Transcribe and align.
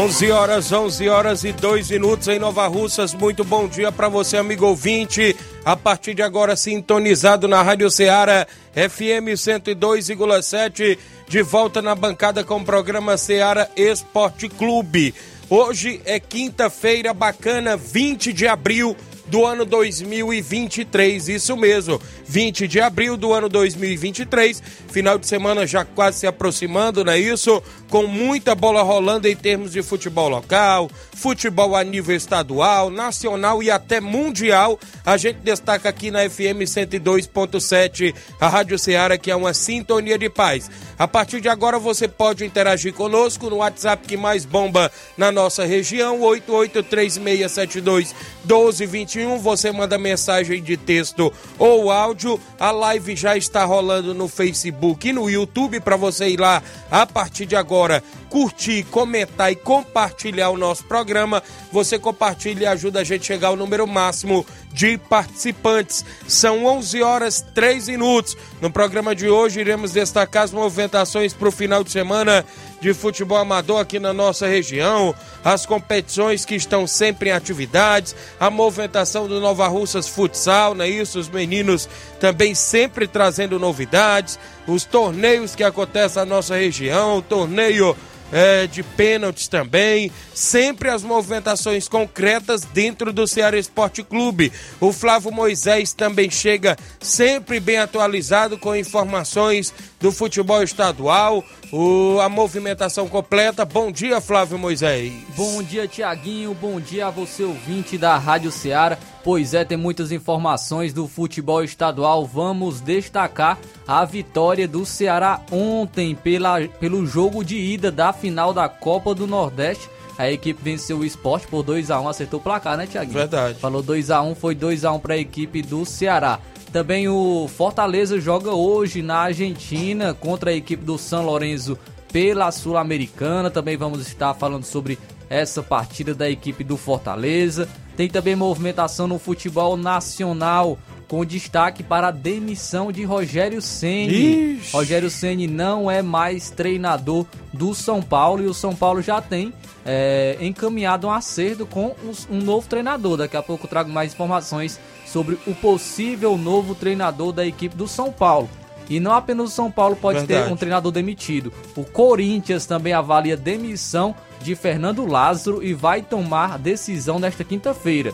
11 0.00 0.30
horas, 0.30 0.72
11 0.72 1.08
horas 1.10 1.44
e 1.44 1.52
2 1.52 1.90
minutos 1.90 2.26
em 2.26 2.38
Nova 2.38 2.66
Russas. 2.66 3.12
Muito 3.12 3.44
bom 3.44 3.68
dia 3.68 3.92
para 3.92 4.08
você, 4.08 4.38
amigo 4.38 4.64
ouvinte. 4.64 5.36
A 5.62 5.76
partir 5.76 6.14
de 6.14 6.22
agora, 6.22 6.56
sintonizado 6.56 7.46
na 7.46 7.62
Rádio 7.62 7.90
Ceará 7.90 8.46
FM 8.72 9.36
102,7, 9.36 10.96
de 11.28 11.42
volta 11.42 11.82
na 11.82 11.94
bancada 11.94 12.42
com 12.42 12.56
o 12.56 12.64
programa 12.64 13.18
Ceará 13.18 13.68
Esporte 13.76 14.48
Clube. 14.48 15.14
Hoje 15.50 16.00
é 16.06 16.18
quinta-feira 16.18 17.12
bacana, 17.12 17.76
20 17.76 18.32
de 18.32 18.48
abril 18.48 18.96
do 19.30 19.46
ano 19.46 19.64
2023. 19.64 21.28
Isso 21.28 21.56
mesmo, 21.56 22.00
20 22.26 22.66
de 22.66 22.80
abril 22.80 23.16
do 23.16 23.32
ano 23.32 23.48
2023. 23.48 24.62
Final 24.88 25.18
de 25.18 25.26
semana 25.26 25.66
já 25.66 25.84
quase 25.84 26.20
se 26.20 26.26
aproximando, 26.26 27.04
não 27.04 27.12
é 27.12 27.18
isso? 27.18 27.62
Com 27.90 28.06
muita 28.06 28.54
bola 28.54 28.82
rolando 28.82 29.26
em 29.26 29.34
termos 29.34 29.72
de 29.72 29.82
futebol 29.82 30.28
local, 30.28 30.88
futebol 31.12 31.74
a 31.74 31.82
nível 31.82 32.14
estadual, 32.14 32.88
nacional 32.88 33.60
e 33.64 33.68
até 33.68 34.00
mundial. 34.00 34.78
A 35.04 35.16
gente 35.16 35.38
destaca 35.38 35.88
aqui 35.88 36.08
na 36.08 36.20
FM 36.30 36.62
102.7, 36.62 38.14
a 38.40 38.48
Rádio 38.48 38.78
Ceará, 38.78 39.18
que 39.18 39.28
é 39.28 39.34
uma 39.34 39.52
sintonia 39.52 40.16
de 40.16 40.30
paz. 40.30 40.70
A 40.96 41.08
partir 41.08 41.40
de 41.40 41.48
agora 41.48 41.80
você 41.80 42.06
pode 42.06 42.44
interagir 42.44 42.94
conosco 42.94 43.50
no 43.50 43.56
WhatsApp 43.56 44.06
que 44.06 44.16
mais 44.16 44.44
bomba 44.44 44.92
na 45.16 45.32
nossa 45.32 45.64
região, 45.64 46.20
883672 46.20 48.14
1221. 48.44 49.38
Você 49.38 49.72
manda 49.72 49.98
mensagem 49.98 50.62
de 50.62 50.76
texto 50.76 51.32
ou 51.58 51.90
áudio. 51.90 52.38
A 52.58 52.70
live 52.70 53.16
já 53.16 53.36
está 53.36 53.64
rolando 53.64 54.14
no 54.14 54.28
Facebook 54.28 55.08
e 55.08 55.12
no 55.12 55.28
YouTube 55.28 55.80
para 55.80 55.96
você 55.96 56.28
ir 56.28 56.38
lá 56.38 56.62
a 56.88 57.04
partir 57.04 57.46
de 57.46 57.56
agora 57.56 57.79
curtir, 58.28 58.84
comentar 58.84 59.50
e 59.50 59.56
compartilhar 59.56 60.50
o 60.50 60.56
nosso 60.56 60.84
programa. 60.84 61.42
Você 61.72 61.98
compartilha 61.98 62.64
e 62.64 62.66
ajuda 62.66 63.00
a 63.00 63.04
gente 63.04 63.22
a 63.22 63.26
chegar 63.26 63.48
ao 63.48 63.56
número 63.56 63.86
máximo 63.86 64.46
de 64.72 64.98
participantes. 64.98 66.04
São 66.28 66.64
11 66.64 67.02
horas 67.02 67.44
3 67.54 67.88
minutos. 67.88 68.36
No 68.60 68.70
programa 68.70 69.14
de 69.14 69.28
hoje 69.28 69.60
iremos 69.60 69.92
destacar 69.92 70.44
as 70.44 70.52
movimentações 70.52 71.32
para 71.32 71.48
o 71.48 71.52
final 71.52 71.82
de 71.82 71.90
semana 71.90 72.44
de 72.80 72.94
futebol 72.94 73.38
amador 73.38 73.80
aqui 73.80 73.98
na 73.98 74.12
nossa 74.12 74.46
região, 74.46 75.14
as 75.44 75.66
competições 75.66 76.44
que 76.44 76.54
estão 76.54 76.86
sempre 76.86 77.28
em 77.28 77.32
atividades, 77.32 78.14
a 78.38 78.50
movimentação 78.50 79.28
do 79.28 79.40
Nova 79.40 79.68
Russas 79.68 80.08
Futsal, 80.08 80.74
não 80.74 80.84
é 80.84 80.88
isso? 80.88 81.18
Os 81.18 81.28
meninos 81.28 81.88
também 82.18 82.54
sempre 82.54 83.06
trazendo 83.06 83.58
novidades, 83.58 84.38
os 84.66 84.84
torneios 84.84 85.54
que 85.54 85.62
acontecem 85.62 86.20
na 86.20 86.26
nossa 86.26 86.56
região, 86.56 87.18
o 87.18 87.22
torneio 87.22 87.96
é, 88.32 88.66
de 88.66 88.82
pênaltis 88.82 89.48
também, 89.48 90.10
sempre 90.34 90.88
as 90.88 91.02
movimentações 91.02 91.88
concretas 91.88 92.62
dentro 92.62 93.12
do 93.12 93.26
Ceará 93.26 93.58
Esporte 93.58 94.02
Clube. 94.02 94.52
O 94.80 94.92
Flávio 94.92 95.32
Moisés 95.32 95.92
também 95.92 96.30
chega 96.30 96.76
sempre 97.00 97.58
bem 97.60 97.78
atualizado 97.78 98.56
com 98.58 98.74
informações 98.74 99.72
do 100.00 100.12
futebol 100.12 100.62
estadual, 100.62 101.44
o, 101.72 102.18
a 102.20 102.28
movimentação 102.28 103.08
completa. 103.08 103.64
Bom 103.64 103.90
dia, 103.90 104.20
Flávio 104.20 104.58
Moisés. 104.58 105.12
Bom 105.36 105.62
dia, 105.62 105.86
Tiaguinho. 105.86 106.54
Bom 106.54 106.80
dia 106.80 107.06
a 107.06 107.10
você, 107.10 107.44
ouvinte 107.44 107.96
da 107.96 108.16
Rádio 108.18 108.50
Ceará. 108.50 108.98
Pois 109.22 109.54
é, 109.54 109.64
tem 109.64 109.76
muitas 109.76 110.10
informações 110.12 110.92
do 110.92 111.06
futebol 111.06 111.62
estadual. 111.62 112.24
Vamos 112.26 112.80
destacar 112.80 113.58
a 113.86 114.04
vitória 114.04 114.66
do 114.66 114.84
Ceará 114.84 115.40
ontem 115.52 116.14
pela, 116.14 116.60
pelo 116.80 117.06
jogo 117.06 117.44
de 117.44 117.56
ida 117.56 117.90
da 117.90 118.12
final 118.12 118.52
da 118.52 118.68
Copa 118.68 119.14
do 119.14 119.26
Nordeste. 119.26 119.88
A 120.18 120.30
equipe 120.30 120.62
venceu 120.62 120.98
o 120.98 121.04
esporte 121.04 121.46
por 121.46 121.64
2x1, 121.64 122.10
acertou 122.10 122.40
o 122.40 122.42
placar, 122.42 122.76
né, 122.76 122.86
Tiaguinho? 122.86 123.14
Verdade. 123.14 123.58
Falou 123.58 123.82
2x1, 123.82 124.34
foi 124.34 124.54
2x1 124.54 125.00
para 125.00 125.14
a 125.14 125.18
equipe 125.18 125.62
do 125.62 125.86
Ceará. 125.86 126.38
Também 126.72 127.08
o 127.08 127.48
Fortaleza 127.48 128.20
joga 128.20 128.52
hoje 128.52 129.02
na 129.02 129.18
Argentina 129.18 130.14
contra 130.14 130.50
a 130.50 130.54
equipe 130.54 130.84
do 130.84 130.96
São 130.96 131.24
Lourenço 131.24 131.76
pela 132.12 132.50
Sul-Americana. 132.52 133.50
Também 133.50 133.76
vamos 133.76 134.06
estar 134.06 134.34
falando 134.34 134.64
sobre 134.64 134.96
essa 135.28 135.62
partida 135.62 136.14
da 136.14 136.30
equipe 136.30 136.62
do 136.62 136.76
Fortaleza. 136.76 137.68
Tem 137.96 138.08
também 138.08 138.36
movimentação 138.36 139.08
no 139.08 139.18
futebol 139.18 139.76
nacional 139.76 140.78
com 141.08 141.24
destaque 141.24 141.82
para 141.82 142.06
a 142.06 142.12
demissão 142.12 142.92
de 142.92 143.02
Rogério 143.02 143.60
Ceni. 143.60 144.60
Rogério 144.72 145.10
Ceni 145.10 145.48
não 145.48 145.90
é 145.90 146.02
mais 146.02 146.50
treinador 146.50 147.26
do 147.52 147.74
São 147.74 148.00
Paulo 148.00 148.44
e 148.44 148.46
o 148.46 148.54
São 148.54 148.76
Paulo 148.76 149.02
já 149.02 149.20
tem 149.20 149.52
é, 149.84 150.36
encaminhado 150.40 151.08
um 151.08 151.10
acerto 151.10 151.66
com 151.66 151.96
um 152.30 152.40
novo 152.40 152.68
treinador. 152.68 153.16
Daqui 153.16 153.36
a 153.36 153.42
pouco 153.42 153.66
eu 153.66 153.68
trago 153.68 153.90
mais 153.90 154.12
informações 154.12 154.78
sobre 155.12 155.38
o 155.46 155.54
possível 155.54 156.36
novo 156.38 156.74
treinador 156.74 157.32
da 157.32 157.46
equipe 157.46 157.76
do 157.76 157.88
São 157.88 158.12
Paulo. 158.12 158.48
E 158.88 158.98
não 158.98 159.12
apenas 159.12 159.50
o 159.50 159.54
São 159.54 159.70
Paulo 159.70 159.94
pode 159.94 160.18
Verdade. 160.20 160.46
ter 160.46 160.52
um 160.52 160.56
treinador 160.56 160.90
demitido. 160.90 161.52
O 161.76 161.84
Corinthians 161.84 162.66
também 162.66 162.92
avalia 162.92 163.36
demissão 163.36 164.14
de 164.40 164.56
Fernando 164.56 165.06
Lázaro 165.06 165.62
e 165.62 165.72
vai 165.72 166.02
tomar 166.02 166.58
decisão 166.58 167.18
nesta 167.18 167.44
quinta-feira. 167.44 168.12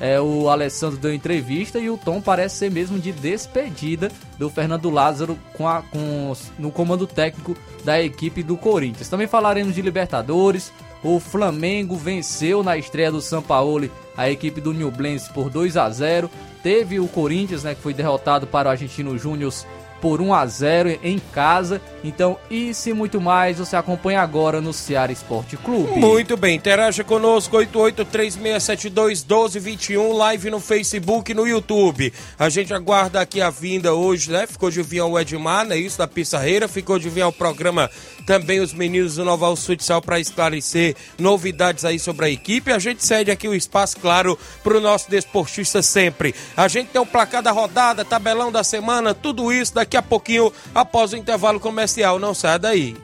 É, 0.00 0.20
o 0.20 0.48
Alessandro 0.48 0.96
deu 0.96 1.12
entrevista 1.12 1.78
e 1.78 1.90
o 1.90 1.98
tom 1.98 2.20
parece 2.20 2.56
ser 2.56 2.70
mesmo 2.70 2.98
de 2.98 3.10
despedida 3.10 4.12
do 4.38 4.48
Fernando 4.48 4.90
Lázaro 4.90 5.36
com 5.54 5.66
a, 5.66 5.82
com, 5.82 6.32
no 6.58 6.70
comando 6.70 7.06
técnico 7.06 7.56
da 7.84 8.00
equipe 8.00 8.42
do 8.42 8.56
Corinthians. 8.56 9.08
Também 9.08 9.26
falaremos 9.26 9.74
de 9.74 9.82
Libertadores. 9.82 10.72
O 11.02 11.18
Flamengo 11.18 11.96
venceu 11.96 12.62
na 12.62 12.76
estreia 12.76 13.10
do 13.10 13.20
São 13.20 13.42
Paulo 13.42 13.90
a 14.16 14.30
equipe 14.30 14.60
do 14.60 14.74
Nublense 14.74 15.32
por 15.32 15.48
2 15.50 15.76
a 15.76 15.88
0. 15.90 16.30
Teve 16.62 16.98
o 16.98 17.08
Corinthians, 17.08 17.62
né, 17.64 17.74
que 17.74 17.80
foi 17.80 17.94
derrotado 17.94 18.46
para 18.46 18.68
o 18.68 18.72
Argentino 18.72 19.16
Júnior 19.16 19.52
por 20.00 20.20
1 20.20 20.34
a 20.34 20.46
0 20.46 20.98
em 21.02 21.18
casa. 21.18 21.80
Então, 22.02 22.36
isso 22.50 22.90
e 22.90 22.92
muito 22.92 23.20
mais 23.20 23.58
você 23.58 23.76
acompanha 23.76 24.20
agora 24.20 24.60
no 24.60 24.72
Ceará 24.72 25.12
Esporte 25.12 25.56
Clube. 25.56 25.98
Muito 25.98 26.36
bem, 26.36 26.56
interaja 26.56 27.02
conosco 27.02 27.56
8836721221, 27.56 30.16
live 30.16 30.50
no 30.50 30.60
Facebook 30.60 31.32
e 31.32 31.34
no 31.34 31.44
YouTube. 31.46 32.12
A 32.38 32.48
gente 32.48 32.72
aguarda 32.72 33.20
aqui 33.20 33.40
a 33.40 33.50
vinda 33.50 33.94
hoje, 33.94 34.30
né? 34.30 34.46
Ficou 34.46 34.70
de 34.70 34.80
vir 34.82 35.02
o 35.02 35.18
Edmar, 35.18 35.66
né? 35.66 35.76
Isso 35.76 35.98
da 35.98 36.06
Pissarreira, 36.06 36.68
ficou 36.68 36.96
de 36.98 37.08
vir 37.08 37.24
o 37.24 37.32
programa 37.32 37.90
também 38.28 38.60
os 38.60 38.74
meninos 38.74 39.16
do 39.16 39.24
Noval 39.24 39.56
Futsal 39.56 40.02
para 40.02 40.20
esclarecer 40.20 40.94
novidades 41.18 41.84
aí 41.84 41.98
sobre 41.98 42.26
a 42.26 42.30
equipe. 42.30 42.70
A 42.70 42.78
gente 42.78 43.04
cede 43.04 43.30
aqui 43.30 43.48
o 43.48 43.54
espaço, 43.54 43.98
claro, 43.98 44.38
para 44.62 44.76
o 44.76 44.80
nosso 44.80 45.10
desportista 45.10 45.82
sempre. 45.82 46.34
A 46.54 46.68
gente 46.68 46.88
tem 46.88 47.00
o 47.00 47.06
placar 47.06 47.42
da 47.42 47.50
rodada, 47.50 48.04
tabelão 48.04 48.52
da 48.52 48.62
semana, 48.62 49.14
tudo 49.14 49.50
isso 49.50 49.74
daqui 49.74 49.87
a 49.96 50.02
pouquinho 50.02 50.52
após 50.74 51.12
o 51.12 51.16
intervalo 51.16 51.58
comercial. 51.60 52.18
Não 52.18 52.34
saia 52.34 52.58
daí. 52.58 52.96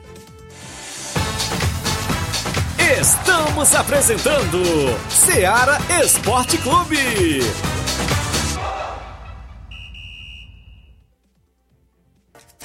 Estamos 2.99 3.73
apresentando 3.73 4.61
Seara 5.09 5.77
Esporte 6.03 6.57
Clube. 6.59 7.41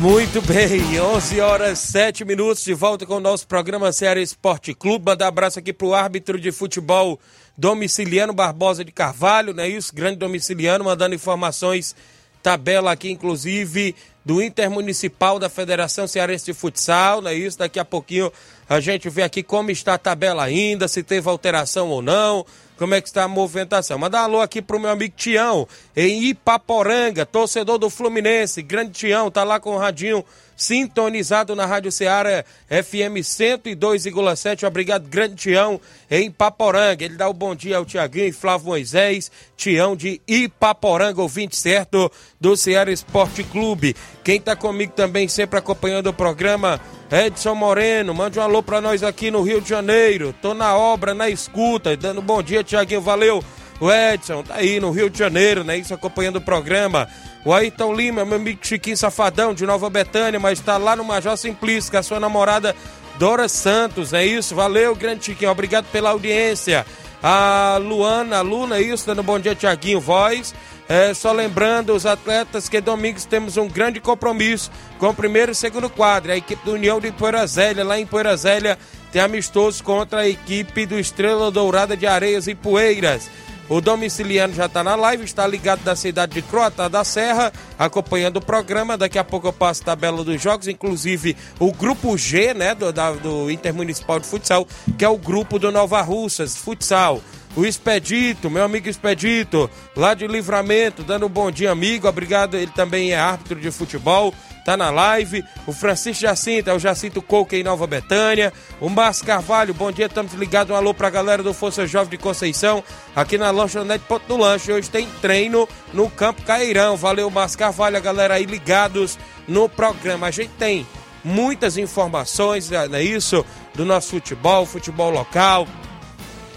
Muito 0.00 0.42
bem, 0.42 1.00
11 1.00 1.40
horas 1.40 1.78
7 1.78 2.24
minutos, 2.24 2.64
de 2.64 2.74
volta 2.74 3.06
com 3.06 3.14
o 3.14 3.20
nosso 3.20 3.46
programa 3.46 3.92
Série 3.92 4.20
Esporte 4.20 4.74
Clube. 4.74 5.06
Mandar 5.06 5.28
abraço 5.28 5.58
aqui 5.58 5.72
pro 5.72 5.94
árbitro 5.94 6.38
de 6.38 6.50
futebol 6.52 7.18
domiciliano 7.56 8.32
Barbosa 8.32 8.84
de 8.84 8.90
Carvalho, 8.90 9.54
não 9.54 9.62
é 9.62 9.68
isso? 9.68 9.94
Grande 9.94 10.16
domiciliano, 10.16 10.84
mandando 10.84 11.14
informações, 11.14 11.94
tabela 12.42 12.92
aqui, 12.92 13.10
inclusive, 13.10 13.94
do 14.24 14.42
Intermunicipal 14.42 15.38
da 15.38 15.48
Federação 15.48 16.06
Cearense 16.06 16.46
de 16.46 16.52
Futsal, 16.52 17.22
não 17.22 17.30
é 17.30 17.34
isso? 17.34 17.58
Daqui 17.58 17.78
a 17.78 17.84
pouquinho 17.84 18.32
a 18.68 18.80
gente 18.80 19.08
vê 19.08 19.22
aqui 19.22 19.42
como 19.42 19.70
está 19.70 19.94
a 19.94 19.98
tabela 19.98 20.42
ainda, 20.42 20.88
se 20.88 21.02
teve 21.02 21.28
alteração 21.28 21.88
ou 21.88 22.02
não, 22.02 22.44
como 22.76 22.94
é 22.94 23.00
que 23.00 23.08
está 23.08 23.24
a 23.24 23.28
movimentação. 23.28 23.98
Mandar 23.98 24.22
um 24.22 24.24
alô 24.24 24.40
aqui 24.40 24.60
pro 24.60 24.80
meu 24.80 24.90
amigo 24.90 25.14
Tião, 25.16 25.66
em 25.96 26.24
Ipaporanga, 26.24 27.24
torcedor 27.24 27.78
do 27.78 27.90
Fluminense, 27.90 28.62
grande 28.62 28.92
Tião, 28.92 29.30
tá 29.30 29.44
lá 29.44 29.60
com 29.60 29.70
o 29.70 29.78
radinho 29.78 30.24
sintonizado 30.56 31.54
na 31.54 31.66
Rádio 31.66 31.90
Ceará 31.92 32.44
FM 32.68 33.20
102,7. 33.22 34.66
Obrigado, 34.66 35.08
grande 35.08 35.34
Tião, 35.34 35.80
em 36.10 36.26
Ipaporanga. 36.26 37.04
Ele 37.04 37.16
dá 37.16 37.28
o 37.28 37.34
bom 37.34 37.54
dia 37.54 37.76
ao 37.76 37.84
Tiaguinho 37.84 38.28
e 38.28 38.32
Flávio 38.32 38.68
Moisés, 38.68 39.30
Tião 39.56 39.96
de 39.96 40.20
Ipaporanga, 40.26 41.20
ouvinte 41.20 41.56
certo 41.56 42.10
do 42.40 42.56
Ceará 42.56 42.90
Esporte 42.90 43.42
Clube. 43.44 43.96
Quem 44.22 44.40
tá 44.40 44.54
comigo 44.56 44.92
também, 44.92 45.28
sempre 45.28 45.58
acompanhando 45.58 46.08
o 46.08 46.14
programa, 46.14 46.80
Edson 47.10 47.54
Moreno, 47.54 48.14
mande 48.14 48.38
um 48.38 48.42
alô 48.42 48.62
pra 48.62 48.80
nós 48.80 49.02
aqui 49.02 49.30
no 49.30 49.42
Rio 49.42 49.60
de 49.60 49.68
Janeiro. 49.68 50.34
Tô 50.40 50.54
na 50.54 50.76
obra, 50.76 51.14
na 51.14 51.28
escuta, 51.28 51.96
dando 51.96 52.22
bom 52.22 52.42
dia, 52.42 52.64
Tiaguinho, 52.64 53.00
valeu. 53.00 53.42
O 53.80 53.90
Edson 53.90 54.42
tá 54.42 54.54
aí 54.54 54.78
no 54.78 54.90
Rio 54.90 55.10
de 55.10 55.18
Janeiro, 55.18 55.64
né? 55.64 55.76
Isso 55.76 55.92
acompanhando 55.92 56.36
o 56.36 56.40
programa. 56.40 57.08
O 57.44 57.52
Ayrton 57.52 57.92
Lima, 57.92 58.24
meu 58.24 58.36
amigo 58.36 58.60
Chiquinho 58.62 58.96
Safadão, 58.96 59.52
de 59.52 59.66
Nova 59.66 59.90
Betânia, 59.90 60.40
mas 60.40 60.58
está 60.58 60.76
lá 60.76 60.96
no 60.96 61.04
Major 61.04 61.36
Simplício, 61.36 61.90
com 61.90 61.98
a 61.98 62.02
sua 62.02 62.18
namorada 62.18 62.74
Dora 63.18 63.48
Santos, 63.48 64.12
é 64.12 64.24
isso? 64.24 64.54
Valeu, 64.54 64.94
grande 64.94 65.26
Chiquinho, 65.26 65.50
obrigado 65.50 65.86
pela 65.92 66.10
audiência. 66.10 66.86
A 67.22 67.78
Luana, 67.80 68.38
a 68.38 68.40
Luna, 68.42 68.80
isso, 68.80 69.06
dando 69.06 69.22
bom 69.22 69.38
dia, 69.38 69.54
Tiaguinho, 69.54 70.00
voz. 70.00 70.54
É, 70.86 71.14
só 71.14 71.32
lembrando 71.32 71.94
os 71.94 72.04
atletas 72.04 72.68
que 72.68 72.80
domingos 72.80 73.24
temos 73.24 73.56
um 73.56 73.66
grande 73.66 73.98
compromisso 74.00 74.70
com 74.98 75.08
o 75.08 75.14
primeiro 75.14 75.52
e 75.52 75.54
segundo 75.54 75.88
quadro. 75.88 76.32
A 76.32 76.36
equipe 76.36 76.62
do 76.64 76.72
União 76.72 77.00
de 77.00 77.10
Poeira 77.12 77.46
Zélia, 77.46 77.82
lá 77.82 77.98
em 77.98 78.04
Poeira 78.04 78.36
Zélia, 78.36 78.78
tem 79.10 79.22
amistoso 79.22 79.82
contra 79.82 80.20
a 80.20 80.28
equipe 80.28 80.84
do 80.84 80.98
Estrela 80.98 81.50
Dourada 81.50 81.96
de 81.96 82.06
Areias 82.06 82.46
e 82.46 82.54
Poeiras. 82.54 83.30
O 83.68 83.80
domiciliano 83.80 84.52
já 84.52 84.66
está 84.66 84.84
na 84.84 84.94
live, 84.94 85.24
está 85.24 85.46
ligado 85.46 85.82
da 85.82 85.96
cidade 85.96 86.34
de 86.34 86.42
Croata 86.42 86.88
da 86.88 87.02
Serra, 87.02 87.50
acompanhando 87.78 88.36
o 88.36 88.44
programa. 88.44 88.98
Daqui 88.98 89.18
a 89.18 89.24
pouco 89.24 89.48
eu 89.48 89.52
passo 89.52 89.80
a 89.82 89.86
tabela 89.86 90.22
dos 90.22 90.40
jogos, 90.40 90.68
inclusive 90.68 91.34
o 91.58 91.72
grupo 91.72 92.16
G, 92.18 92.52
né, 92.52 92.74
do, 92.74 92.92
da, 92.92 93.12
do 93.12 93.50
Intermunicipal 93.50 94.20
de 94.20 94.26
Futsal, 94.26 94.66
que 94.98 95.04
é 95.04 95.08
o 95.08 95.16
grupo 95.16 95.58
do 95.58 95.72
Nova 95.72 96.02
Russas 96.02 96.56
Futsal. 96.56 97.22
O 97.56 97.64
Expedito, 97.64 98.50
meu 98.50 98.64
amigo 98.64 98.88
Expedito, 98.88 99.70
lá 99.96 100.14
de 100.14 100.26
Livramento, 100.26 101.02
dando 101.02 101.26
um 101.26 101.28
bom 101.28 101.50
dia, 101.50 101.70
amigo. 101.70 102.08
Obrigado, 102.08 102.56
ele 102.56 102.70
também 102.72 103.12
é 103.12 103.18
árbitro 103.18 103.60
de 103.60 103.70
futebol 103.70 104.34
tá 104.64 104.76
na 104.76 104.90
live. 104.90 105.44
O 105.66 105.72
Francisco 105.72 106.22
Jacinto, 106.22 106.70
é 106.70 106.74
o 106.74 106.78
Jacinto 106.78 107.20
Coque 107.20 107.56
em 107.56 107.62
Nova 107.62 107.86
Betânia. 107.86 108.52
O 108.80 108.88
Márcio 108.88 109.26
Carvalho, 109.26 109.74
bom 109.74 109.92
dia, 109.92 110.06
estamos 110.06 110.32
ligados. 110.32 110.72
Um 110.74 110.76
alô 110.76 110.94
pra 110.94 111.10
galera 111.10 111.42
do 111.42 111.52
Força 111.52 111.86
Jovem 111.86 112.10
de 112.10 112.18
Conceição, 112.18 112.82
aqui 113.14 113.36
na 113.36 113.50
lanchonete 113.50 114.04
Ponto 114.08 114.26
do 114.26 114.36
Lanche. 114.36 114.72
Hoje 114.72 114.90
tem 114.90 115.06
treino 115.20 115.68
no 115.92 116.08
Campo 116.10 116.42
Cairão. 116.42 116.96
Valeu, 116.96 117.30
Márcio 117.30 117.58
Carvalho, 117.58 117.96
a 117.96 118.00
galera 118.00 118.34
aí 118.34 118.46
ligados 118.46 119.18
no 119.46 119.68
programa. 119.68 120.28
A 120.28 120.30
gente 120.30 120.52
tem 120.58 120.86
muitas 121.22 121.76
informações, 121.76 122.70
não 122.70 122.96
é 122.96 123.02
isso? 123.02 123.44
Do 123.74 123.84
nosso 123.84 124.10
futebol, 124.10 124.64
futebol 124.64 125.10
local, 125.10 125.66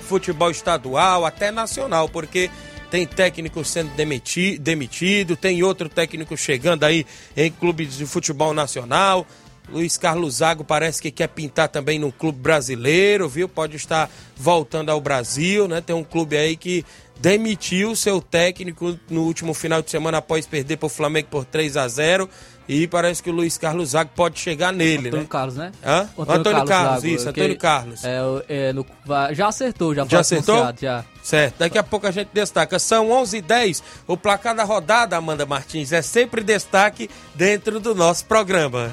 futebol 0.07 0.49
estadual, 0.49 1.25
até 1.25 1.51
nacional, 1.51 2.07
porque 2.09 2.49
tem 2.89 3.05
técnico 3.05 3.63
sendo 3.65 3.93
demiti, 3.95 4.57
demitido, 4.57 5.35
tem 5.35 5.61
outro 5.61 5.89
técnico 5.89 6.37
chegando 6.37 6.85
aí 6.85 7.05
em 7.35 7.51
clubes 7.51 7.97
de 7.97 8.05
futebol 8.05 8.53
nacional. 8.53 9.27
Luiz 9.69 9.97
Carlos 9.97 10.35
Zago 10.35 10.63
parece 10.63 11.01
que 11.01 11.11
quer 11.11 11.27
pintar 11.27 11.67
também 11.67 11.99
no 11.99 12.09
clube 12.09 12.39
brasileiro, 12.39 13.27
viu? 13.27 13.49
Pode 13.49 13.75
estar 13.75 14.09
voltando 14.37 14.89
ao 14.89 15.01
Brasil, 15.01 15.67
né? 15.67 15.81
Tem 15.81 15.93
um 15.93 16.05
clube 16.05 16.37
aí 16.37 16.55
que 16.55 16.85
demitiu 17.19 17.93
seu 17.95 18.21
técnico 18.21 18.97
no 19.09 19.23
último 19.23 19.53
final 19.53 19.81
de 19.81 19.91
semana 19.91 20.19
após 20.19 20.45
perder 20.45 20.77
para 20.77 20.85
o 20.85 20.89
Flamengo 20.89 21.27
por 21.29 21.43
3 21.43 21.75
a 21.75 21.87
0 21.87 22.29
e 22.67 22.88
parece 22.88 23.24
que 23.24 23.29
o 23.29 23.33
Luiz 23.33 23.57
Carlos 23.57 23.89
Zago 23.89 24.09
pode 24.15 24.39
chegar 24.39 24.74
nele, 24.74 25.07
Antônio 25.07 25.24
né? 25.24 25.27
Carlos, 25.29 25.55
né? 25.55 25.71
Hã? 25.86 26.09
Antônio 26.17 26.39
Antônio, 26.39 26.43
Carlos 26.43 26.69
Carlos, 26.69 27.01
Zago, 27.01 27.07
isso, 27.07 27.29
Antônio 27.29 27.57
Carlos. 27.57 28.03
É, 28.03 28.17
é, 28.50 28.74
no- 28.74 28.86
já 29.31 29.47
acertou, 29.47 29.95
já, 29.95 30.05
Já 30.05 30.19
acertou? 30.19 30.74
Já. 30.79 31.05
Certo, 31.24 31.55
daqui 31.59 31.77
a 31.77 31.83
pouco 31.83 32.07
a 32.07 32.12
gente 32.12 32.29
destaca. 32.33 32.77
São 32.79 33.12
11 33.12 33.38
h 33.38 33.47
10 33.47 33.83
O 34.07 34.15
placar 34.17 34.55
da 34.55 34.63
rodada, 34.63 35.17
Amanda 35.17 35.45
Martins, 35.45 35.91
é 35.91 36.01
sempre 36.01 36.43
destaque 36.43 37.09
dentro 37.36 37.79
do 37.79 37.93
nosso 37.95 38.25
programa. 38.25 38.91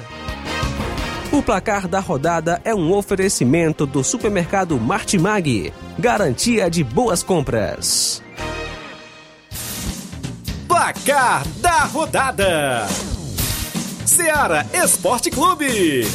O 1.31 1.41
placar 1.43 1.87
da 1.87 1.99
rodada 1.99 2.61
é 2.63 2.73
um 2.73 2.93
oferecimento 2.93 3.85
do 3.85 4.03
supermercado 4.03 4.79
Martimag. 4.79 5.73
Garantia 5.99 6.69
de 6.69 6.81
boas 6.83 7.23
compras. 7.23 8.21
Placar 10.67 11.45
da 11.57 11.83
rodada: 11.85 12.87
Seara 14.05 14.65
Esporte 14.71 15.31
Clube. 15.31 16.07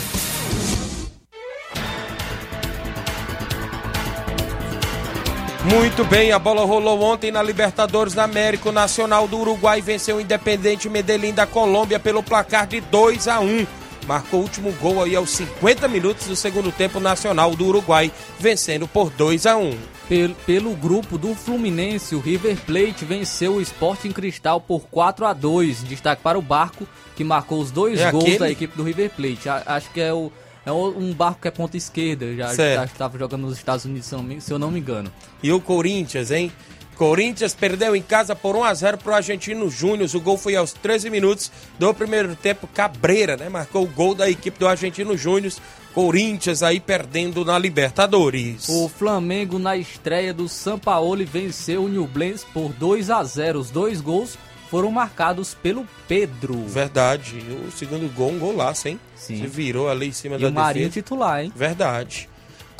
Muito 5.64 6.04
bem, 6.04 6.30
a 6.30 6.38
bola 6.38 6.64
rolou 6.64 7.02
ontem 7.02 7.30
na 7.32 7.42
Libertadores 7.42 8.14
da 8.14 8.24
América. 8.24 8.68
O 8.68 8.72
Nacional 8.72 9.26
do 9.26 9.38
Uruguai 9.38 9.80
venceu 9.80 10.16
o 10.16 10.20
Independente 10.20 10.88
Medellín 10.88 11.34
da 11.34 11.46
Colômbia 11.46 11.98
pelo 11.98 12.22
placar 12.22 12.66
de 12.66 12.80
2 12.80 13.26
a 13.26 13.40
1. 13.40 13.66
marcou 14.06 14.40
o 14.40 14.42
último 14.44 14.72
gol 14.80 15.02
aí 15.02 15.16
aos 15.16 15.30
50 15.30 15.88
minutos 15.88 16.26
do 16.26 16.36
segundo 16.36 16.72
tempo 16.72 17.00
nacional 17.00 17.54
do 17.54 17.66
Uruguai, 17.66 18.10
vencendo 18.38 18.86
por 18.86 19.10
2 19.10 19.46
a 19.46 19.56
1. 19.56 19.99
Pelo, 20.10 20.34
pelo 20.44 20.74
grupo 20.74 21.16
do 21.16 21.36
Fluminense, 21.36 22.16
o 22.16 22.20
River 22.20 22.56
Plate 22.66 23.04
venceu 23.04 23.54
o 23.54 23.60
Sporting 23.60 24.10
Cristal 24.10 24.60
por 24.60 24.80
4 24.90 25.24
a 25.24 25.32
2 25.32 25.84
Destaque 25.84 26.20
para 26.20 26.36
o 26.36 26.42
Barco, 26.42 26.84
que 27.14 27.22
marcou 27.22 27.60
os 27.60 27.70
dois 27.70 28.00
É 28.00 28.10
gols 28.10 28.24
aquele? 28.24 28.38
da 28.40 28.50
equipe 28.50 28.76
do 28.76 28.82
River 28.82 29.08
Plate. 29.10 29.48
A- 29.48 29.62
acho 29.66 29.88
que 29.92 30.00
é, 30.00 30.12
o, 30.12 30.32
é 30.66 30.72
o- 30.72 30.98
um 30.98 31.12
barco 31.14 31.40
que 31.42 31.46
é 31.46 31.50
ponta 31.52 31.76
esquerda, 31.76 32.34
já 32.34 32.52
estava 32.84 33.16
jogando 33.16 33.42
nos 33.42 33.56
Estados 33.56 33.84
Unidos, 33.84 34.06
se 34.08 34.12
eu 34.14 34.18
não 34.18 34.24
me- 34.26 34.40
se 34.40 34.52
eu 34.52 34.58
não 34.58 34.70
me 34.72 34.80
engano. 34.80 35.12
E 35.40 35.52
o 35.52 35.60
Corinthians, 35.60 36.32
hein? 36.32 36.50
Corinthians 36.96 37.54
perdeu 37.54 37.94
em 37.96 38.02
casa 38.02 38.34
por 38.36 38.56
1 38.56 38.64
a 38.64 38.74
0 38.74 38.98
pro 38.98 39.14
Argentino 39.14 39.70
Júnior. 39.70 40.10
O 40.12 40.20
gol 40.20 40.36
foi 40.36 40.54
aos 40.56 40.72
13 40.74 41.08
minutos 41.08 41.50
do 41.78 41.94
primeiro 41.94 42.34
tempo. 42.36 42.66
Cabreira, 42.66 43.38
né? 43.38 43.48
Marcou 43.48 43.84
o 43.84 43.86
gol 43.86 44.14
da 44.14 44.28
equipe 44.28 44.58
do 44.58 44.66
Argentino 44.68 45.16
Júnior. 45.16 45.50
Corinthians 45.94 46.62
aí 46.62 46.78
perdendo 46.80 47.44
na 47.44 47.58
Libertadores. 47.58 48.68
O 48.68 48.88
Flamengo 48.88 49.58
na 49.58 49.76
estreia 49.76 50.32
do 50.32 50.48
Sampaoli 50.48 51.24
venceu 51.24 51.84
o 51.84 51.88
Nublense 51.88 52.46
por 52.54 52.72
2 52.72 53.10
a 53.10 53.22
0 53.24 53.58
Os 53.58 53.70
dois 53.70 54.00
gols 54.00 54.38
foram 54.70 54.92
marcados 54.92 55.52
pelo 55.52 55.84
Pedro. 56.06 56.64
Verdade. 56.66 57.36
O 57.66 57.72
segundo 57.72 58.08
gol, 58.14 58.30
um 58.30 58.38
golaço, 58.38 58.86
hein? 58.86 59.00
Sim. 59.16 59.38
Se 59.40 59.46
virou 59.48 59.88
ali 59.90 60.06
em 60.06 60.12
cima 60.12 60.36
E 60.36 60.38
da 60.42 60.48
o 60.48 60.52
Marinho 60.52 60.84
defesa. 60.86 61.02
titular, 61.02 61.42
hein? 61.42 61.52
Verdade. 61.56 62.29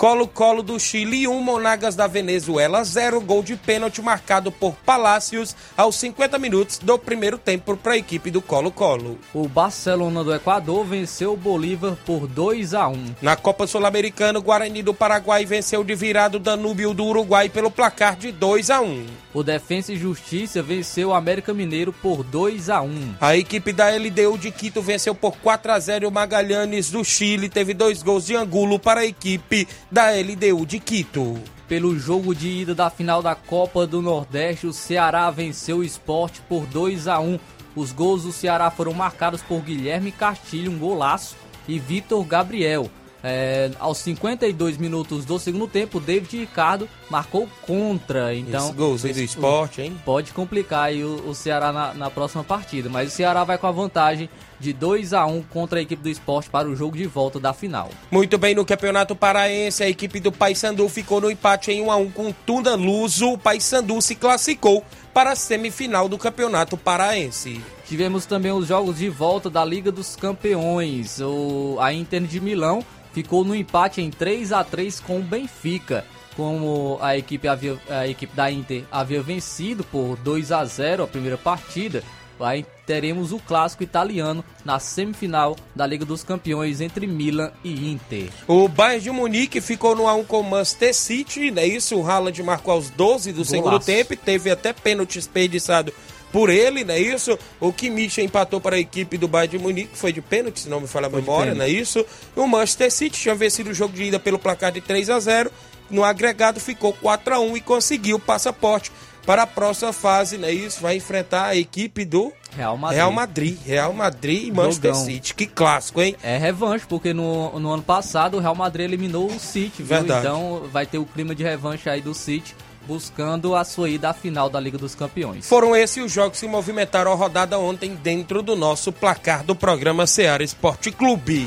Colo-Colo 0.01 0.63
do 0.63 0.81
Chile 0.81 1.29
1, 1.29 1.43
Monagas 1.43 1.95
da 1.95 2.07
Venezuela 2.07 2.83
0, 2.83 3.21
gol 3.21 3.43
de 3.43 3.55
pênalti 3.55 4.01
marcado 4.01 4.51
por 4.51 4.75
Palácios 4.77 5.55
aos 5.77 5.95
50 5.97 6.39
minutos 6.39 6.79
do 6.79 6.99
primeiro 6.99 7.37
tempo 7.37 7.77
para 7.77 7.93
a 7.93 7.99
equipe 7.99 8.31
do 8.31 8.41
Colo-Colo. 8.41 9.19
O 9.35 9.47
Barcelona 9.47 10.25
do 10.25 10.35
Equador 10.35 10.87
venceu 10.87 11.35
o 11.35 11.37
Bolívar 11.37 11.99
por 12.07 12.27
2 12.27 12.73
a 12.73 12.89
1 12.89 13.17
Na 13.21 13.37
Copa 13.37 13.67
Sul-Americana, 13.67 14.39
o 14.39 14.43
Guarani 14.43 14.83
do 14.83 14.95
Paraguai 14.95 15.45
venceu 15.45 15.85
de 15.85 15.95
virado 15.95 16.39
o 16.39 16.41
Danúbio 16.41 16.95
do 16.95 17.05
Uruguai 17.05 17.51
pelo 17.51 17.71
placar 17.71 18.17
de 18.17 18.33
2 18.33 18.71
a 18.71 18.81
1. 18.81 19.07
O 19.35 19.43
Defensa 19.43 19.93
e 19.93 19.99
Justiça 19.99 20.63
venceu 20.63 21.11
o 21.11 21.15
América 21.15 21.53
Mineiro 21.53 21.93
por 21.93 22.25
2 22.25 22.71
a 22.71 22.81
1 22.81 23.17
A 23.21 23.37
equipe 23.37 23.71
da 23.71 23.91
LDU 23.91 24.39
de 24.39 24.51
Quito 24.51 24.81
venceu 24.81 25.15
por 25.15 25.37
4 25.37 25.73
a 25.73 25.79
0 25.79 26.09
o 26.09 26.11
Magalhães 26.11 26.91
do 26.91 27.05
Chile, 27.05 27.51
teve 27.51 27.75
dois 27.75 28.03
gols 28.03 28.25
de 28.25 28.35
Angulo 28.35 28.79
para 28.79 29.01
a 29.01 29.07
equipe 29.07 29.69
da 29.91 30.11
LDU 30.11 30.65
de 30.65 30.79
Quito. 30.79 31.39
Pelo 31.67 31.99
jogo 31.99 32.35
de 32.35 32.49
ida 32.49 32.75
da 32.75 32.91
final 32.91 33.23
da 33.23 33.35
Copa 33.35 33.87
do 33.87 34.03
Nordeste, 34.03 34.67
o 34.67 34.73
Ceará 34.73 35.31
venceu 35.31 35.79
o 35.79 35.85
esporte 35.85 36.41
por 36.49 36.67
2 36.67 37.07
a 37.07 37.21
1 37.21 37.39
Os 37.77 37.93
gols 37.93 38.25
do 38.25 38.33
Ceará 38.33 38.71
foram 38.71 38.93
marcados 38.93 39.43
por 39.43 39.61
Guilherme 39.61 40.11
Castilho, 40.11 40.73
um 40.73 40.79
golaço, 40.79 41.37
e 41.69 41.79
Vitor 41.79 42.25
Gabriel. 42.25 42.91
É, 43.23 43.71
aos 43.79 43.99
52 43.99 44.79
minutos 44.79 45.25
do 45.27 45.39
segundo 45.39 45.69
tempo, 45.69 46.01
David 46.01 46.39
Ricardo 46.39 46.89
marcou 47.11 47.49
contra. 47.63 48.35
Então, 48.35 48.67
Esse 48.67 48.73
golzinho 48.73 49.15
do 49.15 49.21
esporte, 49.21 49.83
hein? 49.83 50.01
pode 50.05 50.33
complicar 50.33 50.91
o, 50.93 51.29
o 51.29 51.35
Ceará 51.35 51.71
na, 51.71 51.93
na 51.95 52.11
próxima 52.11 52.43
partida. 52.43 52.89
Mas 52.89 53.13
o 53.13 53.15
Ceará 53.15 53.45
vai 53.45 53.59
com 53.59 53.67
a 53.67 53.73
vantagem 53.73 54.29
de 54.61 54.73
2 54.73 55.13
a 55.15 55.25
1 55.27 55.43
contra 55.45 55.79
a 55.79 55.83
equipe 55.83 56.03
do 56.03 56.09
esporte 56.09 56.51
para 56.51 56.69
o 56.69 56.77
jogo 56.77 56.97
de 56.97 57.07
volta 57.07 57.41
da 57.41 57.53
final. 57.53 57.91
Muito 58.11 58.37
bem, 58.39 58.55
no 58.55 58.65
Campeonato 58.65 59.17
Paraense, 59.17 59.83
a 59.83 59.89
equipe 59.89 60.21
do 60.21 60.31
Paysandu 60.31 60.89
ficou 60.89 61.21
no 61.21 61.31
empate 61.31 61.73
em 61.73 61.83
1 61.83 61.91
a 61.91 61.97
1 61.97 62.11
com 62.11 62.29
o 62.29 62.33
Tunda 62.47 62.77
Luso. 62.77 63.33
O 63.33 63.39
Paysandu 63.39 64.01
se 64.03 64.15
classificou 64.15 64.85
para 65.15 65.33
a 65.33 65.37
semifinal 65.37 66.09
do 66.09 66.19
Campeonato 66.19 66.77
Paraense. 66.77 67.61
Tivemos 67.87 68.27
também 68.27 68.53
os 68.53 68.69
jogos 68.69 68.99
de 68.99 69.09
volta 69.09 69.51
da 69.51 69.65
Liga 69.65 69.91
dos 69.91 70.15
Campeões. 70.15 71.21
O, 71.21 71.77
a 71.81 71.93
Inter 71.93 72.23
de 72.23 72.41
Milão 72.41 72.85
ficou 73.13 73.45
no 73.45 73.55
empate 73.55 74.01
em 74.01 74.11
3 74.11 74.53
a 74.53 74.63
3 74.63 75.01
com 75.01 75.19
o 75.19 75.23
Benfica. 75.23 76.05
Como 76.37 76.99
a 77.03 77.17
equipe, 77.17 77.49
havia, 77.49 77.77
a 77.89 78.07
equipe 78.07 78.35
da 78.35 78.51
Inter 78.51 78.85
havia 78.91 79.21
vencido 79.21 79.83
por 79.85 80.17
2 80.19 80.53
a 80.53 80.65
0 80.65 81.03
a 81.03 81.07
primeira 81.07 81.37
partida, 81.37 82.05
aí 82.45 82.65
teremos 82.87 83.33
o 83.33 83.39
clássico 83.39 83.83
italiano 83.83 84.45
na 84.65 84.79
semifinal 84.79 85.57
da 85.75 85.87
Liga 85.87 86.05
dos 86.05 86.25
Campeões 86.25 86.81
entre 86.81 87.07
Milan 87.07 87.53
e 87.63 87.91
Inter. 87.91 88.31
O 88.47 88.69
Bayern 88.69 89.03
de 89.03 89.11
Munique 89.11 89.61
ficou 89.61 89.95
no 89.95 90.13
1 90.13 90.25
com 90.25 90.41
o 90.41 90.45
Manchester 90.45 90.95
City, 90.95 91.51
não 91.51 91.63
é 91.63 91.67
isso? 91.67 91.97
O 91.97 92.09
Haaland 92.09 92.43
marcou 92.43 92.75
aos 92.75 92.91
12 92.91 93.33
do 93.33 93.45
segundo 93.45 93.79
tempo 93.79 94.13
e 94.13 94.17
teve 94.17 94.51
até 94.51 94.73
pênalti 94.73 95.15
desperdiçado 95.15 95.93
por 96.33 96.49
ele, 96.49 96.85
não 96.85 96.95
é 96.95 97.01
isso? 97.01 97.39
O 97.59 97.73
Kimmich 97.73 98.21
empatou 98.21 98.61
para 98.61 98.77
a 98.77 98.79
equipe 98.79 99.19
do 99.19 99.27
Bayern 99.27 99.59
de 99.59 99.63
Munique, 99.63 99.97
foi 99.97 100.13
de 100.13 100.21
pênalti, 100.21 100.61
se 100.61 100.69
não 100.69 100.81
me 100.81 100.87
falha 100.87 101.07
a 101.07 101.11
memória, 101.11 101.55
não 101.55 101.65
é 101.65 101.69
isso? 101.69 102.05
O 102.37 102.47
Manchester 102.47 102.91
City 102.91 103.21
tinha 103.21 103.35
vencido 103.35 103.71
o 103.71 103.75
jogo 103.75 103.95
de 103.95 104.05
ida 104.05 104.21
pelo 104.21 104.39
placar 104.39 104.71
de 104.73 104.81
3 104.81 105.11
a 105.11 105.19
0 105.19 105.51
no 105.91 106.05
agregado 106.05 106.61
ficou 106.61 106.93
4 106.93 107.35
a 107.35 107.41
1 107.41 107.57
e 107.57 107.61
conseguiu 107.61 108.17
o 108.17 108.21
passaporte 108.21 108.93
para 109.27 109.43
a 109.43 109.47
próxima 109.47 109.93
fase, 109.93 110.39
não 110.39 110.49
é 110.49 110.53
isso? 110.53 110.81
Vai 110.81 110.97
enfrentar 110.97 111.47
a 111.47 111.57
equipe 111.57 112.05
do 112.05 112.33
Real 112.57 112.77
Madrid. 112.77 112.97
Real 112.97 113.13
Madrid, 113.13 113.59
Real 113.65 113.93
Madrid 113.93 114.49
e 114.49 114.53
Manchester 114.53 114.93
Jogão. 114.93 115.07
City. 115.07 115.35
Que 115.35 115.47
clássico, 115.47 116.01
hein? 116.01 116.17
É 116.23 116.37
revanche, 116.37 116.85
porque 116.89 117.13
no, 117.13 117.59
no 117.59 117.71
ano 117.73 117.83
passado 117.83 118.37
o 118.37 118.41
Real 118.41 118.55
Madrid 118.55 118.87
eliminou 118.87 119.27
o 119.27 119.39
City, 119.39 119.83
viu? 119.83 119.87
Verdade. 119.87 120.27
Então 120.27 120.63
vai 120.73 120.87
ter 120.87 120.99
o 120.99 121.05
clima 121.05 121.35
de 121.35 121.43
revanche 121.43 121.89
aí 121.89 122.01
do 122.01 122.15
City, 122.15 122.55
buscando 122.87 123.55
a 123.55 123.65
sua 123.65 123.89
ida 123.89 124.11
à 124.11 124.13
final 124.13 124.51
da 124.51 124.59
Liga 124.59 124.79
dos 124.79 124.95
Campeões. 124.95 125.47
Foram 125.47 125.77
esses 125.77 126.05
os 126.05 126.11
jogos 126.11 126.41
que 126.41 126.49
movimentaram 126.49 127.13
a 127.13 127.15
rodada 127.15 127.59
ontem 127.59 127.95
dentro 127.95 128.43
do 128.43 128.57
nosso 128.57 128.91
placar 128.91 129.45
do 129.45 129.55
programa 129.55 130.07
Seara 130.07 130.43
Esporte 130.43 130.91
Clube. 130.91 131.47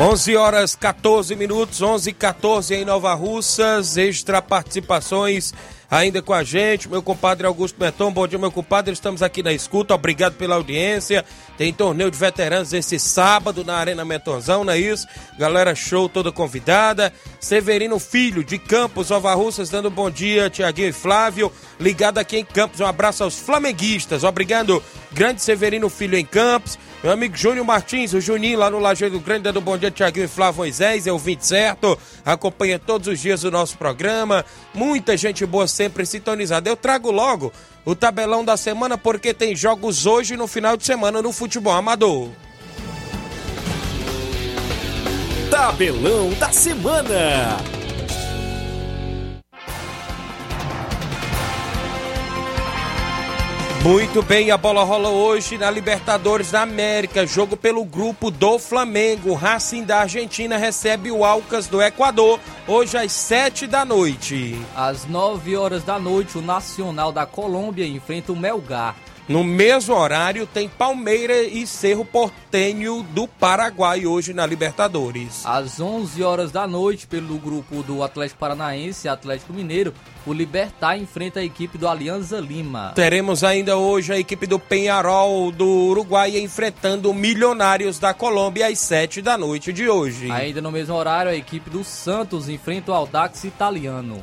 11 0.00 0.34
horas 0.34 0.74
14 0.74 1.36
minutos, 1.36 1.82
11 1.82 2.08
e 2.08 2.12
14 2.14 2.74
em 2.74 2.86
Nova 2.86 3.12
Russas, 3.12 3.98
extra 3.98 4.40
participações 4.40 5.52
ainda 5.90 6.22
com 6.22 6.32
a 6.32 6.42
gente, 6.42 6.88
meu 6.88 7.02
compadre 7.02 7.46
Augusto 7.46 7.78
Meton, 7.78 8.10
bom 8.10 8.26
dia 8.26 8.38
meu 8.38 8.50
compadre, 8.50 8.94
estamos 8.94 9.22
aqui 9.22 9.42
na 9.42 9.52
escuta, 9.52 9.94
obrigado 9.94 10.36
pela 10.36 10.54
audiência, 10.54 11.22
tem 11.58 11.70
torneio 11.70 12.10
de 12.10 12.16
veteranos 12.16 12.72
esse 12.72 12.98
sábado 12.98 13.62
na 13.62 13.74
Arena 13.74 14.02
Metonzão, 14.02 14.64
não 14.64 14.72
é 14.72 14.78
isso? 14.78 15.06
Galera 15.36 15.74
show 15.74 16.08
toda 16.08 16.32
convidada, 16.32 17.12
Severino 17.38 17.98
Filho 17.98 18.42
de 18.42 18.56
Campos, 18.56 19.10
Nova 19.10 19.34
Russas, 19.34 19.68
dando 19.68 19.90
bom 19.90 20.08
dia, 20.08 20.48
Tiaguinho 20.48 20.88
e 20.88 20.92
Flávio, 20.92 21.52
ligado 21.78 22.16
aqui 22.16 22.38
em 22.38 22.44
Campos, 22.44 22.80
um 22.80 22.86
abraço 22.86 23.22
aos 23.24 23.38
flamenguistas, 23.38 24.24
obrigado, 24.24 24.82
grande 25.12 25.42
Severino 25.42 25.90
Filho 25.90 26.16
em 26.16 26.24
Campos, 26.24 26.78
meu 27.02 27.12
amigo 27.12 27.34
Júnior 27.34 27.64
Martins, 27.64 28.12
o 28.12 28.20
Juninho 28.20 28.58
lá 28.58 28.68
no 28.68 28.78
Lajeiro 28.78 29.18
Grande, 29.20 29.44
dando 29.44 29.60
bom 29.60 29.78
dia, 29.78 29.90
Tiaguinho 29.90 30.26
e 30.26 30.28
Flávio 30.28 30.58
Moisés, 30.58 31.06
é 31.06 31.12
o 31.12 31.18
20 31.18 31.40
certo, 31.40 31.98
acompanha 32.24 32.78
todos 32.78 33.08
os 33.08 33.18
dias 33.18 33.42
o 33.42 33.50
nosso 33.50 33.78
programa, 33.78 34.44
muita 34.74 35.16
gente 35.16 35.46
boa 35.46 35.66
sempre 35.66 36.04
sintonizada. 36.04 36.68
Eu 36.68 36.76
trago 36.76 37.10
logo 37.10 37.50
o 37.86 37.94
tabelão 37.94 38.44
da 38.44 38.56
semana 38.56 38.98
porque 38.98 39.32
tem 39.32 39.56
jogos 39.56 40.04
hoje 40.04 40.36
no 40.36 40.46
final 40.46 40.76
de 40.76 40.84
semana 40.84 41.22
no 41.22 41.32
futebol 41.32 41.72
amador. 41.72 42.28
Tabelão 45.50 46.30
da 46.34 46.52
semana. 46.52 47.79
Muito 53.82 54.22
bem, 54.22 54.50
a 54.50 54.58
bola 54.58 54.84
rola 54.84 55.08
hoje 55.08 55.56
na 55.56 55.70
Libertadores 55.70 56.50
da 56.50 56.60
América, 56.60 57.26
jogo 57.26 57.56
pelo 57.56 57.82
grupo 57.82 58.30
do 58.30 58.58
Flamengo. 58.58 59.32
Racing 59.32 59.84
da 59.84 60.00
Argentina 60.00 60.58
recebe 60.58 61.10
o 61.10 61.24
Alcas 61.24 61.66
do 61.66 61.80
Equador, 61.80 62.38
hoje 62.68 62.98
às 62.98 63.10
7 63.10 63.66
da 63.66 63.82
noite. 63.82 64.54
Às 64.76 65.06
9 65.06 65.56
horas 65.56 65.82
da 65.82 65.98
noite, 65.98 66.36
o 66.36 66.42
Nacional 66.42 67.10
da 67.10 67.24
Colômbia 67.24 67.86
enfrenta 67.86 68.32
o 68.32 68.36
Melgar. 68.36 68.94
No 69.30 69.44
mesmo 69.44 69.94
horário 69.94 70.44
tem 70.44 70.68
Palmeiras 70.68 71.50
e 71.52 71.64
Cerro 71.64 72.04
Portenho 72.04 73.06
do 73.14 73.28
Paraguai 73.28 74.04
hoje 74.04 74.34
na 74.34 74.44
Libertadores. 74.44 75.46
Às 75.46 75.78
11 75.78 76.20
horas 76.20 76.50
da 76.50 76.66
noite, 76.66 77.06
pelo 77.06 77.38
grupo 77.38 77.84
do 77.84 78.02
Atlético 78.02 78.40
Paranaense 78.40 79.06
e 79.06 79.08
Atlético 79.08 79.52
Mineiro, 79.52 79.94
o 80.26 80.32
Libertar 80.32 80.98
enfrenta 80.98 81.38
a 81.38 81.44
equipe 81.44 81.78
do 81.78 81.86
Alianza 81.86 82.40
Lima. 82.40 82.90
Teremos 82.96 83.44
ainda 83.44 83.76
hoje 83.76 84.12
a 84.12 84.18
equipe 84.18 84.48
do 84.48 84.58
Penharol 84.58 85.52
do 85.52 85.64
Uruguai 85.64 86.36
enfrentando 86.36 87.08
o 87.08 87.14
Milionários 87.14 88.00
da 88.00 88.12
Colômbia 88.12 88.66
às 88.66 88.80
7 88.80 89.22
da 89.22 89.38
noite 89.38 89.72
de 89.72 89.88
hoje. 89.88 90.28
Ainda 90.28 90.60
no 90.60 90.72
mesmo 90.72 90.96
horário, 90.96 91.30
a 91.30 91.36
equipe 91.36 91.70
do 91.70 91.84
Santos 91.84 92.48
enfrenta 92.48 92.90
o 92.90 92.94
Audax 92.96 93.44
Italiano. 93.44 94.20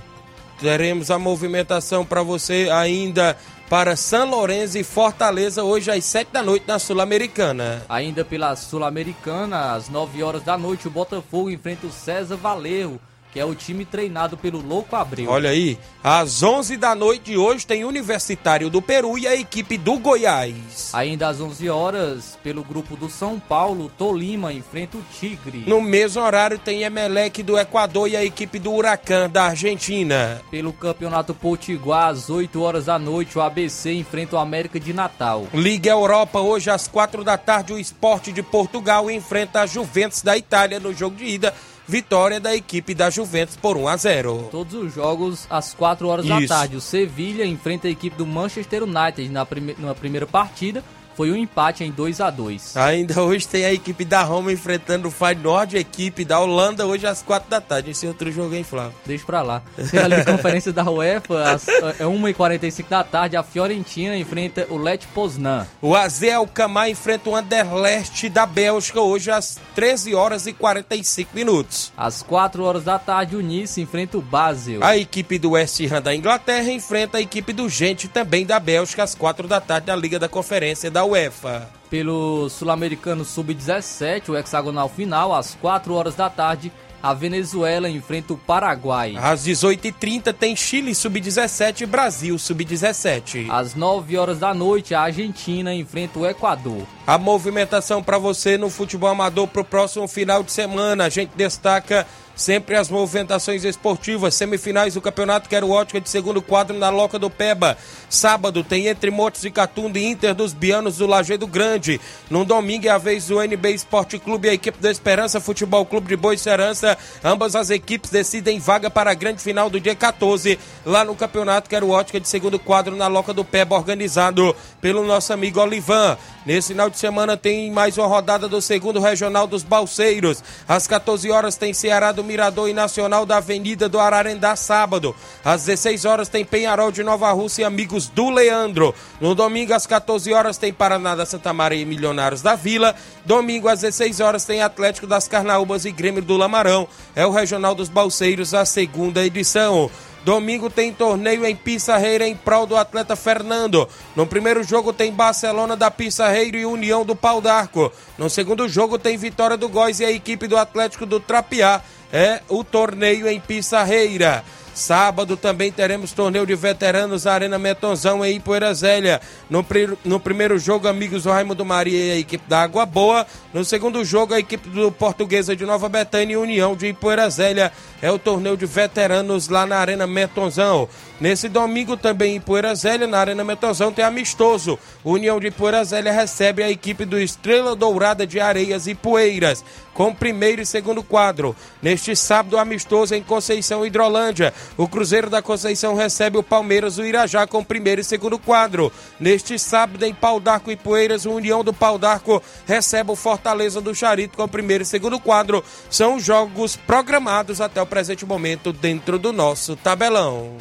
Teremos 0.60 1.12
a 1.12 1.20
movimentação 1.20 2.04
para 2.04 2.24
você 2.24 2.68
ainda 2.74 3.38
para 3.70 3.96
São 3.98 4.30
Lourenço 4.30 4.78
e 4.78 4.84
Fortaleza 4.84 5.64
hoje 5.64 5.92
às 5.92 6.04
7 6.06 6.32
da 6.32 6.42
noite 6.42 6.66
na 6.68 6.80
Sul-Americana. 6.80 7.84
Ainda 7.90 8.24
pela 8.24 8.56
Sul-Americana, 8.56 9.74
às 9.74 9.90
9 9.90 10.24
horas 10.24 10.44
da 10.44 10.58
noite, 10.58 10.88
o 10.88 10.92
Botafogo 10.92 11.50
enfrenta 11.50 11.86
o 11.86 11.92
César 11.92 12.38
Valerro 12.38 13.00
que 13.32 13.40
é 13.40 13.46
o 13.46 13.54
time 13.54 13.86
treinado 13.86 14.38
pelo 14.38 14.62
Louco 14.62 14.96
Abreu. 14.96 15.30
Olha 15.30 15.50
aí, 15.50 15.78
às 16.04 16.42
11 16.42 16.78
da 16.78 16.96
noite 16.96 17.32
de 17.32 17.38
hoje 17.38 17.68
tem 17.68 17.84
Universitário 17.84 18.70
do 18.70 18.82
Peru 18.82 19.18
e 19.18 19.28
a 19.28 19.36
equipe 19.36 19.78
do 19.78 19.98
Goiás. 20.00 20.92
Ainda 20.94 21.28
às 21.28 21.42
11 21.42 21.70
horas, 21.70 22.38
pelo 22.42 22.64
grupo 22.64 22.96
do 22.96 23.10
São 23.10 23.40
Paulo, 23.40 23.92
Tolima 23.98 24.54
enfrenta 24.54 24.98
o 24.98 25.04
Tigre. 25.20 25.64
No 25.68 25.82
mesmo 25.82 26.22
horário 26.22 26.58
tem 26.58 26.84
Emelec 26.84 27.44
do 27.44 27.58
Equador 27.58 28.10
e 28.10 28.16
a 28.16 28.24
equipe 28.24 28.60
do 28.60 28.72
Huracan 28.72 29.30
da 29.30 29.46
Argentina. 29.46 30.42
Pelo 30.50 30.72
Campeonato 30.72 31.34
Potiguar, 31.34 32.10
às 32.10 32.30
8 32.30 32.62
horas 32.62 32.86
da 32.86 32.98
noite, 32.98 33.38
o 33.38 33.42
ABC 33.42 33.94
enfrenta 33.94 34.36
o 34.36 34.40
América 34.40 34.80
de 34.80 34.94
Natal. 34.94 35.48
Liga 35.54 35.90
Europa, 35.90 36.40
hoje 36.40 36.70
às 36.70 36.88
4 36.88 37.24
da 37.24 37.38
tarde, 37.38 37.74
o 37.74 37.80
Esporte 37.80 38.32
de 38.32 38.42
Portugal 38.42 39.12
enfrenta 39.12 39.62
a 39.62 39.66
Juventus 39.66 40.22
da 40.22 40.38
Itália 40.38 40.80
no 40.80 40.94
jogo 40.94 41.16
de 41.16 41.26
ida 41.26 41.54
vitória 41.88 42.40
da 42.40 42.56
equipe 42.56 42.94
da 42.94 43.10
Juventus 43.10 43.56
por 43.56 43.78
1 43.78 43.88
a 43.88 43.98
0. 43.98 44.50
Todos 44.52 44.74
os 44.74 44.94
jogos 44.94 45.48
às 45.50 45.74
4 45.74 46.08
horas 46.08 46.26
Isso. 46.26 46.40
da 46.40 46.48
tarde. 46.48 46.76
O 46.76 46.82
Sevilha 46.82 47.46
enfrenta 47.46 47.88
a 47.88 47.92
equipe 47.92 48.18
do 48.18 48.26
Manchester 48.26 48.84
United 48.84 49.30
na, 49.30 49.46
prime 49.46 49.76
na 49.80 49.96
primeira 49.96 50.28
partida 50.28 50.84
foi 51.18 51.32
um 51.32 51.36
empate 51.36 51.84
em 51.84 51.92
2 51.92 52.22
a 52.22 52.30
2 52.30 52.78
Ainda 52.78 53.24
hoje 53.24 53.48
tem 53.48 53.66
a 53.66 53.74
equipe 53.74 54.06
da 54.06 54.22
Roma 54.22 54.52
enfrentando 54.52 55.08
o 55.08 55.12
Feyenoord, 55.12 55.76
a 55.76 55.80
equipe 55.80 56.24
da 56.24 56.40
Holanda, 56.40 56.86
hoje 56.86 57.08
às 57.08 57.24
4 57.24 57.50
da 57.50 57.60
tarde. 57.60 57.90
Esse 57.90 58.06
outro 58.06 58.32
jogo, 58.32 58.54
hein, 58.54 58.64
Flávio? 58.64 58.94
Deixa 59.04 59.26
pra 59.26 59.42
lá. 59.42 59.64
Tem 59.90 60.00
ali 60.00 60.14
a 60.14 60.24
conferência 60.24 60.72
da 60.72 60.88
UEFA, 60.88 61.54
às 61.54 61.68
é 61.68 62.04
1h45 62.04 62.88
da 62.88 63.04
tarde, 63.04 63.36
a 63.36 63.42
Fiorentina 63.42 64.16
enfrenta 64.16 64.68
o 64.70 64.78
Let 64.78 65.08
Poznan. 65.08 65.66
O 65.82 65.96
AZ 65.96 66.22
Alkmaar 66.24 66.90
enfrenta 66.90 67.32
o 67.32 67.36
Anderlecht 67.36 68.30
da 68.30 68.46
Bélgica, 68.46 69.02
hoje 69.02 69.32
às 69.32 69.60
13 69.74 70.14
horas 70.14 70.46
e 70.46 70.54
45 70.54 71.32
minutos. 71.34 71.92
Às 71.98 72.22
4 72.22 72.64
horas 72.64 72.84
da 72.84 73.00
tarde, 73.00 73.36
o 73.36 73.42
Nice 73.42 73.82
enfrenta 73.82 74.20
o 74.20 74.22
Basel. 74.22 74.84
A 74.84 74.96
equipe 74.96 75.40
do 75.40 75.52
West 75.52 75.82
Ham 75.92 76.02
da 76.02 76.14
Inglaterra 76.14 76.72
enfrenta 76.72 77.18
a 77.18 77.22
equipe 77.22 77.54
do 77.54 77.68
Gente, 77.68 78.08
também 78.08 78.46
da 78.46 78.60
Bélgica, 78.60 79.02
às 79.02 79.16
4 79.16 79.48
da 79.48 79.60
tarde, 79.60 79.88
na 79.88 79.96
Liga 79.96 80.20
da 80.20 80.30
Conferência 80.30 80.92
da 80.92 81.07
UEFA. 81.08 81.70
Pelo 81.90 82.50
Sul-Americano 82.50 83.24
Sub-17, 83.24 84.30
o 84.30 84.38
hexagonal 84.38 84.90
final, 84.90 85.34
às 85.34 85.56
4 85.56 85.94
horas 85.94 86.16
da 86.16 86.30
tarde, 86.30 86.72
a 87.02 87.14
Venezuela 87.14 87.90
enfrenta 87.90 88.34
o 88.34 88.38
Paraguai. 88.38 89.16
Às 89.18 89.46
18h30 89.46 90.34
tem 90.34 90.56
Chile 90.56 90.94
Sub-17 90.94 91.82
e 91.82 91.86
Brasil 91.86 92.38
Sub-17. 92.38 93.50
Às 93.50 93.76
9 93.76 94.18
horas 94.18 94.40
da 94.40 94.54
noite, 94.54 94.94
a 94.96 95.02
Argentina 95.02 95.74
enfrenta 95.74 96.20
o 96.20 96.26
Equador. 96.26 96.84
A 97.06 97.18
movimentação 97.18 98.04
para 98.04 98.18
você 98.18 98.58
no 98.58 98.70
futebol 98.70 99.10
amador 99.10 99.48
para 99.48 99.62
o 99.62 99.66
próximo 99.66 100.08
final 100.08 100.44
de 100.44 100.52
semana. 100.52 101.06
A 101.06 101.10
gente 101.10 101.32
destaca 101.36 102.06
Sempre 102.38 102.76
as 102.76 102.88
movimentações 102.88 103.66
esportivas, 103.66 104.36
semifinais 104.36 104.94
do 104.94 105.02
Campeonato 105.02 105.50
Quero 105.50 105.72
Ótica 105.72 106.00
de 106.00 106.08
segundo 106.08 106.40
quadro 106.40 106.78
na 106.78 106.92
Loca 106.92 107.18
do 107.18 107.32
Peba. 107.32 107.76
Sábado 108.08 108.64
tem 108.64 108.86
entre 108.86 109.10
Motos 109.10 109.44
e 109.44 109.50
Catunda 109.50 109.98
e 109.98 110.06
Inter 110.06 110.36
dos 110.36 110.54
Bianos 110.54 110.98
do 110.98 111.08
Lajeado 111.08 111.48
Grande. 111.48 112.00
No 112.30 112.46
domingo 112.46 112.86
é 112.86 112.92
a 112.92 113.00
vez 113.00 113.26
do 113.26 113.42
NB 113.42 113.72
Esporte 113.72 114.20
Clube 114.20 114.48
e 114.48 114.52
a 114.52 114.54
equipe 114.54 114.78
da 114.80 114.92
Esperança 114.92 115.42
Futebol 115.42 115.84
Clube 115.84 116.10
de 116.10 116.16
Boa 116.16 116.38
Serança. 116.38 116.96
Ambas 117.24 117.56
as 117.56 117.72
equipes 117.72 118.12
decidem 118.12 118.60
vaga 118.60 118.88
para 118.88 119.10
a 119.10 119.16
grande 119.16 119.42
final 119.42 119.68
do 119.68 119.80
dia 119.80 119.96
14, 119.96 120.60
lá 120.86 121.04
no 121.04 121.16
Campeonato 121.16 121.68
Quero 121.68 121.90
Ótica 121.90 122.20
de 122.20 122.28
segundo 122.28 122.60
quadro 122.60 122.96
na 122.96 123.08
Loca 123.08 123.34
do 123.34 123.44
Peba, 123.44 123.76
organizado 123.76 124.56
pelo 124.80 125.04
nosso 125.04 125.34
amigo 125.34 125.60
Olivan. 125.60 126.16
Nesse 126.46 126.70
final 126.70 126.90
de 126.90 126.98
semana 127.00 127.36
tem 127.36 127.72
mais 127.72 127.98
uma 127.98 128.08
rodada 128.08 128.48
do 128.48 128.62
segundo 128.62 129.02
regional 129.02 129.48
dos 129.48 129.64
Balseiros. 129.64 130.42
Às 130.66 130.88
14 130.88 131.30
horas 131.32 131.58
tem 131.58 131.74
Ceará 131.74 132.12
do 132.14 132.27
Mirador 132.28 132.70
e 132.70 132.74
Nacional 132.74 133.26
da 133.26 133.38
Avenida 133.38 133.90
do 133.90 134.00
Ararendá 134.00 134.56
sábado. 134.56 135.16
Às 135.44 135.66
16 135.66 136.06
horas 136.06 136.30
tem 136.30 136.46
Penharol 136.46 136.92
de 136.92 137.02
Nova 137.02 137.32
Rússia 137.32 137.64
e 137.64 137.66
Amigos 137.66 138.08
do 138.08 138.30
Leandro. 138.30 138.94
No 139.20 139.34
domingo 139.34 139.74
às 139.74 139.88
14 139.88 140.32
horas 140.34 140.58
tem 140.58 140.72
Paraná 140.72 141.16
da 141.16 141.26
Santa 141.26 141.54
Maria 141.54 141.82
e 141.82 141.86
Milionários 141.86 142.42
da 142.42 142.56
Vila. 142.56 142.94
Domingo 143.26 143.68
às 143.68 143.82
16 143.82 144.20
horas 144.20 144.46
tem 144.46 144.62
Atlético 144.62 145.08
das 145.08 145.28
Carnaúbas 145.28 145.86
e 145.86 145.92
Grêmio 145.92 146.22
do 146.22 146.38
Lamarão. 146.38 146.88
É 147.16 147.26
o 147.26 147.32
Regional 147.32 147.74
dos 147.74 147.90
Balseiros, 147.90 148.54
a 148.54 148.66
segunda 148.66 149.26
edição. 149.26 149.90
Domingo 150.28 150.70
tem 150.70 150.92
torneio 150.92 151.46
em 151.46 151.56
Pissarreira 151.56 152.28
em 152.28 152.36
prol 152.36 152.66
do 152.66 152.76
atleta 152.76 153.16
Fernando. 153.16 153.88
No 154.14 154.28
primeiro 154.28 154.62
jogo 154.62 154.92
tem 154.92 155.10
Barcelona 155.10 155.74
da 155.74 155.90
Pissarreira 155.90 156.58
e 156.58 156.66
União 156.66 157.06
do 157.06 157.16
Pau 157.16 157.40
d'Arco. 157.40 157.90
No 158.18 158.30
segundo 158.30 158.68
jogo 158.68 159.00
tem 159.00 159.16
Vitória 159.16 159.56
do 159.56 159.70
Góis 159.70 160.02
e 160.02 160.06
a 160.06 160.12
equipe 160.12 160.46
do 160.46 160.58
Atlético 160.58 161.06
do 161.06 161.18
Trapiá. 161.22 161.82
É 162.12 162.42
o 162.48 162.64
torneio 162.64 163.28
em 163.28 163.40
Pissarreira. 163.40 164.44
Sábado 164.78 165.36
também 165.36 165.72
teremos 165.72 166.12
torneio 166.12 166.46
de 166.46 166.54
veteranos 166.54 167.26
na 167.26 167.34
Arena 167.34 167.58
Metonzão 167.58 168.24
em 168.24 168.36
Ipoeira 168.36 168.72
Zélia. 168.76 169.20
No, 169.50 169.66
no 170.06 170.20
primeiro 170.20 170.60
jogo, 170.60 170.88
amigos 170.88 171.24
do 171.24 171.32
Raimundo 171.32 171.66
Maria 171.66 171.98
e 171.98 172.12
a 172.12 172.18
equipe 172.20 172.48
da 172.48 172.62
Água 172.62 172.86
Boa. 172.86 173.26
No 173.52 173.66
segundo 173.66 174.06
jogo, 174.06 174.36
a 174.36 174.40
equipe 174.40 174.70
do 174.70 174.92
Portuguesa 174.92 175.56
de 175.56 175.66
Nova 175.66 175.90
Betânia 175.90 176.36
e 176.36 176.38
União 176.38 176.76
de 176.76 176.90
Ipoeira 176.90 177.28
Zélia. 177.28 177.72
É 178.04 178.12
o 178.12 178.20
torneio 178.20 178.56
de 178.56 178.68
veteranos 178.68 179.50
lá 179.50 179.66
na 179.66 179.78
Arena 179.78 180.06
Metonzão. 180.06 180.88
Nesse 181.20 181.50
domingo 181.50 181.98
também 181.98 182.36
em 182.36 182.40
Poeira 182.40 182.76
Zélia, 182.76 183.08
na 183.08 183.18
Arena 183.18 183.44
Metonzão, 183.44 183.92
tem 183.92 184.06
amistoso. 184.06 184.78
União 185.04 185.40
de 185.40 185.50
Poeira 185.50 185.84
Zélia 185.84 186.12
recebe 186.12 186.62
a 186.62 186.70
equipe 186.70 187.06
do 187.06 187.18
Estrela 187.18 187.76
Dourada 187.76 188.26
de 188.28 188.40
Areias 188.40 188.86
e 188.86 188.94
Poeiras, 188.94 189.66
com 189.96 190.14
primeiro 190.14 190.62
e 190.62 190.66
segundo 190.66 191.02
quadro. 191.02 191.56
Neste 191.82 192.16
sábado, 192.16 192.60
amistoso 192.60 193.16
em 193.16 193.24
Conceição 193.24 193.84
Hidrolândia. 193.84 194.54
O 194.78 194.88
Cruzeiro 194.88 195.28
da 195.28 195.42
Conceição 195.42 195.96
recebe 195.96 196.38
o 196.38 196.44
Palmeiras 196.44 196.98
do 196.98 197.06
Irajá 197.06 197.48
com 197.48 197.64
primeiro 197.64 198.02
e 198.02 198.04
segundo 198.04 198.38
quadro. 198.38 198.92
Neste 199.20 199.58
sábado, 199.58 200.06
em 200.06 200.14
Pau 200.14 200.40
d'Arco 200.40 200.72
e 200.72 200.76
Poeiras, 200.76 201.26
o 201.26 201.32
União 201.32 201.64
do 201.64 201.74
Pau 201.74 201.98
d'Arco 201.98 202.44
recebe 202.68 203.12
o 203.12 203.16
Fortaleza 203.16 203.82
do 203.82 203.96
Charito 203.96 204.38
com 204.38 204.48
primeiro 204.48 204.84
e 204.84 204.86
segundo 204.86 205.20
quadro. 205.20 205.64
São 205.90 206.20
jogos 206.20 206.76
programados 206.76 207.60
até 207.60 207.82
o 207.82 207.88
presente 207.88 208.24
momento 208.24 208.72
dentro 208.72 209.18
do 209.18 209.34
nosso 209.34 209.76
tabelão. 209.76 210.58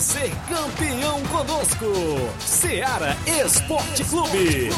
Ser 0.00 0.30
campeão 0.48 1.20
conosco, 1.24 1.86
Seara 2.38 3.16
Esporte 3.26 4.04
Clube. 4.04 4.70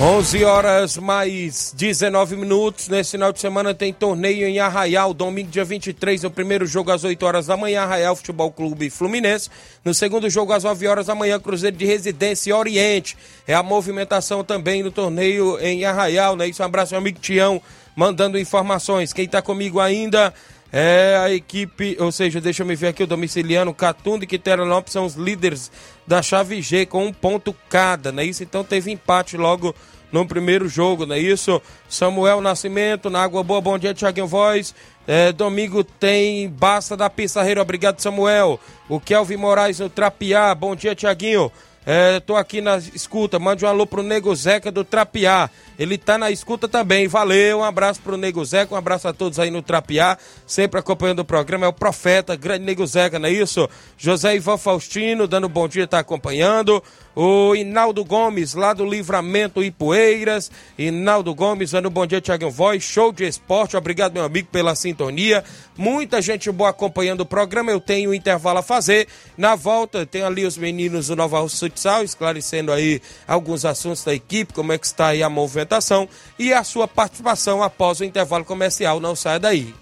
11 0.00 0.44
horas 0.44 0.96
mais 0.96 1.72
19 1.76 2.34
minutos. 2.34 2.88
Nesse 2.88 3.12
final 3.12 3.32
de 3.32 3.38
semana 3.38 3.72
tem 3.72 3.92
torneio 3.92 4.48
em 4.48 4.58
Arraial. 4.58 5.14
Domingo, 5.14 5.48
dia 5.48 5.64
23, 5.64 6.24
o 6.24 6.30
primeiro 6.30 6.66
jogo 6.66 6.90
às 6.90 7.04
8 7.04 7.24
horas 7.24 7.46
da 7.46 7.56
manhã, 7.56 7.82
Arraial 7.82 8.16
Futebol 8.16 8.50
Clube 8.50 8.90
Fluminense. 8.90 9.48
No 9.84 9.94
segundo 9.94 10.28
jogo, 10.28 10.52
às 10.52 10.64
9 10.64 10.88
horas 10.88 11.06
da 11.06 11.14
manhã, 11.14 11.38
Cruzeiro 11.38 11.76
de 11.76 11.84
Residência 11.84 12.56
Oriente. 12.56 13.16
É 13.46 13.54
a 13.54 13.62
movimentação 13.62 14.42
também 14.42 14.82
no 14.82 14.90
torneio 14.90 15.56
em 15.60 15.84
Arraial, 15.84 16.34
né? 16.34 16.48
Isso, 16.48 16.62
um 16.62 16.66
abraço, 16.66 16.94
meu 16.94 17.00
amigo 17.00 17.20
Tião, 17.20 17.62
mandando 17.94 18.38
informações. 18.38 19.12
Quem 19.12 19.24
está 19.24 19.42
comigo 19.42 19.80
ainda 19.80 20.32
é 20.72 21.18
a 21.20 21.30
equipe, 21.30 21.96
ou 22.00 22.10
seja, 22.10 22.40
deixa 22.40 22.62
eu 22.62 22.66
me 22.66 22.74
ver 22.74 22.88
aqui, 22.88 23.02
o 23.02 23.06
domiciliano 23.06 23.74
Catunda 23.74 24.24
e 24.24 24.26
Quiteranópolis 24.26 24.92
são 24.92 25.04
os 25.04 25.14
líderes 25.14 25.70
da 26.06 26.22
chave 26.22 26.62
G 26.62 26.86
com 26.86 27.04
um 27.04 27.12
ponto 27.12 27.54
cada, 27.68 28.10
né? 28.10 28.24
Isso 28.24 28.42
então 28.42 28.64
teve 28.64 28.90
empate 28.90 29.36
logo 29.36 29.74
no 30.10 30.26
primeiro 30.26 30.68
jogo, 30.68 31.04
não 31.04 31.14
é 31.14 31.18
isso? 31.18 31.60
Samuel 31.88 32.40
Nascimento, 32.40 33.10
na 33.10 33.22
Água 33.22 33.42
Boa, 33.42 33.60
bom 33.60 33.78
dia, 33.78 33.94
Thiaguinho 33.94 34.26
Voz. 34.26 34.74
É, 35.06 35.32
domingo 35.32 35.82
tem 35.82 36.48
Basta 36.48 36.96
da 36.96 37.10
Pissarreira, 37.10 37.60
obrigado, 37.60 38.00
Samuel. 38.00 38.58
O 38.88 39.00
Kelvin 39.00 39.36
Moraes 39.36 39.78
no 39.78 39.90
Trapiá, 39.90 40.54
bom 40.54 40.74
dia, 40.76 40.94
Thiaguinho. 40.94 41.52
É, 41.84 42.20
tô 42.20 42.36
aqui 42.36 42.60
na 42.60 42.76
escuta, 42.76 43.40
mande 43.40 43.64
um 43.64 43.68
alô 43.68 43.84
pro 43.86 44.02
Nego 44.02 44.34
Zeca 44.34 44.70
do 44.70 44.84
Trapiá. 44.84 45.50
Ele 45.76 45.98
tá 45.98 46.16
na 46.16 46.30
escuta 46.30 46.68
também. 46.68 47.08
Valeu, 47.08 47.58
um 47.58 47.64
abraço 47.64 48.00
pro 48.00 48.16
Nego 48.16 48.44
Zeca, 48.44 48.74
um 48.74 48.78
abraço 48.78 49.08
a 49.08 49.12
todos 49.12 49.38
aí 49.40 49.50
no 49.50 49.62
Trapiá, 49.62 50.16
sempre 50.46 50.78
acompanhando 50.78 51.20
o 51.20 51.24
programa. 51.24 51.66
É 51.66 51.68
o 51.68 51.72
Profeta, 51.72 52.36
grande 52.36 52.64
Nego 52.64 52.86
Zeca, 52.86 53.18
não 53.18 53.28
é 53.28 53.32
isso? 53.32 53.68
José 53.98 54.36
Ivan 54.36 54.58
Faustino, 54.58 55.26
dando 55.26 55.48
bom 55.48 55.66
dia, 55.66 55.86
tá 55.86 55.98
acompanhando. 55.98 56.82
O 57.14 57.54
Inaldo 57.54 58.04
Gomes, 58.04 58.54
lá 58.54 58.72
do 58.72 58.86
Livramento 58.86 59.62
Ipueiras. 59.62 60.50
Inaldo 60.78 61.34
Gomes, 61.34 61.72
dando 61.72 61.90
bom 61.90 62.06
dia, 62.06 62.20
Tiago 62.20 62.50
Voz. 62.50 62.82
Show 62.82 63.12
de 63.12 63.24
esporte. 63.24 63.76
Obrigado, 63.76 64.14
meu 64.14 64.24
amigo, 64.24 64.48
pela 64.50 64.74
sintonia. 64.74 65.44
Muita 65.76 66.22
gente 66.22 66.50
boa 66.50 66.70
acompanhando 66.70 67.20
o 67.20 67.26
programa. 67.26 67.70
Eu 67.70 67.80
tenho 67.80 68.10
um 68.10 68.14
intervalo 68.14 68.60
a 68.60 68.62
fazer. 68.62 69.06
Na 69.36 69.54
volta, 69.54 70.06
tem 70.06 70.22
ali 70.22 70.46
os 70.46 70.56
meninos 70.56 71.08
do 71.08 71.16
Nova 71.16 71.40
Rússia 71.40 71.68
Futsal, 71.68 72.02
esclarecendo 72.02 72.72
aí 72.72 73.00
alguns 73.28 73.64
assuntos 73.64 74.02
da 74.04 74.14
equipe, 74.14 74.54
como 74.54 74.72
é 74.72 74.78
que 74.78 74.86
está 74.86 75.08
aí 75.08 75.22
a 75.22 75.28
movimentação 75.28 76.08
e 76.38 76.52
a 76.52 76.64
sua 76.64 76.88
participação 76.88 77.62
após 77.62 78.00
o 78.00 78.04
intervalo 78.04 78.44
comercial. 78.44 79.00
Não 79.00 79.14
saia 79.14 79.38
daí. 79.38 79.81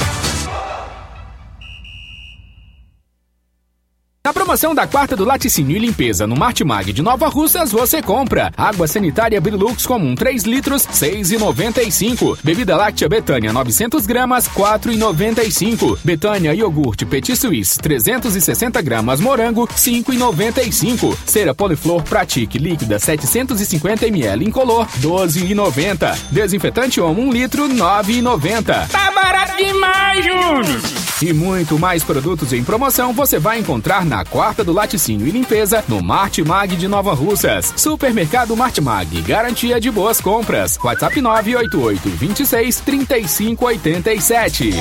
Na 4.31 4.33
promoção 4.33 4.73
da 4.73 4.87
quarta 4.87 5.13
do 5.13 5.25
laticínio 5.25 5.75
e 5.75 5.79
limpeza 5.79 6.25
no 6.25 6.37
Martimag 6.37 6.93
de 6.93 7.01
Nova 7.01 7.27
Russas, 7.27 7.69
você 7.69 8.01
compra 8.01 8.49
água 8.55 8.87
sanitária 8.87 9.41
Brilux 9.41 9.85
comum 9.85 10.15
3 10.15 10.43
litros, 10.43 10.87
6,95. 10.87 12.37
Bebida 12.41 12.77
láctea 12.77 13.09
Betânia 13.09 13.51
900 13.51 14.05
gramas, 14.05 14.47
4,95. 14.47 15.97
Betânia 16.01 16.53
iogurte 16.53 17.05
Petit 17.05 17.35
Suisse 17.35 17.77
360 17.79 18.81
gramas 18.81 19.19
morango, 19.19 19.67
5,95. 19.67 21.13
Cera 21.25 21.53
Poliflor 21.53 22.01
Pratique 22.03 22.57
líquida 22.57 22.99
750 22.99 24.07
ml 24.07 24.45
incolor, 24.47 24.87
12,90. 25.01 26.17
Desinfetante 26.31 27.01
Omo 27.01 27.21
1 27.23 27.31
litro, 27.33 27.67
9,90. 27.67 28.87
Tá 28.87 29.11
barato 29.11 29.57
demais, 29.57 30.23
Júnior! 30.23 31.10
E 31.21 31.33
muito 31.33 31.77
mais 31.77 32.03
produtos 32.03 32.51
em 32.51 32.63
promoção 32.63 33.13
você 33.13 33.37
vai 33.37 33.59
encontrar 33.59 34.03
na 34.03 34.25
quarta 34.25 34.63
do 34.63 34.73
laticínio 34.73 35.27
e 35.27 35.31
limpeza 35.31 35.83
no 35.87 36.01
Martimag 36.01 36.75
de 36.75 36.87
Nova 36.87 37.13
Russas. 37.13 37.71
Supermercado 37.77 38.57
Martimag, 38.57 39.21
garantia 39.21 39.79
de 39.79 39.91
boas 39.91 40.19
compras. 40.19 40.79
WhatsApp 40.83 41.21
988 41.21 42.09
26 42.09 42.79
35 42.79 43.65
87. 43.65 44.71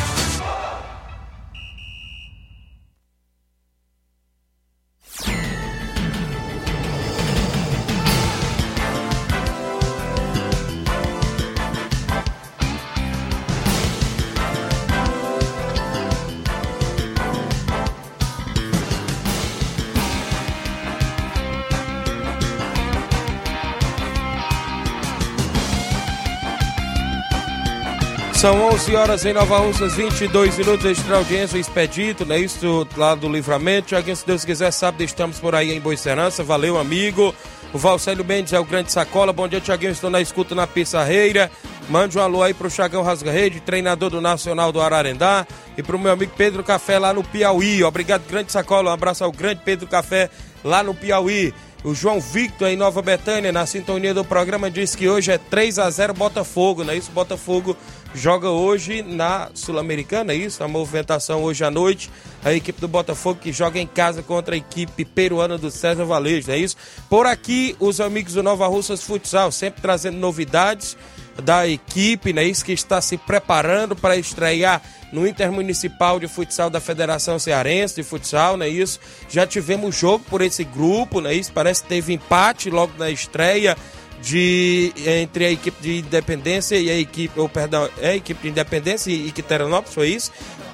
São 28.41 28.59
11 28.69 28.95
horas 28.95 29.23
em 29.23 29.33
Nova 29.33 29.59
Russas, 29.59 29.93
22 29.93 30.57
minutos 30.57 30.83
extra 30.83 31.17
audiência, 31.17 31.59
Expedito, 31.59 32.25
né? 32.25 32.39
Isso 32.39 32.87
lá 32.97 33.13
do 33.13 33.29
Livramento. 33.29 33.89
Tiaguinho, 33.89 34.15
se 34.15 34.25
Deus 34.25 34.43
quiser, 34.43 34.71
sábado 34.71 35.03
estamos 35.03 35.39
por 35.39 35.53
aí 35.53 35.71
em 35.71 35.79
Boa 35.79 35.95
Serança. 35.95 36.43
Valeu, 36.43 36.79
amigo. 36.79 37.35
O 37.71 37.77
Valcélio 37.77 38.25
Mendes 38.25 38.51
é 38.51 38.59
o 38.59 38.65
grande 38.65 38.91
sacola. 38.91 39.31
Bom 39.31 39.47
dia, 39.47 39.61
Tiaguinho. 39.61 39.91
Estou 39.91 40.09
na 40.09 40.19
escuta 40.19 40.55
na 40.55 40.65
Pissarreira. 40.65 41.51
Mande 41.87 42.17
um 42.17 42.21
alô 42.21 42.41
aí 42.41 42.51
pro 42.51 42.67
Chagão 42.67 43.03
Rasga-Rede, 43.03 43.59
treinador 43.59 44.09
do 44.09 44.19
Nacional 44.19 44.71
do 44.71 44.81
Ararendá. 44.81 45.45
E 45.77 45.83
pro 45.83 45.99
meu 45.99 46.11
amigo 46.11 46.33
Pedro 46.35 46.63
Café 46.63 46.97
lá 46.97 47.13
no 47.13 47.23
Piauí. 47.23 47.83
Obrigado, 47.83 48.23
grande 48.27 48.51
sacola. 48.51 48.89
Um 48.89 48.93
abraço 48.93 49.23
ao 49.23 49.31
grande 49.31 49.61
Pedro 49.63 49.85
Café 49.85 50.31
lá 50.63 50.81
no 50.81 50.95
Piauí. 50.95 51.53
O 51.83 51.95
João 51.95 52.19
Victor 52.19 52.67
em 52.67 52.75
Nova 52.75 53.01
Betânia, 53.01 53.51
na 53.51 53.65
sintonia 53.65 54.13
do 54.13 54.23
programa, 54.23 54.69
diz 54.69 54.95
que 54.95 55.09
hoje 55.09 55.31
é 55.31 55.39
3 55.39 55.79
a 55.79 55.89
0 55.89 56.13
Botafogo, 56.13 56.83
não 56.83 56.93
é 56.93 56.97
isso? 56.97 57.11
Botafogo 57.11 57.75
joga 58.13 58.49
hoje 58.49 59.01
na 59.01 59.49
Sul-Americana, 59.53 60.33
é 60.33 60.35
isso? 60.35 60.63
A 60.63 60.67
movimentação 60.67 61.43
hoje 61.43 61.63
à 61.63 61.71
noite. 61.71 62.09
A 62.43 62.53
equipe 62.53 62.81
do 62.81 62.87
Botafogo 62.87 63.39
que 63.41 63.51
joga 63.51 63.79
em 63.79 63.87
casa 63.87 64.21
contra 64.23 64.55
a 64.55 64.57
equipe 64.57 65.05
peruana 65.05 65.57
do 65.57 65.69
César 65.71 66.05
Valejo, 66.05 66.51
é 66.51 66.57
isso? 66.57 66.75
Por 67.09 67.25
aqui, 67.25 67.75
os 67.79 68.01
amigos 68.01 68.33
do 68.33 68.43
Nova 68.43 68.67
Russas 68.67 69.03
Futsal, 69.03 69.51
sempre 69.51 69.81
trazendo 69.81 70.17
novidades 70.17 70.97
da 71.41 71.67
equipe, 71.67 72.33
né? 72.33 72.43
Isso 72.43 72.65
que 72.65 72.73
está 72.73 72.99
se 73.01 73.17
preparando 73.17 73.95
para 73.95 74.17
estrear 74.17 74.81
no 75.11 75.27
Intermunicipal 75.27 76.19
de 76.19 76.27
Futsal 76.27 76.69
da 76.69 76.79
Federação 76.79 77.37
Cearense 77.37 77.95
de 77.95 78.03
Futsal, 78.03 78.57
não 78.57 78.65
é 78.65 78.69
isso? 78.69 78.99
Já 79.29 79.45
tivemos 79.45 79.95
jogo 79.95 80.23
por 80.29 80.41
esse 80.41 80.63
grupo, 80.63 81.21
não 81.21 81.29
é 81.29 81.33
isso? 81.33 81.51
Parece 81.51 81.83
que 81.83 81.89
teve 81.89 82.13
empate 82.13 82.69
logo 82.69 82.93
na 82.97 83.09
estreia 83.09 83.77
de 84.21 84.93
entre 85.05 85.45
a 85.45 85.51
equipe 85.51 85.81
de 85.81 85.99
Independência 85.99 86.75
e 86.75 86.89
a 86.89 86.97
equipe, 86.97 87.39
ou 87.39 87.49
perdão, 87.49 87.89
é 87.99 88.11
a 88.11 88.15
equipe 88.15 88.41
de 88.41 88.49
Independência 88.49 89.11
e 89.11 89.31
Quiteranópolis, 89.31 89.93
foi 89.93 90.09
isso? 90.09 90.31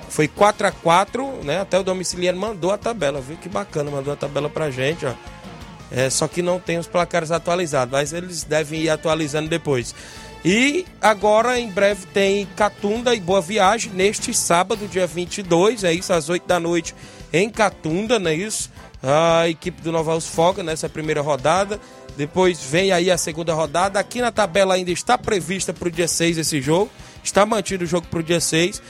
Foi 0.09 0.27
4 0.27 0.67
a 0.67 0.71
4 0.71 1.43
né? 1.43 1.61
Até 1.61 1.79
o 1.79 1.83
domiciliano 1.83 2.39
mandou 2.39 2.71
a 2.71 2.77
tabela, 2.77 3.21
viu? 3.21 3.37
Que 3.37 3.49
bacana, 3.49 3.91
mandou 3.91 4.13
a 4.13 4.15
tabela 4.15 4.49
pra 4.49 4.69
gente, 4.69 5.05
ó. 5.05 5.13
É, 5.89 6.09
só 6.09 6.27
que 6.27 6.41
não 6.41 6.59
tem 6.59 6.77
os 6.77 6.87
placares 6.87 7.31
atualizados, 7.31 7.91
mas 7.91 8.11
eles 8.11 8.43
devem 8.43 8.81
ir 8.81 8.89
atualizando 8.89 9.49
depois. 9.49 9.95
E 10.43 10.85
agora, 11.01 11.59
em 11.59 11.69
breve, 11.69 12.05
tem 12.07 12.45
Catunda 12.55 13.15
e 13.15 13.19
Boa 13.19 13.41
Viagem, 13.41 13.91
neste 13.93 14.33
sábado, 14.33 14.87
dia 14.87 15.07
22, 15.07 15.83
é 15.83 15.93
isso, 15.93 16.13
às 16.13 16.29
8 16.29 16.45
da 16.45 16.59
noite, 16.59 16.93
em 17.31 17.49
Catunda, 17.49 18.19
não 18.19 18.31
é 18.31 18.35
isso? 18.35 18.69
A 19.01 19.47
equipe 19.47 19.81
do 19.81 19.91
Nova 19.91 20.19
Folga 20.19 20.63
nessa 20.63 20.89
primeira 20.89 21.21
rodada. 21.21 21.79
Depois 22.17 22.59
vem 22.59 22.91
aí 22.91 23.11
a 23.11 23.17
segunda 23.17 23.53
rodada. 23.53 23.99
Aqui 23.99 24.19
na 24.19 24.31
tabela 24.31 24.73
ainda 24.73 24.91
está 24.91 25.17
prevista 25.17 25.71
para 25.71 25.87
o 25.87 25.91
dia 25.91 26.07
6 26.07 26.39
esse 26.39 26.59
jogo. 26.59 26.89
Está 27.23 27.45
mantido 27.45 27.83
o 27.83 27.87
jogo 27.87 28.07
para 28.07 28.19
o 28.19 28.23
dia 28.23 28.39
6. 28.39 28.81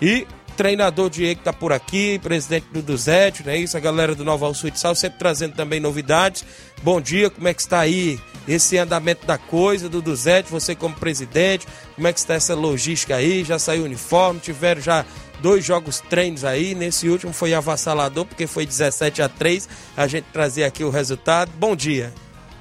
E 0.00 0.26
treinador 0.56 1.10
Diego 1.10 1.40
está 1.40 1.52
por 1.52 1.72
aqui, 1.72 2.18
presidente 2.18 2.66
do 2.72 2.80
Duzete, 2.80 3.44
não 3.44 3.52
é 3.52 3.58
isso? 3.58 3.76
A 3.76 3.80
galera 3.80 4.14
do 4.14 4.24
Nova 4.24 4.52
Futsal 4.54 4.94
sempre 4.94 5.18
trazendo 5.18 5.54
também 5.54 5.78
novidades. 5.78 6.44
Bom 6.82 7.00
dia, 7.00 7.28
como 7.28 7.46
é 7.46 7.52
que 7.52 7.60
está 7.60 7.80
aí 7.80 8.18
esse 8.48 8.78
andamento 8.78 9.26
da 9.26 9.36
coisa 9.36 9.88
do 9.88 10.00
Duzete, 10.00 10.50
você 10.50 10.74
como 10.74 10.94
presidente, 10.94 11.66
como 11.94 12.06
é 12.06 12.12
que 12.12 12.18
está 12.18 12.34
essa 12.34 12.54
logística 12.54 13.16
aí? 13.16 13.44
Já 13.44 13.58
saiu 13.58 13.84
uniforme, 13.84 14.40
tiveram 14.40 14.80
já 14.80 15.04
dois 15.40 15.64
jogos 15.64 16.00
treinos 16.00 16.44
aí, 16.44 16.74
nesse 16.74 17.08
último 17.08 17.32
foi 17.32 17.52
avassalador 17.52 18.24
porque 18.24 18.46
foi 18.46 18.64
17 18.64 19.20
a 19.22 19.28
3. 19.28 19.68
A 19.96 20.06
gente 20.06 20.24
trazer 20.32 20.64
aqui 20.64 20.84
o 20.84 20.90
resultado. 20.90 21.52
Bom 21.58 21.76
dia. 21.76 22.12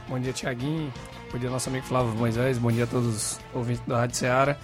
Bom 0.08 0.20
dia, 0.20 0.32
Tiaguinho. 0.32 0.94
Bom 1.32 1.40
dia, 1.40 1.50
nosso 1.50 1.68
amigo 1.68 1.86
Flávio 1.86 2.14
Moisés. 2.14 2.60
Bom 2.60 2.72
dia 2.72 2.84
a 2.84 2.88
todos 2.88 3.08
os 3.08 3.40
ouvintes 3.54 3.82
da 3.88 3.98
Rádio 3.98 4.16
Ceará. 4.16 4.56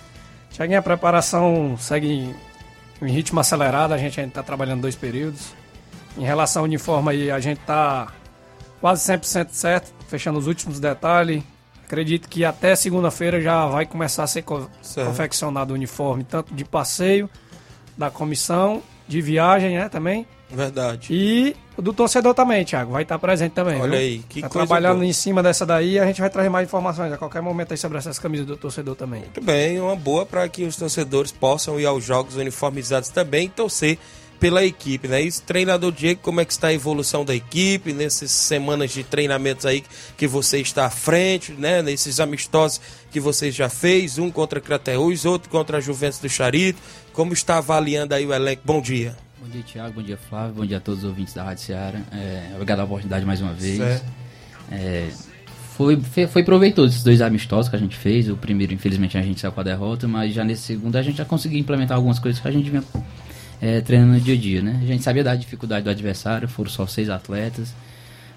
Tiaguinho, 0.51 0.77
a 0.77 0.83
preparação 0.83 1.75
segue 1.77 2.35
em 3.01 3.07
ritmo 3.07 3.39
acelerado. 3.39 3.93
A 3.93 3.97
gente 3.97 4.19
ainda 4.19 4.29
está 4.29 4.43
trabalhando 4.43 4.81
dois 4.81 4.95
períodos. 4.95 5.53
Em 6.15 6.23
relação 6.23 6.61
ao 6.61 6.65
uniforme 6.65 7.09
aí, 7.09 7.31
a 7.31 7.39
gente 7.39 7.59
está 7.59 8.13
quase 8.79 9.11
100% 9.11 9.49
certo, 9.51 9.91
fechando 10.07 10.37
os 10.37 10.45
últimos 10.45 10.79
detalhes. 10.79 11.43
Acredito 11.85 12.29
que 12.29 12.45
até 12.45 12.75
segunda-feira 12.75 13.41
já 13.41 13.65
vai 13.65 13.85
começar 13.85 14.23
a 14.23 14.27
ser 14.27 14.43
co 14.43 14.69
certo. 14.81 15.07
confeccionado 15.07 15.73
o 15.73 15.75
uniforme, 15.75 16.23
tanto 16.23 16.53
de 16.53 16.63
passeio, 16.63 17.29
da 17.97 18.11
comissão, 18.11 18.81
de 19.11 19.21
viagem, 19.21 19.77
né, 19.77 19.89
também. 19.89 20.25
Verdade. 20.49 21.07
E 21.11 21.55
do 21.77 21.93
torcedor 21.93 22.33
também, 22.33 22.63
Thiago, 22.63 22.91
vai 22.91 23.03
estar 23.03 23.19
presente 23.19 23.51
também. 23.51 23.79
Olha 23.79 23.91
viu? 23.91 23.99
aí, 23.99 24.23
que 24.29 24.41
tá 24.41 24.49
coisa 24.49 24.67
trabalhando 24.67 24.99
boa. 24.99 25.05
em 25.05 25.13
cima 25.13 25.43
dessa 25.43 25.65
daí, 25.65 25.99
a 25.99 26.05
gente 26.05 26.21
vai 26.21 26.29
trazer 26.29 26.49
mais 26.49 26.67
informações 26.67 27.11
a 27.11 27.17
qualquer 27.17 27.41
momento 27.41 27.71
aí 27.71 27.77
sobre 27.77 27.97
essas 27.97 28.17
camisas 28.17 28.45
do 28.45 28.55
torcedor 28.57 28.95
também. 28.95 29.21
Muito 29.21 29.41
bem, 29.41 29.79
uma 29.79 29.95
boa 29.95 30.25
para 30.25 30.47
que 30.47 30.63
os 30.63 30.75
torcedores 30.75 31.31
possam 31.31 31.79
ir 31.79 31.85
aos 31.85 32.03
jogos 32.03 32.35
uniformizados 32.35 33.09
também 33.09 33.47
e 33.47 33.49
torcer 33.49 33.97
pela 34.41 34.65
equipe, 34.65 35.07
né? 35.07 35.21
Isso, 35.21 35.43
treinador 35.43 35.91
Diego, 35.91 36.19
como 36.19 36.41
é 36.41 36.45
que 36.45 36.51
está 36.51 36.69
a 36.69 36.73
evolução 36.73 37.23
da 37.23 37.35
equipe 37.35 37.93
nessas 37.93 38.31
semanas 38.31 38.89
de 38.89 39.03
treinamentos 39.03 39.67
aí 39.67 39.83
que 40.17 40.25
você 40.25 40.57
está 40.57 40.87
à 40.87 40.89
frente, 40.89 41.51
né? 41.51 41.83
Nesses 41.83 42.19
amistosos 42.19 42.81
que 43.11 43.19
você 43.19 43.51
já 43.51 43.69
fez, 43.69 44.17
um 44.17 44.31
contra 44.31 44.59
Crateús, 44.59 45.25
outro 45.25 45.47
contra 45.47 45.77
a 45.77 45.79
Juventus 45.79 46.17
do 46.17 46.27
Charito. 46.27 46.81
Como 47.13 47.33
está 47.33 47.59
avaliando 47.59 48.15
aí 48.15 48.25
o 48.25 48.33
elenco? 48.33 48.63
Bom 48.65 48.81
dia. 48.81 49.15
Bom 49.39 49.47
dia, 49.47 49.61
Thiago. 49.61 49.93
Bom 49.93 50.01
dia, 50.01 50.17
Flávio. 50.17 50.55
Bom 50.55 50.65
dia 50.65 50.77
a 50.77 50.81
todos 50.81 51.03
os 51.03 51.09
ouvintes 51.09 51.35
da 51.35 51.43
Rádio 51.43 51.63
Seara. 51.63 52.01
É, 52.11 52.49
obrigado 52.55 52.77
pela 52.77 52.85
oportunidade 52.85 53.23
mais 53.23 53.41
uma 53.41 53.53
vez. 53.53 53.79
É, 54.71 55.09
foi, 55.77 56.01
foi, 56.01 56.25
foi 56.25 56.43
proveitoso 56.43 56.93
esses 56.93 57.03
dois 57.03 57.21
amistosos 57.21 57.69
que 57.69 57.75
a 57.75 57.79
gente 57.79 57.95
fez. 57.95 58.27
O 58.27 58.35
primeiro, 58.35 58.73
infelizmente, 58.73 59.19
a 59.19 59.21
gente 59.21 59.39
saiu 59.39 59.51
com 59.51 59.61
a 59.61 59.63
derrota, 59.63 60.07
mas 60.07 60.33
já 60.33 60.43
nesse 60.43 60.63
segundo 60.63 60.95
a 60.95 61.01
gente 61.03 61.17
já 61.17 61.25
conseguiu 61.25 61.59
implementar 61.59 61.95
algumas 61.95 62.17
coisas 62.17 62.41
que 62.41 62.47
a 62.47 62.51
gente 62.51 62.71
vinha 62.71 62.83
é, 63.61 63.79
treinando 63.81 64.13
no 64.13 64.19
dia 64.19 64.33
a 64.33 64.37
dia, 64.37 64.61
né? 64.61 64.79
A 64.81 64.85
gente 64.85 65.03
sabia 65.03 65.23
da 65.23 65.35
dificuldade 65.35 65.83
do 65.83 65.89
adversário, 65.89 66.47
foram 66.47 66.69
só 66.69 66.85
seis 66.87 67.09
atletas. 67.09 67.73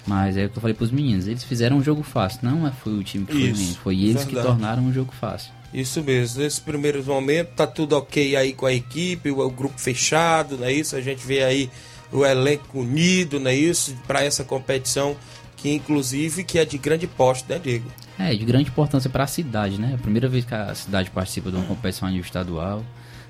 Mas 0.07 0.37
é 0.37 0.45
o 0.45 0.51
que 0.51 0.59
eu 0.59 0.61
falei 0.61 0.75
pros 0.75 0.91
meninos, 0.91 1.27
eles 1.27 1.43
fizeram 1.43 1.79
um 1.79 1.83
jogo 1.83 2.03
fácil, 2.03 2.41
não 2.43 2.67
é- 2.67 2.71
foi 2.73 2.93
o 2.93 3.03
time 3.03 3.25
que 3.25 3.33
foi 3.33 3.41
Isso, 3.43 3.63
ruim, 3.65 3.75
foi 3.83 4.03
eles 4.03 4.25
que 4.25 4.35
verdade. 4.35 4.47
tornaram 4.49 4.83
um 4.83 4.93
jogo 4.93 5.11
fácil. 5.19 5.51
Isso 5.73 6.03
mesmo, 6.03 6.43
nesse 6.43 6.61
primeiro 6.61 7.03
momento 7.03 7.49
tá 7.57 7.67
tudo 7.67 7.97
ok 7.97 8.37
aí 8.37 8.53
com 8.53 8.67
a 8.67 8.73
equipe, 8.75 9.31
o, 9.31 9.41
o 9.41 9.51
grupo 9.51 9.81
fechado, 9.81 10.59
não 10.59 10.67
é 10.67 10.73
isso? 10.75 10.95
A 10.95 11.01
gente 11.01 11.27
vê 11.27 11.43
aí 11.43 11.71
o 12.13 12.23
elenco 12.25 12.81
unido, 12.81 13.41
não 13.41 13.51
é 13.51 13.55
isso? 13.57 13.97
Para 14.07 14.23
essa 14.23 14.45
competição 14.45 15.17
que 15.57 15.73
inclusive 15.73 16.45
que 16.45 16.59
é 16.59 16.67
de 16.67 16.77
grande 16.77 17.07
porte, 17.07 17.47
né, 17.49 17.59
Diego? 17.59 17.91
É, 18.19 18.35
de 18.35 18.45
grande 18.45 18.69
importância 18.69 19.09
para 19.09 19.25
a 19.25 19.27
cidade, 19.27 19.81
né? 19.81 19.93
A 19.95 19.99
primeira 19.99 20.29
vez 20.29 20.45
que 20.45 20.55
a 20.55 20.75
cidade 20.75 21.11
participa 21.11 21.51
de 21.51 21.57
uma 21.57 21.65
competição 21.65 22.07
a 22.07 22.11
nível 22.11 22.27
estadual, 22.27 22.85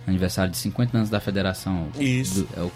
aniversário 0.07 0.51
de 0.51 0.59
50 0.59 0.97
anos 0.97 1.11
da 1.11 1.21
federação. 1.21 1.89
Isso. 1.99 2.43
do- 2.43 2.49
é 2.57 2.63
o 2.63 2.73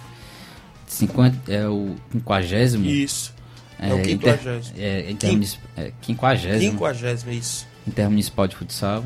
50, 0.87 1.53
é 1.53 1.67
o 1.69 1.95
50 2.13 2.45
Isso. 2.89 3.35
É, 3.81 3.93
o 3.93 4.01
inter- 4.01 4.07
quinquagésimo. 4.39 4.75
é, 4.79 5.11
intermunis- 5.11 5.59
é, 5.77 5.93
50 6.03 6.67
Quinquagésimo, 6.67 7.33
isso. 7.33 7.67
Intermunicipal 7.87 8.49
de 8.49 8.57
futsal. 8.57 9.05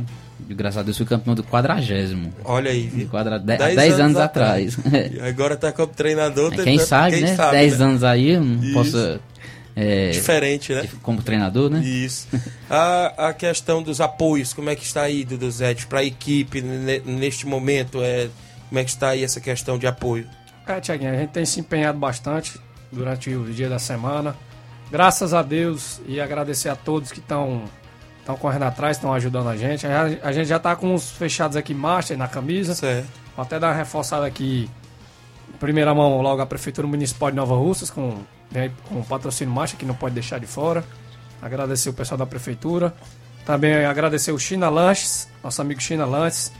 E 0.48 0.54
graças 0.54 0.78
a 0.78 0.82
Deus 0.82 0.96
fui 0.96 1.06
campeão 1.06 1.34
do 1.34 1.44
quadragésimo. 1.44 2.32
Olha 2.44 2.70
aí, 2.70 2.88
viu? 2.88 3.06
Quadra, 3.08 3.38
de, 3.38 3.52
há 3.52 3.56
Dez 3.58 3.76
10 3.76 3.92
anos 3.94 4.00
anos, 4.06 4.16
atrás. 4.18 4.78
atrás. 4.78 5.12
E 5.12 5.20
agora 5.20 5.56
tá 5.56 5.70
como 5.72 5.88
treinador. 5.92 6.50
Quem 6.50 6.64
tentando- 6.64 6.86
sabe, 6.86 7.12
quem 7.16 7.20
né? 7.22 7.36
sabe, 7.36 7.52
10 7.58 7.78
né? 7.78 7.84
anos 7.84 8.02
aí, 8.02 8.36
não 8.40 8.62
Isso. 8.64 8.72
posso. 8.72 9.20
É, 9.74 10.10
Diferente, 10.10 10.72
né? 10.74 10.88
Como 11.02 11.22
treinador, 11.22 11.70
né? 11.70 11.80
Isso. 11.80 12.28
A, 12.68 13.28
a 13.28 13.32
questão 13.32 13.82
dos 13.82 14.00
apoios, 14.00 14.52
como 14.52 14.68
é 14.70 14.76
que 14.76 14.84
está 14.84 15.02
aí, 15.02 15.24
Dudu 15.24 15.50
Zete, 15.50 15.86
para 15.86 16.00
a 16.00 16.04
equipe 16.04 16.60
ne- 16.60 17.00
neste 17.00 17.46
momento? 17.46 18.02
É, 18.02 18.28
como 18.68 18.78
é 18.78 18.84
que 18.84 18.90
está 18.90 19.08
aí 19.10 19.24
essa 19.24 19.40
questão 19.40 19.78
de 19.78 19.86
apoio? 19.86 20.26
É, 20.66 20.80
Tiaguinho, 20.80 21.12
a 21.12 21.16
gente 21.16 21.30
tem 21.30 21.44
se 21.44 21.58
empenhado 21.60 21.98
bastante 21.98 22.58
durante 22.90 23.34
o 23.34 23.44
dia 23.52 23.68
da 23.68 23.78
semana. 23.78 24.36
Graças 24.90 25.32
a 25.32 25.42
Deus 25.42 26.00
e 26.06 26.20
agradecer 26.20 26.68
a 26.68 26.76
todos 26.76 27.10
que 27.10 27.18
estão 27.18 27.62
estão 28.20 28.36
correndo 28.36 28.62
atrás, 28.62 28.96
estão 28.98 29.12
ajudando 29.12 29.48
a 29.48 29.56
gente. 29.56 29.84
A, 29.86 30.02
a 30.22 30.30
gente 30.32 30.46
já 30.46 30.56
está 30.58 30.76
com 30.76 30.94
os 30.94 31.10
fechados 31.10 31.56
aqui 31.56 31.74
master 31.74 32.16
na 32.16 32.28
camisa. 32.28 32.74
Certo. 32.74 33.08
Vou 33.34 33.42
até 33.42 33.58
dar 33.58 33.68
uma 33.68 33.74
reforçada 33.74 34.24
aqui, 34.26 34.70
em 35.52 35.56
primeira 35.58 35.92
mão, 35.94 36.20
logo 36.22 36.40
a 36.40 36.46
Prefeitura 36.46 36.86
Municipal 36.86 37.30
de 37.30 37.36
Nova 37.36 37.56
Russas, 37.56 37.90
com, 37.90 38.18
aí 38.60 38.70
com 38.88 39.00
o 39.00 39.04
patrocínio 39.04 39.52
master, 39.52 39.78
que 39.78 39.86
não 39.86 39.94
pode 39.94 40.14
deixar 40.14 40.38
de 40.38 40.46
fora. 40.46 40.84
Agradecer 41.40 41.88
o 41.88 41.92
pessoal 41.92 42.18
da 42.18 42.26
Prefeitura. 42.26 42.94
Também 43.44 43.84
agradecer 43.84 44.30
o 44.30 44.38
China 44.38 44.68
Lanches, 44.68 45.28
nosso 45.42 45.60
amigo 45.60 45.80
China 45.80 46.04
Lanches. 46.04 46.52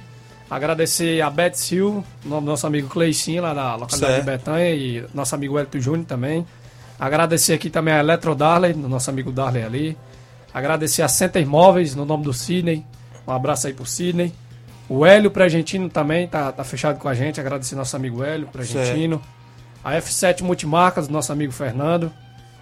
Agradecer 0.50 1.20
a 1.22 1.30
Beth 1.30 1.52
do 2.24 2.40
nosso 2.40 2.66
amigo 2.66 2.88
Cleicinho, 2.88 3.42
lá 3.42 3.54
da 3.54 3.74
localidade 3.74 4.12
Certo. 4.12 4.24
de 4.24 4.30
Betanha, 4.30 4.74
e 4.74 5.06
nosso 5.14 5.34
amigo 5.34 5.58
Elton 5.58 5.80
Júnior 5.80 6.06
também. 6.06 6.46
Agradecer 6.98 7.54
aqui 7.54 7.70
também 7.70 7.94
a 7.94 8.00
Eletro 8.00 8.34
Darley, 8.34 8.74
nosso 8.74 9.08
amigo 9.08 9.32
Darley 9.32 9.64
ali. 9.64 9.98
Agradecer 10.52 11.02
a 11.02 11.08
Center 11.08 11.46
Móveis, 11.46 11.94
no 11.94 12.04
nome 12.04 12.24
do 12.24 12.34
Sidney. 12.34 12.84
Um 13.26 13.32
abraço 13.32 13.66
aí 13.66 13.72
pro 13.72 13.86
Sidney. 13.86 14.32
O 14.88 15.06
Hélio 15.06 15.30
Pragentino 15.30 15.88
também 15.88 16.28
tá, 16.28 16.52
tá 16.52 16.62
fechado 16.64 16.98
com 16.98 17.08
a 17.08 17.14
gente. 17.14 17.40
Agradecer 17.40 17.74
nosso 17.74 17.96
amigo 17.96 18.22
Hélio 18.22 18.46
Pragentino. 18.48 19.22
A 19.84 19.92
F7 19.94 20.42
Multimarcas, 20.42 21.06
do 21.08 21.12
nosso 21.12 21.32
amigo 21.32 21.52
Fernando. 21.52 22.12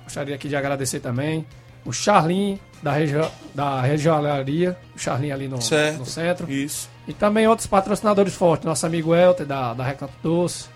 Gostaria 0.04 0.34
aqui 0.34 0.48
de 0.48 0.56
agradecer 0.56 1.00
também. 1.00 1.46
O 1.84 1.92
Charlin, 1.92 2.58
da, 2.82 2.92
regi 2.92 3.14
da 3.54 3.80
Regionalaria. 3.80 4.76
O 4.94 4.98
Charlin 4.98 5.30
ali 5.30 5.48
no, 5.48 5.60
Certo. 5.60 5.98
no 5.98 6.06
centro. 6.06 6.50
Isso. 6.50 6.88
E 7.06 7.12
também 7.12 7.46
outros 7.46 7.66
patrocinadores 7.66 8.34
fortes. 8.34 8.64
Nosso 8.66 8.84
amigo 8.86 9.14
Elter, 9.14 9.46
da, 9.46 9.72
da 9.74 9.84
Recanto 9.84 10.12
Doce. 10.22 10.66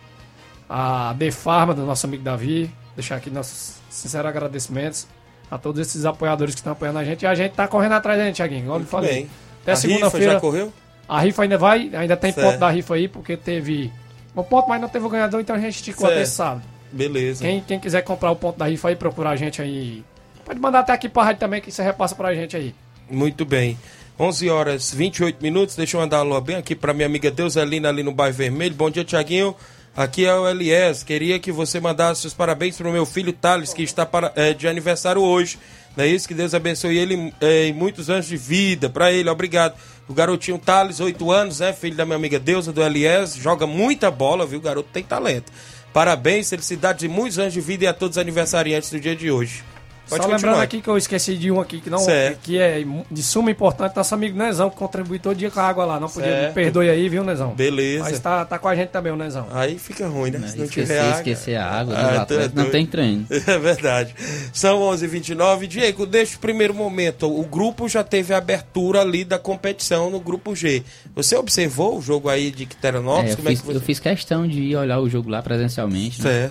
A 0.69 1.15
De 1.19 1.31
Farma, 1.31 1.75
do 1.75 1.85
nosso 1.85 2.07
amigo 2.07 2.23
Davi. 2.23 2.71
Deixar 2.97 3.17
aqui 3.17 3.29
nossos 3.31 3.77
sinceros 3.91 4.27
agradecimentos 4.29 5.07
a 5.51 5.59
todos 5.59 5.81
esses 5.81 6.05
apoiadores 6.05 6.55
que 6.55 6.61
estão 6.61 6.73
apoiando 6.73 6.99
a 6.99 7.05
gente. 7.05 7.23
E 7.23 7.27
a 7.27 7.35
gente 7.35 7.53
tá 7.53 7.67
correndo 7.69 7.93
atrás 7.93 8.19
da 8.19 8.25
gente, 8.25 8.37
Thiaguinho. 8.37 8.65
Igual 8.65 8.81
eu 8.81 8.87
falei. 8.87 9.13
bem. 9.15 9.31
Até 9.63 9.73
a 9.73 9.75
rifa 9.75 9.89
segunda-feira. 9.89 10.33
já 10.35 10.41
correu? 10.41 10.73
A 11.09 11.21
rifa 11.21 11.43
ainda 11.43 11.59
vai, 11.59 11.91
ainda 11.95 12.17
tem 12.17 12.33
Certo. 12.33 12.47
ponto 12.47 12.59
da 12.61 12.71
rifa 12.71 12.95
aí, 12.95 13.09
porque 13.09 13.37
teve 13.37 13.93
um 14.37 14.43
ponto, 14.43 14.69
mas 14.69 14.81
não 14.81 14.89
teve 14.89 15.05
o 15.05 15.09
ganhador, 15.09 15.41
então 15.41 15.55
a 15.57 15.59
gente 15.59 15.75
esticou 15.77 16.07
até 16.07 16.25
sábado. 16.25 16.63
Beleza. 16.93 17.45
Quem, 17.45 17.61
quem 17.61 17.79
quiser 17.81 18.03
comprar 18.03 18.31
o 18.31 18.37
ponto 18.37 18.59
da 18.59 18.67
rifa 18.67 18.89
aí, 18.89 18.97
procurar 18.97 19.31
a 19.31 19.37
gente 19.37 19.61
aí. 19.61 20.05
Pode 20.45 20.61
mandar 20.61 20.81
até 20.81 20.93
aqui 20.93 21.09
pra 21.09 21.25
rádio 21.25 21.41
também, 21.41 21.61
que 21.61 21.71
você 21.73 21.83
repassa 21.83 22.15
pra 22.15 22.35
gente 22.35 22.57
aí. 22.57 22.75
Muito 23.11 23.45
bem. 23.45 23.79
11 24.19 24.49
horas 24.51 24.93
28 24.95 25.43
minutos. 25.43 25.75
Deixa 25.75 25.97
eu 25.97 26.01
mandar 26.01 26.19
alô 26.19 26.41
bem 26.41 26.57
aqui 26.57 26.75
para 26.75 26.95
minha 26.95 27.07
amiga 27.07 27.31
Deuselina 27.31 27.89
ali 27.89 28.03
no 28.03 28.13
bairro 28.13 28.35
Vermelho. 28.37 28.75
Bom 28.75 28.89
dia, 28.91 29.05
Tiaguinho. 29.05 29.57
Aqui 29.97 30.25
é 30.25 30.35
o 30.35 30.49
Elias. 30.49 31.03
Queria 31.03 31.39
que 31.39 31.51
você 31.51 31.81
mandasse 31.81 32.27
os 32.27 32.35
parabéns 32.35 32.77
para 32.77 32.89
o 32.89 32.93
meu 32.93 33.05
filho 33.07 33.33
Thales, 33.33 33.73
que 33.75 33.83
está 33.83 34.05
para- 34.07 34.33
eh, 34.37 34.53
de 34.55 34.69
aniversário 34.69 35.21
hoje. 35.23 35.59
Não 35.97 36.05
é 36.05 36.09
isso? 36.09 36.27
Que 36.29 36.35
Deus 36.35 36.55
abençoe 36.55 36.97
ele 36.99 37.33
eh, 37.41 37.67
em 37.69 37.73
muitos 37.73 38.09
anos 38.11 38.27
de 38.27 38.37
vida. 38.37 38.89
Para 38.89 39.13
ele, 39.13 39.29
obrigado. 39.29 39.75
O 40.07 40.13
garotinho 40.13 40.59
Thales, 40.59 41.01
8 41.01 41.31
anos, 41.31 41.61
né? 41.61 41.73
Filho 41.73 41.97
da 41.97 42.05
minha 42.05 42.17
amiga 42.17 42.39
Deusa, 42.39 42.73
do 42.73 42.83
Elias. 42.83 43.35
Joga 43.35 43.67
muita 43.67 44.11
bola, 44.11 44.47
viu? 44.47 44.59
O 44.59 44.63
garoto 44.63 44.89
tem 44.93 45.03
talento. 45.03 45.51
Parabéns, 45.93 46.51
felicidades 46.51 47.05
e 47.05 47.09
muitos 47.09 47.39
anos 47.39 47.53
de 47.53 47.61
vida 47.61 47.85
e 47.85 47.87
a 47.87 47.95
todos 47.95 48.17
os 48.17 48.21
aniversariantes 48.21 48.91
do 48.91 49.01
dia 49.01 49.17
de 49.17 49.31
hoje. 49.31 49.63
Pode 50.09 50.23
Só 50.23 50.29
lembrando 50.31 50.61
aqui 50.61 50.81
que 50.83 50.89
eu 50.89 50.99
esqueci 50.99 51.35
de 51.37 51.51
um 51.51 51.61
aqui 51.61 51.81
que 51.81 51.89
não 51.89 51.99
Certo. 51.99 52.39
que 52.43 52.59
é 52.59 52.85
de 53.11 53.23
suma 53.23 53.51
importância, 53.51 53.95
nosso 53.97 54.15
amigo 54.15 54.37
Nezão, 54.37 54.69
que 54.69 54.77
contribui 54.77 55.19
todo 55.19 55.35
dia 55.37 55.51
com 55.51 55.59
a 55.61 55.63
água 55.65 55.85
lá. 55.87 55.99
Não 55.99 56.09
podia, 56.09 56.29
Certo. 56.31 56.49
me 56.49 56.55
perdoe 56.55 56.91
aí, 56.91 57.09
viu, 57.09 57.25
Nezão? 57.25 57.55
Beleza. 57.55 58.05
Mas 58.05 58.21
tá, 58.21 58.45
tá 58.45 58.59
com 58.59 58.69
a 58.69 58.77
gente 58.77 58.91
também, 58.91 59.11
o 59.13 59.17
Nezão. 59.17 59.47
Aí 59.53 59.79
fica 59.79 60.07
ruim, 60.07 60.31
né? 60.31 60.47
Se 60.49 60.59
não 60.59 60.65
esquecer, 60.67 60.87
tiver 60.95 61.01
água. 61.01 61.17
esquecer 61.17 61.57
a 61.57 61.67
água, 61.71 61.95
Ah, 61.97 62.03
né? 62.03 62.09
O 62.09 62.15
é 62.15 62.19
atleta 62.19 62.53
não 62.55 62.71
tem 62.71 62.85
treino. 62.87 63.27
É 63.47 63.59
verdade. 63.59 64.15
São 64.53 64.81
11h29. 64.81 65.67
Diego, 65.67 66.07
neste 66.07 66.37
primeiro 66.39 66.75
momento, 66.75 67.27
o 67.27 67.43
grupo 67.45 67.89
já 67.89 68.05
teve 68.05 68.35
a 68.35 68.39
abertura 68.39 69.01
ali 69.01 69.25
da 69.25 69.39
competição 69.39 70.11
no 70.11 70.21
grupo 70.21 70.55
G. 70.55 70.83
Você 71.15 71.35
observou 71.37 71.99
o 71.99 72.03
jogo 72.03 72.29
aí 72.29 72.51
de 72.51 72.65
É, 72.65 72.67
Quiteranópolis? 72.67 73.31
eu, 73.31 73.37
Como 73.37 73.49
fiz, 73.49 73.59
é 73.59 73.63
que 73.63 73.67
você... 73.69 73.77
eu 73.77 73.81
fiz 73.81 73.99
questão 74.01 74.47
de 74.47 74.61
ir 74.61 74.77
olhar 74.77 74.99
o 75.01 75.09
jogo 75.09 75.31
lá 75.31 75.43
presencialmente. 75.43 76.23
né? 76.23 76.51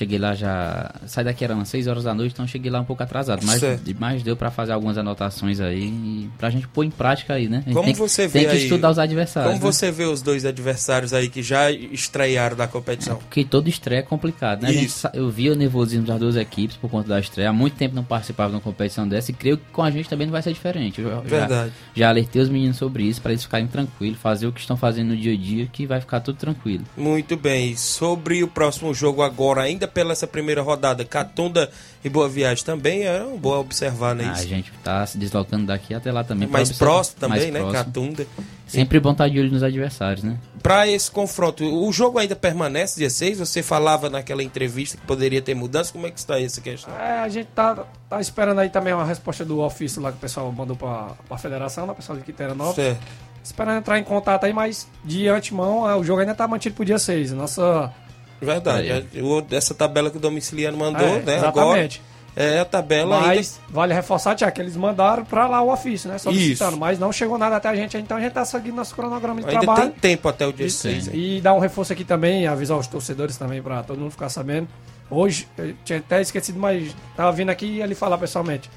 Cheguei 0.00 0.18
lá 0.18 0.34
já. 0.34 0.94
Sai 1.06 1.22
daqui 1.24 1.44
era 1.44 1.54
umas 1.54 1.68
6 1.68 1.86
horas 1.86 2.04
da 2.04 2.14
noite, 2.14 2.32
então 2.32 2.46
cheguei 2.46 2.70
lá 2.70 2.80
um 2.80 2.86
pouco 2.86 3.02
atrasado. 3.02 3.42
Mas, 3.44 3.60
Certo. 3.60 3.94
mas 3.98 4.22
deu 4.22 4.34
pra 4.34 4.50
fazer 4.50 4.72
algumas 4.72 4.96
anotações 4.96 5.60
aí 5.60 5.82
e 5.88 6.30
pra 6.38 6.48
gente 6.48 6.66
pôr 6.66 6.84
em 6.84 6.90
prática 6.90 7.34
aí, 7.34 7.50
né? 7.50 7.58
A 7.58 7.60
gente 7.68 7.74
Como 7.74 7.84
tem, 7.84 7.92
você 7.94 8.26
vê 8.26 8.38
Tem 8.40 8.48
que 8.48 8.56
aí- 8.56 8.62
estudar 8.62 8.88
os 8.90 8.98
adversários. 8.98 9.52
Como 9.52 9.62
né? 9.62 9.70
você 9.72 9.90
vê 9.90 10.04
os 10.04 10.22
dois 10.22 10.46
adversários 10.46 11.12
aí 11.12 11.28
que 11.28 11.42
já 11.42 11.70
estrearam 11.70 12.56
da 12.56 12.66
competição? 12.66 13.16
Porque 13.18 13.44
todo 13.44 13.68
estreia 13.68 13.98
é 14.00 14.02
complicado, 14.02 14.62
né? 14.62 14.72
Gente 14.72 14.94
eu 15.12 15.28
vi 15.28 15.50
o 15.50 15.54
nervosismo 15.54 16.06
das 16.06 16.18
duas 16.18 16.34
equipes 16.36 16.78
por 16.78 16.90
conta 16.90 17.08
da 17.10 17.20
estreia. 17.20 17.50
Há 17.50 17.52
muito 17.52 17.76
tempo 17.76 17.94
não 17.94 18.02
participava 18.04 18.48
de 18.48 18.56
uma 18.56 18.62
competição 18.62 19.06
dessa 19.06 19.30
e 19.30 19.34
creio 19.34 19.58
que 19.58 19.64
com 19.70 19.82
a 19.82 19.90
gente 19.90 20.08
também 20.08 20.26
não 20.26 20.32
vai 20.32 20.40
ser 20.40 20.54
diferente. 20.54 20.98
Eu 21.02 21.10
já- 21.10 21.20
Verdade. 21.20 21.72
Já, 21.94 22.08
alertei 22.08 22.40
os 22.40 22.48
meninos 22.48 22.78
sobre 22.78 23.02
isso 23.02 23.20
para 23.20 23.32
eles 23.32 23.44
ficarem 23.44 23.66
tranquilos, 23.66 24.18
fazer 24.18 24.46
o 24.46 24.52
que 24.52 24.60
estão 24.60 24.78
fazendo 24.78 25.08
no 25.08 25.16
dia 25.16 25.34
a 25.34 25.36
dia, 25.36 25.66
que 25.70 25.86
vai 25.86 26.00
ficar 26.00 26.20
tudo 26.20 26.36
tranquilo. 26.38 26.84
Muito 26.96 27.36
bem. 27.36 27.76
Sobre 27.76 28.42
o 28.42 28.48
próximo 28.48 28.94
jogo 28.94 29.20
agora, 29.22 29.60
ainda 29.60 29.86
pela 29.92 30.12
essa 30.12 30.26
primeira 30.26 30.62
rodada, 30.62 31.04
Catunda 31.04 31.70
e 32.04 32.08
Boa 32.08 32.28
Viagem 32.28 32.64
também 32.64 33.04
é 33.04 33.22
um 33.22 33.36
bom 33.36 33.58
observar, 33.58 34.14
né? 34.14 34.30
a 34.30 34.32
Isso? 34.32 34.48
gente 34.48 34.72
tá 34.82 35.04
se 35.06 35.18
deslocando 35.18 35.66
daqui 35.66 35.94
até 35.94 36.10
lá 36.10 36.24
também. 36.24 36.48
Mais 36.48 36.72
próximo 36.72 37.20
também, 37.20 37.50
mais 37.50 37.52
né? 37.52 37.60
próximo. 37.60 37.84
Catunda. 37.84 38.26
Sempre 38.66 39.00
bom 39.00 39.10
estar 39.10 39.28
de 39.28 39.38
olho 39.38 39.50
nos 39.50 39.62
adversários, 39.62 40.22
né? 40.22 40.38
Para 40.62 40.86
esse 40.86 41.10
confronto, 41.10 41.64
o 41.64 41.92
jogo 41.92 42.18
ainda 42.18 42.36
permanece 42.36 42.98
dia 42.98 43.10
6? 43.10 43.40
Você 43.40 43.62
falava 43.62 44.08
naquela 44.08 44.42
entrevista 44.42 44.96
que 44.96 45.04
poderia 45.04 45.42
ter 45.42 45.54
mudança. 45.54 45.92
Como 45.92 46.06
é 46.06 46.10
que 46.10 46.18
está 46.18 46.40
essa 46.40 46.60
questão? 46.60 46.94
É, 46.96 47.18
a 47.18 47.28
gente 47.28 47.48
tá, 47.48 47.84
tá 48.08 48.20
esperando 48.20 48.60
aí 48.60 48.70
também 48.70 48.94
uma 48.94 49.04
resposta 49.04 49.44
do 49.44 49.60
ofício 49.60 50.00
lá 50.00 50.12
que 50.12 50.18
o 50.18 50.20
pessoal 50.20 50.50
mandou 50.52 50.76
pra, 50.76 51.14
pra 51.26 51.36
federação, 51.36 51.88
o 51.88 51.94
pessoal 51.94 52.16
de 52.16 52.24
Quiteranópolis. 52.24 52.76
Certo. 52.76 53.00
Esperando 53.42 53.78
entrar 53.78 53.98
em 53.98 54.04
contato 54.04 54.44
aí, 54.44 54.52
mas 54.52 54.86
de 55.04 55.26
antemão 55.26 55.88
é, 55.88 55.96
o 55.96 56.04
jogo 56.04 56.20
ainda 56.20 56.34
tá 56.34 56.46
mantido 56.46 56.76
pro 56.76 56.84
dia 56.84 56.98
6. 56.98 57.32
Nossa. 57.32 57.92
Verdade. 58.40 58.90
Aí. 58.92 59.06
É, 59.14 59.22
o- 59.22 59.44
Essa 59.50 59.74
tabela 59.74 60.10
que 60.10 60.16
o 60.16 60.20
Domiciliano 60.20 60.76
mandou, 60.78 61.06
É, 61.06 61.20
né? 61.20 61.36
exatamente. 61.36 62.00
Agora 62.36 62.54
é 62.54 62.60
a 62.60 62.64
tabela 62.64 63.16
ainda. 63.16 63.26
Mas 63.34 63.60
vale 63.68 63.92
reforçar, 63.92 64.34
Tiago, 64.36 64.54
que 64.54 64.60
eles 64.60 64.76
mandaram 64.76 65.24
pra 65.24 65.46
lá 65.48 65.60
o 65.60 65.72
ofício, 65.72 66.08
né? 66.10 66.16
Solicitando, 66.16 66.70
Isso. 66.72 66.80
mas 66.80 66.98
não 66.98 67.12
chegou 67.12 67.36
nada 67.36 67.56
até 67.56 67.68
a 67.68 67.74
gente, 67.74 67.96
então 67.98 68.16
a 68.16 68.20
gente 68.20 68.32
tá 68.32 68.44
seguindo 68.44 68.76
nosso 68.76 68.94
cronograma 68.94 69.40
de 69.42 69.48
Ainda 69.48 69.60
trabalho. 69.60 69.90
tem 69.90 70.00
tempo 70.12 70.28
até 70.28 70.46
o 70.46 70.52
dia 70.52 70.66
E- 70.66 70.70
6. 70.70 71.08
hein? 71.08 71.14
E 71.14 71.40
dar 71.40 71.52
um 71.54 71.58
reforço 71.58 71.92
aqui 71.92 72.04
também, 72.04 72.46
avisar 72.46 72.78
os 72.78 72.86
torcedores 72.86 73.36
também 73.36 73.60
pra 73.60 73.82
todo 73.82 73.98
mundo 73.98 74.12
ficar 74.12 74.28
sabendo. 74.28 74.68
Hoje, 75.10 75.48
eu 75.58 75.74
tinha 75.84 75.98
até 75.98 76.20
esquecido, 76.22 76.58
mas 76.60 76.94
tava 77.16 77.32
vindo 77.32 77.50
aqui 77.50 77.66
e 77.66 77.82
ele 77.82 77.96
falar 77.96 78.16
pessoalmente. 78.16 78.70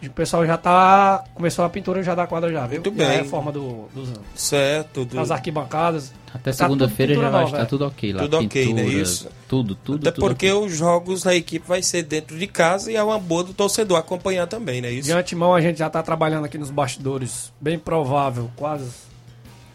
O 0.00 0.10
pessoal 0.10 0.46
já 0.46 0.56
tá. 0.56 1.24
Começou 1.34 1.64
a 1.64 1.68
pintura 1.68 2.02
já 2.04 2.14
da 2.14 2.24
quadra 2.26 2.52
já, 2.52 2.66
viu? 2.66 2.80
Muito 2.82 3.00
E 3.00 3.04
a 3.04 3.08
bem. 3.08 3.16
reforma 3.18 3.50
do, 3.50 3.88
dos, 3.92 4.10
Certo. 4.34 5.04
Do... 5.04 5.16
das 5.16 5.30
arquibancadas. 5.32 6.12
Até 6.32 6.52
Tá 6.52 6.52
segunda-feira 6.52 7.14
tudo 7.14 7.22
já 7.22 7.28
pintura 7.28 7.42
vai 7.42 7.44
estar 7.52 7.62
é. 7.62 7.64
tudo 7.64 7.86
ok 7.86 8.12
lá. 8.12 8.22
Tudo 8.22 8.36
ok, 8.38 8.74
né? 8.74 8.82
Pintura, 8.82 9.02
Isso. 9.02 9.28
Tudo, 9.48 9.74
tudo. 9.74 10.08
Até 10.08 10.12
tudo 10.12 10.24
porque 10.28 10.52
ok. 10.52 10.66
os 10.66 10.76
jogos 10.76 11.22
da 11.24 11.34
equipe 11.34 11.66
vai 11.66 11.82
ser 11.82 12.02
dentro 12.04 12.38
de 12.38 12.46
casa 12.46 12.92
e 12.92 12.96
é 12.96 13.02
uma 13.02 13.18
boa 13.18 13.42
do 13.42 13.52
torcedor 13.52 13.98
acompanhar 13.98 14.46
também, 14.46 14.80
né? 14.80 14.90
Isso. 14.90 15.06
De 15.08 15.12
antemão 15.12 15.52
a 15.54 15.60
gente 15.60 15.78
já 15.78 15.88
está 15.88 16.00
trabalhando 16.02 16.44
aqui 16.44 16.58
nos 16.58 16.70
bastidores, 16.70 17.52
bem 17.60 17.76
provável, 17.78 18.50
quase, 18.54 18.88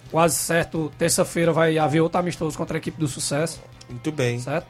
quase 0.10 0.36
certo. 0.36 0.90
Terça-feira 0.98 1.52
vai 1.52 1.78
haver 1.78 2.00
outro 2.02 2.20
amistoso 2.20 2.58
contra 2.58 2.78
a 2.78 2.80
equipe 2.80 2.98
do 3.00 3.08
sucesso, 3.10 3.60
Muito 3.90 4.12
bem. 4.12 4.40
certo? 4.40 4.68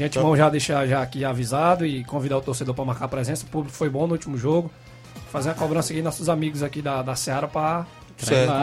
De 0.00 0.04
antemão 0.18 0.36
já 0.36 0.48
deixar 0.48 0.86
já 0.86 1.02
aqui 1.02 1.24
avisado 1.24 1.84
e 1.84 2.02
convidar 2.04 2.38
o 2.38 2.40
torcedor 2.40 2.74
para 2.74 2.84
marcar 2.84 3.08
presença. 3.08 3.44
O 3.44 3.48
público 3.48 3.76
foi 3.76 3.88
bom 3.88 4.06
no 4.06 4.12
último 4.12 4.38
jogo. 4.38 4.70
Fazer 5.30 5.50
a 5.50 5.54
cobrança 5.54 5.92
aqui 5.92 6.02
nossos 6.02 6.28
amigos 6.28 6.62
aqui 6.62 6.80
da, 6.82 7.02
da 7.02 7.14
Seara 7.14 7.46
para 7.46 7.86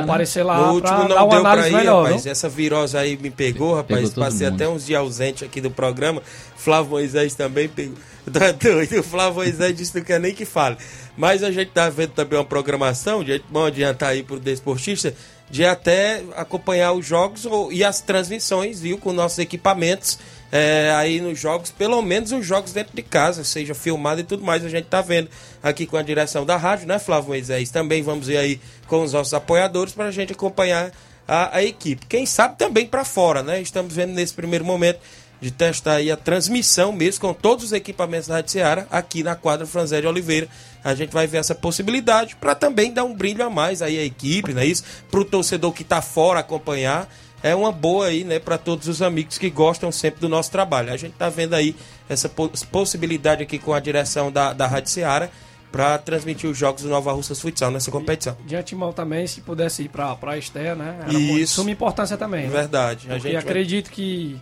aparecer 0.01 0.43
lá 0.43 0.57
No 0.67 0.73
último 0.73 1.07
dar 1.07 1.09
não 1.09 1.15
uma 1.25 1.29
deu 1.29 1.41
pra 1.41 1.51
análise 1.51 1.69
ir, 1.69 1.77
melhor. 1.77 2.03
rapaz. 2.05 2.23
viu? 2.23 2.31
Essa 2.31 2.49
virose 2.49 2.97
aí 2.97 3.17
me 3.17 3.29
pegou, 3.29 3.75
rapaz. 3.75 4.09
Pegou 4.09 4.23
Passei 4.25 4.47
mundo. 4.49 4.55
até 4.55 4.67
uns 4.69 4.85
dias 4.85 4.99
ausente 4.99 5.45
aqui 5.45 5.61
do 5.61 5.71
programa. 5.71 6.21
Flávio 6.55 6.91
Moisés 6.91 7.33
também 7.35 7.67
pegou. 7.67 7.95
Tá 8.27 8.51
doido? 8.51 8.99
O 8.99 9.03
Flávio 9.03 9.35
Moisés 9.35 9.73
disse 9.73 9.91
que 9.93 9.99
não 9.99 10.05
quer 10.05 10.19
nem 10.19 10.33
que 10.35 10.43
fale. 10.43 10.75
Mas 11.15 11.43
a 11.43 11.49
gente 11.51 11.71
tá 11.71 11.89
vendo 11.89 12.09
também 12.11 12.37
uma 12.37 12.43
programação, 12.43 13.23
de 13.23 13.41
bom 13.49 13.63
adiantar 13.65 14.09
aí 14.09 14.21
pro 14.21 14.37
desportista, 14.37 15.13
de 15.49 15.63
até 15.63 16.21
acompanhar 16.35 16.91
os 16.91 17.05
jogos 17.05 17.45
ou- 17.45 17.71
e 17.71 17.85
as 17.85 18.01
transmissões, 18.01 18.81
viu, 18.81 18.97
com 18.97 19.13
nossos 19.13 19.39
equipamentos. 19.39 20.19
É, 20.51 20.93
aí 20.95 21.19
nos 21.19 21.39
jogos, 21.39 21.71
pelo 21.71 22.01
menos 22.01 22.31
os 22.31 22.45
jogos 22.45 22.71
dentro 22.71 22.95
de 22.95 23.01
casa, 23.01 23.43
seja 23.43 23.75
filmado 23.75 24.21
e 24.21 24.23
tudo 24.23 24.43
mais, 24.43 24.63
a 24.63 24.69
gente 24.69 24.85
tá 24.85 25.01
vendo 25.01 25.29
aqui 25.61 25.85
com 25.85 25.97
a 25.97 26.01
direção 26.01 26.45
da 26.45 26.55
rádio, 26.55 26.87
né, 26.87 26.99
Flávio 26.99 27.29
Moisés? 27.29 27.69
Também 27.69 28.01
vamos 28.01 28.29
ir 28.29 28.37
aí 28.37 28.61
com 28.87 29.03
os 29.03 29.13
nossos 29.13 29.33
apoiadores 29.33 29.93
para 29.93 30.05
a 30.05 30.11
gente 30.11 30.31
acompanhar 30.31 30.91
a, 31.27 31.57
a 31.57 31.63
equipe. 31.63 32.05
Quem 32.05 32.25
sabe 32.25 32.57
também 32.57 32.85
para 32.85 33.03
fora, 33.03 33.43
né? 33.43 33.59
Estamos 33.59 33.93
vendo 33.93 34.13
nesse 34.13 34.33
primeiro 34.33 34.63
momento 34.63 34.99
de 35.39 35.51
testar 35.51 35.95
aí 35.95 36.09
a 36.09 36.17
transmissão 36.17 36.91
mesmo 36.91 37.21
com 37.21 37.33
todos 37.33 37.65
os 37.65 37.71
equipamentos 37.71 38.27
da 38.27 38.35
Rádio 38.35 38.51
Seara 38.51 38.87
aqui 38.89 39.21
na 39.21 39.35
quadra 39.35 39.67
Franzé 39.67 40.01
de 40.01 40.07
Oliveira. 40.07 40.47
A 40.83 40.95
gente 40.95 41.11
vai 41.11 41.27
ver 41.27 41.37
essa 41.37 41.53
possibilidade 41.53 42.35
para 42.37 42.55
também 42.55 42.91
dar 42.91 43.03
um 43.03 43.13
brilho 43.13 43.45
a 43.45 43.49
mais 43.49 43.81
aí 43.81 43.99
à 43.99 44.03
equipe, 44.03 44.53
não 44.53 44.61
é 44.61 44.65
isso? 44.65 44.83
Para 45.11 45.19
o 45.19 45.25
torcedor 45.25 45.73
que 45.73 45.83
está 45.83 46.01
fora 46.01 46.39
acompanhar. 46.39 47.07
É 47.43 47.53
uma 47.55 47.71
boa 47.71 48.07
aí, 48.07 48.23
né, 48.23 48.39
para 48.39 48.57
todos 48.57 48.87
os 48.87 49.01
amigos 49.01 49.37
que 49.37 49.49
gostam 49.49 49.91
sempre 49.91 50.19
do 50.19 50.27
nosso 50.27 50.49
trabalho. 50.51 50.91
A 50.91 50.97
gente 50.97 51.13
tá 51.13 51.29
vendo 51.29 51.53
aí 51.53 51.75
essa 52.09 52.27
po- 52.27 52.49
possibilidade 52.71 53.43
aqui 53.43 53.59
com 53.59 53.73
a 53.73 53.79
direção 53.79 54.31
da, 54.31 54.53
da 54.53 54.65
Rádio 54.65 54.89
Seara 54.89 55.29
para 55.71 55.97
transmitir 55.99 56.49
os 56.49 56.57
jogos 56.57 56.81
do 56.81 56.89
Nova 56.89 57.11
Russas 57.11 57.39
Futsal 57.39 57.69
nessa 57.69 57.91
competição. 57.91 58.35
De 58.45 58.55
antemão 58.55 58.91
também, 58.91 59.27
se 59.27 59.41
pudesse 59.41 59.83
ir 59.83 59.89
para 59.89 60.17
a 60.19 60.37
Estéia, 60.37 60.73
né? 60.75 60.95
Era 61.01 61.13
muito- 61.13 61.37
Isso. 61.39 61.55
suma 61.55 61.69
importância 61.69 62.17
também. 62.17 62.45
É 62.45 62.47
né? 62.47 62.49
verdade. 62.53 63.05
A 63.07 63.13
Porque 63.13 63.29
gente 63.29 63.33
vai- 63.33 63.41
acredito 63.43 63.91
que 63.91 64.39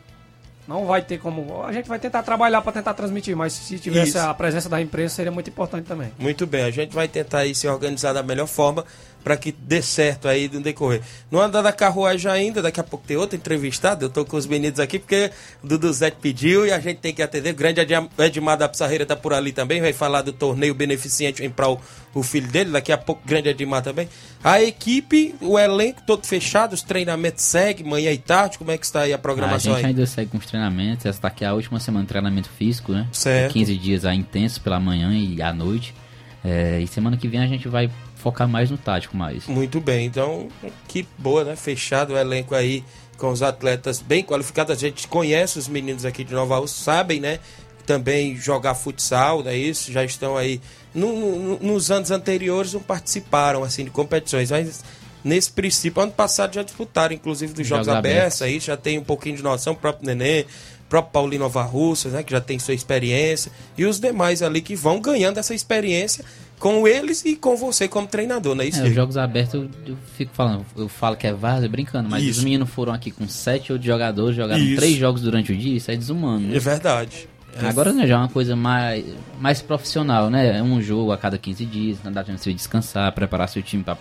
não 0.67 0.85
vai 0.85 1.01
ter 1.01 1.17
como. 1.19 1.63
A 1.63 1.73
gente 1.73 1.89
vai 1.89 1.99
tentar 1.99 2.23
trabalhar 2.23 2.61
para 2.61 2.71
tentar 2.71 2.93
transmitir, 2.93 3.35
mas 3.35 3.53
se 3.53 3.77
tivesse 3.77 4.09
Isso. 4.11 4.19
a 4.19 4.33
presença 4.33 4.69
da 4.69 4.79
imprensa 4.81 5.15
seria 5.15 5.31
muito 5.31 5.49
importante 5.49 5.85
também. 5.85 6.11
Muito 6.17 6.45
bem, 6.47 6.63
a 6.63 6.71
gente 6.71 6.93
vai 6.93 7.07
tentar 7.07 7.39
aí 7.39 7.53
se 7.53 7.67
organizar 7.67 8.13
da 8.13 8.23
melhor 8.23 8.47
forma 8.47 8.85
para 9.25 9.35
que 9.35 9.51
dê 9.51 9.81
certo 9.81 10.27
aí 10.27 10.47
no 10.53 10.61
decorrer. 10.61 11.01
Não 11.31 11.41
anda 11.41 11.59
da 11.63 11.73
carruagem 11.73 12.29
ainda, 12.29 12.61
daqui 12.61 12.79
a 12.79 12.83
pouco 12.83 13.07
tem 13.07 13.17
outro 13.17 13.35
entrevistado. 13.35 14.05
Eu 14.05 14.09
tô 14.11 14.23
com 14.23 14.37
os 14.37 14.45
meninos 14.45 14.79
aqui 14.79 14.99
porque 14.99 15.31
o 15.63 15.67
Dudu 15.67 15.91
Zé 15.91 16.11
pediu 16.11 16.63
e 16.67 16.71
a 16.71 16.79
gente 16.79 16.97
tem 16.99 17.11
que 17.11 17.23
atender. 17.23 17.49
O 17.49 17.55
grande 17.55 17.81
Edmar 18.19 18.55
da 18.55 18.69
Pissarreira 18.69 19.03
tá 19.03 19.15
por 19.15 19.33
ali 19.33 19.51
também, 19.51 19.81
vai 19.81 19.93
falar 19.93 20.21
do 20.21 20.31
torneio 20.31 20.75
beneficente 20.75 21.43
em 21.43 21.49
prol 21.49 21.81
o 22.13 22.21
filho 22.21 22.47
dele. 22.47 22.69
Daqui 22.69 22.91
a 22.91 22.99
pouco 22.99 23.23
o 23.25 23.27
grande 23.27 23.49
Edmar 23.49 23.81
também. 23.81 24.07
A 24.43 24.61
equipe, 24.61 25.33
o 25.41 25.57
elenco 25.57 26.03
todo 26.05 26.23
fechado, 26.27 26.73
os 26.73 26.83
treinamentos 26.83 27.43
seguem 27.43 27.83
manhã 27.83 28.11
e 28.11 28.19
tarde. 28.19 28.59
Como 28.59 28.69
é 28.69 28.77
que 28.77 28.85
está 28.85 29.01
aí 29.01 29.11
a 29.11 29.15
A 29.15 29.19
programação 29.19 29.73
gente 29.73 29.85
aí? 29.85 29.89
ainda 29.89 30.05
segue 30.05 30.29
com 30.29 30.37
os 30.37 30.45
treinamentos. 30.45 31.03
Essa 31.03 31.19
tá 31.21 31.29
aqui 31.29 31.43
a 31.43 31.51
última 31.51 31.79
semana 31.79 32.03
de 32.03 32.09
treinamento 32.09 32.49
físico, 32.49 32.91
né? 32.91 33.07
Certo. 33.11 33.53
15 33.53 33.75
dias 33.75 34.05
aí 34.05 34.19
intensos 34.19 34.59
pela 34.59 34.79
manhã 34.79 35.11
e 35.17 35.41
à 35.41 35.51
noite. 35.51 35.95
É, 36.43 36.79
e 36.79 36.85
semana 36.85 37.17
que 37.17 37.27
vem 37.27 37.41
a 37.41 37.47
gente 37.47 37.67
vai 37.67 37.89
focar 38.25 38.47
mais 38.49 38.71
no 38.71 38.77
tático 38.77 39.15
mais. 39.15 39.45
Muito 39.45 39.79
bem, 39.79 40.07
então 40.07 40.47
que 40.87 41.07
boa, 41.15 41.43
né? 41.43 41.55
Fechado 41.55 42.13
o 42.13 42.17
elenco 42.17 42.55
aí 42.55 42.83
com 43.19 43.29
os 43.29 43.43
atletas 43.43 44.01
bem 44.01 44.23
qualificados. 44.23 44.75
A 44.75 44.79
gente 44.79 45.07
conhece 45.07 45.59
os 45.59 45.67
meninos 45.67 46.05
aqui 46.05 46.23
de 46.23 46.33
Nova 46.33 46.57
Rússia, 46.57 46.83
sabem, 46.83 47.19
né? 47.19 47.37
Também 47.85 48.35
jogar 48.35 48.73
futsal, 48.73 49.43
né? 49.43 49.55
Isso, 49.55 49.91
já 49.91 50.03
estão 50.03 50.35
aí. 50.35 50.59
No- 50.93 51.37
no- 51.39 51.59
nos 51.59 51.91
anos 51.91 52.09
anteriores 52.09 52.73
não 52.73 52.81
participaram 52.81 53.63
assim 53.63 53.83
de 53.83 53.91
competições, 53.91 54.49
mas 54.49 54.83
nesse 55.23 55.51
princípio, 55.51 56.01
ano 56.01 56.11
passado 56.11 56.55
já 56.55 56.63
disputaram, 56.63 57.13
inclusive 57.13 57.53
dos 57.53 57.67
Jogos, 57.67 57.85
Jogos 57.85 57.99
Abertos, 57.99 58.41
Abertos. 58.41 58.41
aí 58.41 58.59
já 58.59 58.75
tem 58.75 58.97
um 58.97 59.03
pouquinho 59.03 59.37
de 59.37 59.43
noção, 59.43 59.73
o 59.73 59.75
próprio 59.75 60.07
Nenê, 60.07 60.41
o 60.41 60.89
próprio 60.89 61.11
Paulinho 61.13 61.41
Nova 61.41 61.61
Russa, 61.61 62.09
né? 62.09 62.23
Que 62.23 62.31
já 62.31 62.41
tem 62.41 62.57
sua 62.57 62.73
experiência, 62.73 63.51
e 63.77 63.85
os 63.85 63.99
demais 63.99 64.41
ali 64.41 64.61
que 64.61 64.75
vão 64.75 64.99
ganhando 64.99 65.37
essa 65.37 65.53
experiência 65.53 66.25
com 66.59 66.87
eles 66.87 67.23
e 67.25 67.35
com 67.35 67.55
você 67.55 67.87
como 67.87 68.07
treinador, 68.07 68.55
não 68.55 68.63
é 68.63 68.67
isso? 68.67 68.81
É, 68.81 68.87
os 68.87 68.93
jogos 68.93 69.17
abertos 69.17 69.53
eu, 69.55 69.69
eu 69.85 69.97
fico 70.15 70.31
falando, 70.33 70.65
eu 70.77 70.87
falo 70.87 71.15
que 71.15 71.27
é 71.27 71.33
várzea 71.33 71.67
brincando, 71.69 72.09
mas 72.09 72.23
Isso. 72.23 72.39
os 72.39 72.43
meninos 72.43 72.69
foram 72.69 72.93
aqui 72.93 73.11
com 73.11 73.27
sete 73.27 73.73
ou 73.73 73.81
jogadores, 73.81 74.35
jogaram 74.35 74.61
Isso. 74.63 74.77
três 74.77 74.95
jogos 74.97 75.21
durante 75.21 75.51
o 75.51 75.57
dia, 75.57 75.75
isso 75.77 75.91
é 75.91 75.95
desumano. 75.95 76.39
né? 76.47 76.55
É 76.55 76.59
verdade. 76.59 77.27
É 77.61 77.67
Agora 77.67 77.93
né, 77.93 78.05
já 78.05 78.15
é 78.15 78.17
uma 78.17 78.27
coisa 78.29 78.53
mais, 78.55 79.05
mais 79.39 79.61
profissional, 79.61 80.29
né? 80.29 80.57
É 80.57 80.61
um 80.61 80.81
jogo 80.81 81.11
a 81.13 81.17
cada 81.17 81.37
15 81.37 81.65
dias, 81.65 81.97
não 82.03 82.11
dá 82.11 82.21
tempo 82.23 82.37
de 82.37 82.43
você 82.43 82.53
descansar, 82.53 83.09
preparar 83.13 83.47
seu 83.47 83.63
time 83.63 83.81
para 83.83 83.95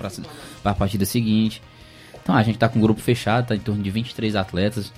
a 0.64 0.74
partida 0.74 1.04
seguinte. 1.04 1.62
Então 2.20 2.34
a 2.34 2.42
gente 2.42 2.58
tá 2.58 2.68
com 2.68 2.78
um 2.78 2.82
grupo 2.82 3.00
fechado, 3.00 3.46
tá 3.48 3.54
em 3.54 3.60
torno 3.60 3.80
de 3.82 3.90
23 3.90 4.34
atletas, 4.34 4.92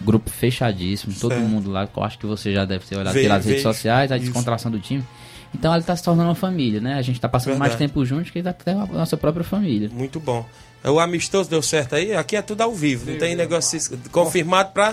grupo 0.00 0.30
fechadíssimo, 0.30 1.12
todo 1.20 1.32
Certo. 1.34 1.46
mundo 1.46 1.70
lá, 1.70 1.86
eu 1.94 2.02
acho 2.02 2.18
que 2.18 2.24
você 2.24 2.52
já 2.52 2.64
deve 2.64 2.86
ter 2.86 2.96
olhado 2.96 3.12
Veio, 3.12 3.26
pelas 3.26 3.44
redes 3.44 3.62
sociais, 3.62 4.10
a 4.10 4.16
Isso. 4.16 4.24
descontração 4.26 4.70
do 4.70 4.78
time. 4.78 5.04
Então 5.54 5.74
ele 5.74 5.82
tá 5.84 5.94
se 5.96 6.02
tornando 6.02 6.28
uma 6.28 6.34
família, 6.34 6.80
né? 6.80 6.94
A 6.94 7.02
gente 7.02 7.20
tá 7.20 7.28
passando 7.28 7.58
mais 7.58 7.72
Verdade. 7.72 7.92
tempo 7.92 8.04
juntos 8.04 8.30
que 8.30 8.38
até 8.38 8.72
a 8.72 8.86
nossa 8.86 9.16
própria 9.16 9.44
família. 9.44 9.90
Muito 9.92 10.20
bom. 10.20 10.46
O 10.84 10.98
amistoso 10.98 11.50
deu 11.50 11.60
certo 11.60 11.94
aí? 11.94 12.14
Aqui 12.14 12.36
é 12.36 12.42
tudo 12.42 12.62
ao 12.62 12.72
vivo, 12.74 13.10
não 13.10 13.18
tem 13.18 13.34
negócio 13.36 13.78
confirmado 14.10 14.70
pra 14.72 14.92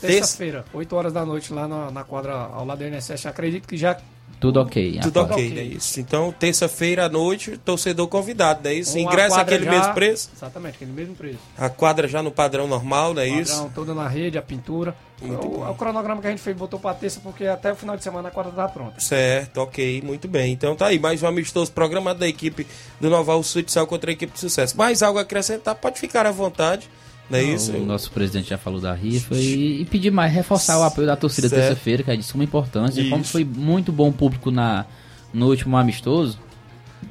terça. 0.00 0.06
Terça-feira, 0.06 0.64
8 0.72 0.96
horas 0.96 1.12
da 1.12 1.24
noite, 1.24 1.52
lá 1.52 1.68
na, 1.68 1.90
na 1.90 2.04
quadra 2.04 2.32
ao 2.32 2.64
lado 2.64 2.78
da 2.78 2.88
INSS. 2.88 3.26
Acredito 3.26 3.68
que 3.68 3.76
já. 3.76 3.96
Tudo 4.40 4.60
ok. 4.60 5.00
Tudo 5.02 5.20
ok, 5.20 5.58
é 5.58 5.62
isso. 5.62 5.98
Então, 6.00 6.32
terça-feira 6.32 7.06
à 7.06 7.08
noite, 7.08 7.56
torcedor 7.58 8.06
convidado, 8.08 8.60
não 8.62 8.70
é 8.70 8.74
isso? 8.74 8.96
Ingresso 8.98 9.30
quadra 9.34 9.42
aquele 9.54 9.64
já- 9.64 9.70
mesmo 9.78 9.94
preço, 9.94 10.30
Exatamente, 10.36 10.74
aquele 10.76 10.92
mesmo 10.92 11.14
preço. 11.16 11.38
a 11.56 11.68
quadra 11.68 12.06
já 12.06 12.22
no 12.22 12.30
padrão 12.30 12.68
normal, 12.68 13.14
não 13.14 13.22
é 13.22 13.28
isso? 13.28 13.52
Padrão, 13.52 13.70
toda 13.74 13.94
na 13.94 14.06
rede, 14.08 14.38
a 14.38 14.42
pintura. 14.42 14.94
Muito 15.20 15.46
o, 15.46 15.74
cronograma 15.74 16.20
que 16.20 16.28
a 16.28 16.30
gente 16.30 16.42
fez 16.42 16.56
botou 16.56 16.78
pra 16.78 16.94
terça, 16.94 17.20
porque 17.20 17.44
até 17.44 17.72
o 17.72 17.76
final 17.76 17.96
de 17.96 18.02
semana 18.02 18.28
a 18.28 18.30
quadra 18.30 18.52
tá 18.52 18.68
pronta. 18.68 19.00
Certo, 19.00 19.58
ok, 19.58 20.00
muito 20.02 20.28
bem. 20.28 20.52
Então 20.52 20.76
tá 20.76 20.86
aí, 20.86 20.98
mais 20.98 21.22
um 21.22 21.26
amistoso 21.26 21.72
programado 21.72 22.20
da 22.20 22.28
equipe 22.28 22.66
do 23.00 23.10
Nova 23.10 23.34
Russa 23.34 23.58
Futsal 23.58 23.86
contra 23.86 24.10
a 24.10 24.12
equipe 24.12 24.32
de 24.32 24.38
sucesso. 24.38 24.76
Mais 24.76 25.02
algo 25.02 25.18
a 25.18 25.22
acrescentar, 25.22 25.74
pode 25.74 25.98
ficar 25.98 26.24
à 26.24 26.30
vontade, 26.30 26.88
não 27.28 27.38
é 27.38 27.42
isso? 27.42 27.72
O 27.72 27.84
nosso 27.84 28.10
presidente 28.10 28.48
já 28.48 28.58
falou 28.58 28.80
da 28.80 28.94
rifa 28.94 29.34
e, 29.34 29.82
e 29.82 29.84
pedir 29.84 30.10
mais, 30.10 30.32
reforçar 30.32 30.78
o 30.78 30.82
apoio 30.82 31.06
da 31.06 31.16
torcida 31.16 31.50
terça-feira, 31.50 32.02
que 32.02 32.10
é 32.10 32.16
de 32.16 32.22
suma 32.22 32.44
importância. 32.44 33.02
Como 33.08 33.22
Isso. 33.22 33.32
foi 33.32 33.44
muito 33.44 33.92
bom 33.92 34.10
público 34.10 34.50
na, 34.50 34.86
no 35.32 35.48
último 35.48 35.76
amistoso, 35.76 36.38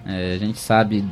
é, 0.06 0.34
a 0.34 0.38
gente 0.38 0.60
sabe 0.60 1.06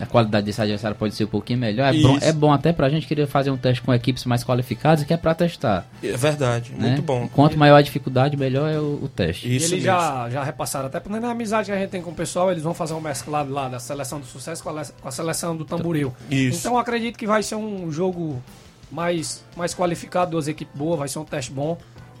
a 0.00 0.06
qualidade 0.06 0.46
desse 0.46 0.60
adversário 0.60 0.96
pode 0.96 1.14
ser 1.14 1.24
um 1.24 1.28
pouquinho 1.28 1.58
melhor. 1.58 1.92
É 1.92 2.00
bom, 2.00 2.18
é 2.20 2.32
bom 2.32 2.52
até 2.52 2.72
pra 2.72 2.88
gente 2.88 3.06
querer 3.06 3.26
fazer 3.26 3.50
um 3.50 3.56
teste 3.56 3.82
com 3.82 3.92
equipes 3.92 4.24
mais 4.24 4.44
qualificadas, 4.44 5.04
que 5.04 5.12
é 5.12 5.16
pra 5.16 5.34
testar. 5.34 5.86
É 6.02 6.16
verdade, 6.16 6.72
né? 6.72 6.88
muito 6.88 7.02
bom. 7.02 7.28
Quanto 7.28 7.58
maior 7.58 7.76
a 7.76 7.82
dificuldade, 7.82 8.36
melhor 8.36 8.70
é 8.70 8.78
o, 8.78 9.00
o 9.02 9.08
teste. 9.08 9.54
Isso 9.54 9.72
e 9.72 9.74
eles 9.74 9.84
já, 9.84 10.30
já 10.30 10.44
repassaram, 10.44 10.86
até 10.86 11.00
porque 11.00 11.18
na 11.18 11.30
amizade 11.30 11.66
que 11.66 11.72
a 11.72 11.78
gente 11.78 11.90
tem 11.90 12.00
com 12.00 12.10
o 12.10 12.14
pessoal, 12.14 12.50
eles 12.50 12.62
vão 12.62 12.74
fazer 12.74 12.94
um 12.94 13.00
mesclado 13.00 13.52
lá 13.52 13.68
da 13.68 13.80
seleção 13.80 14.20
do 14.20 14.26
sucesso 14.26 14.62
com 14.62 14.70
a, 14.70 14.84
com 14.84 15.08
a 15.08 15.12
seleção 15.12 15.56
do 15.56 15.64
tamboril. 15.64 16.14
Isso. 16.30 16.60
Então 16.60 16.74
eu 16.74 16.78
acredito 16.78 17.18
que 17.18 17.26
vai 17.26 17.42
ser 17.42 17.56
um 17.56 17.90
jogo 17.90 18.40
mais, 18.90 19.44
mais 19.56 19.74
qualificado, 19.74 20.30
duas 20.30 20.48
equipes 20.48 20.74
boas, 20.76 20.98
vai 20.98 21.08
ser 21.08 21.18
um 21.18 21.24
teste 21.24 21.50
bom. 21.50 21.76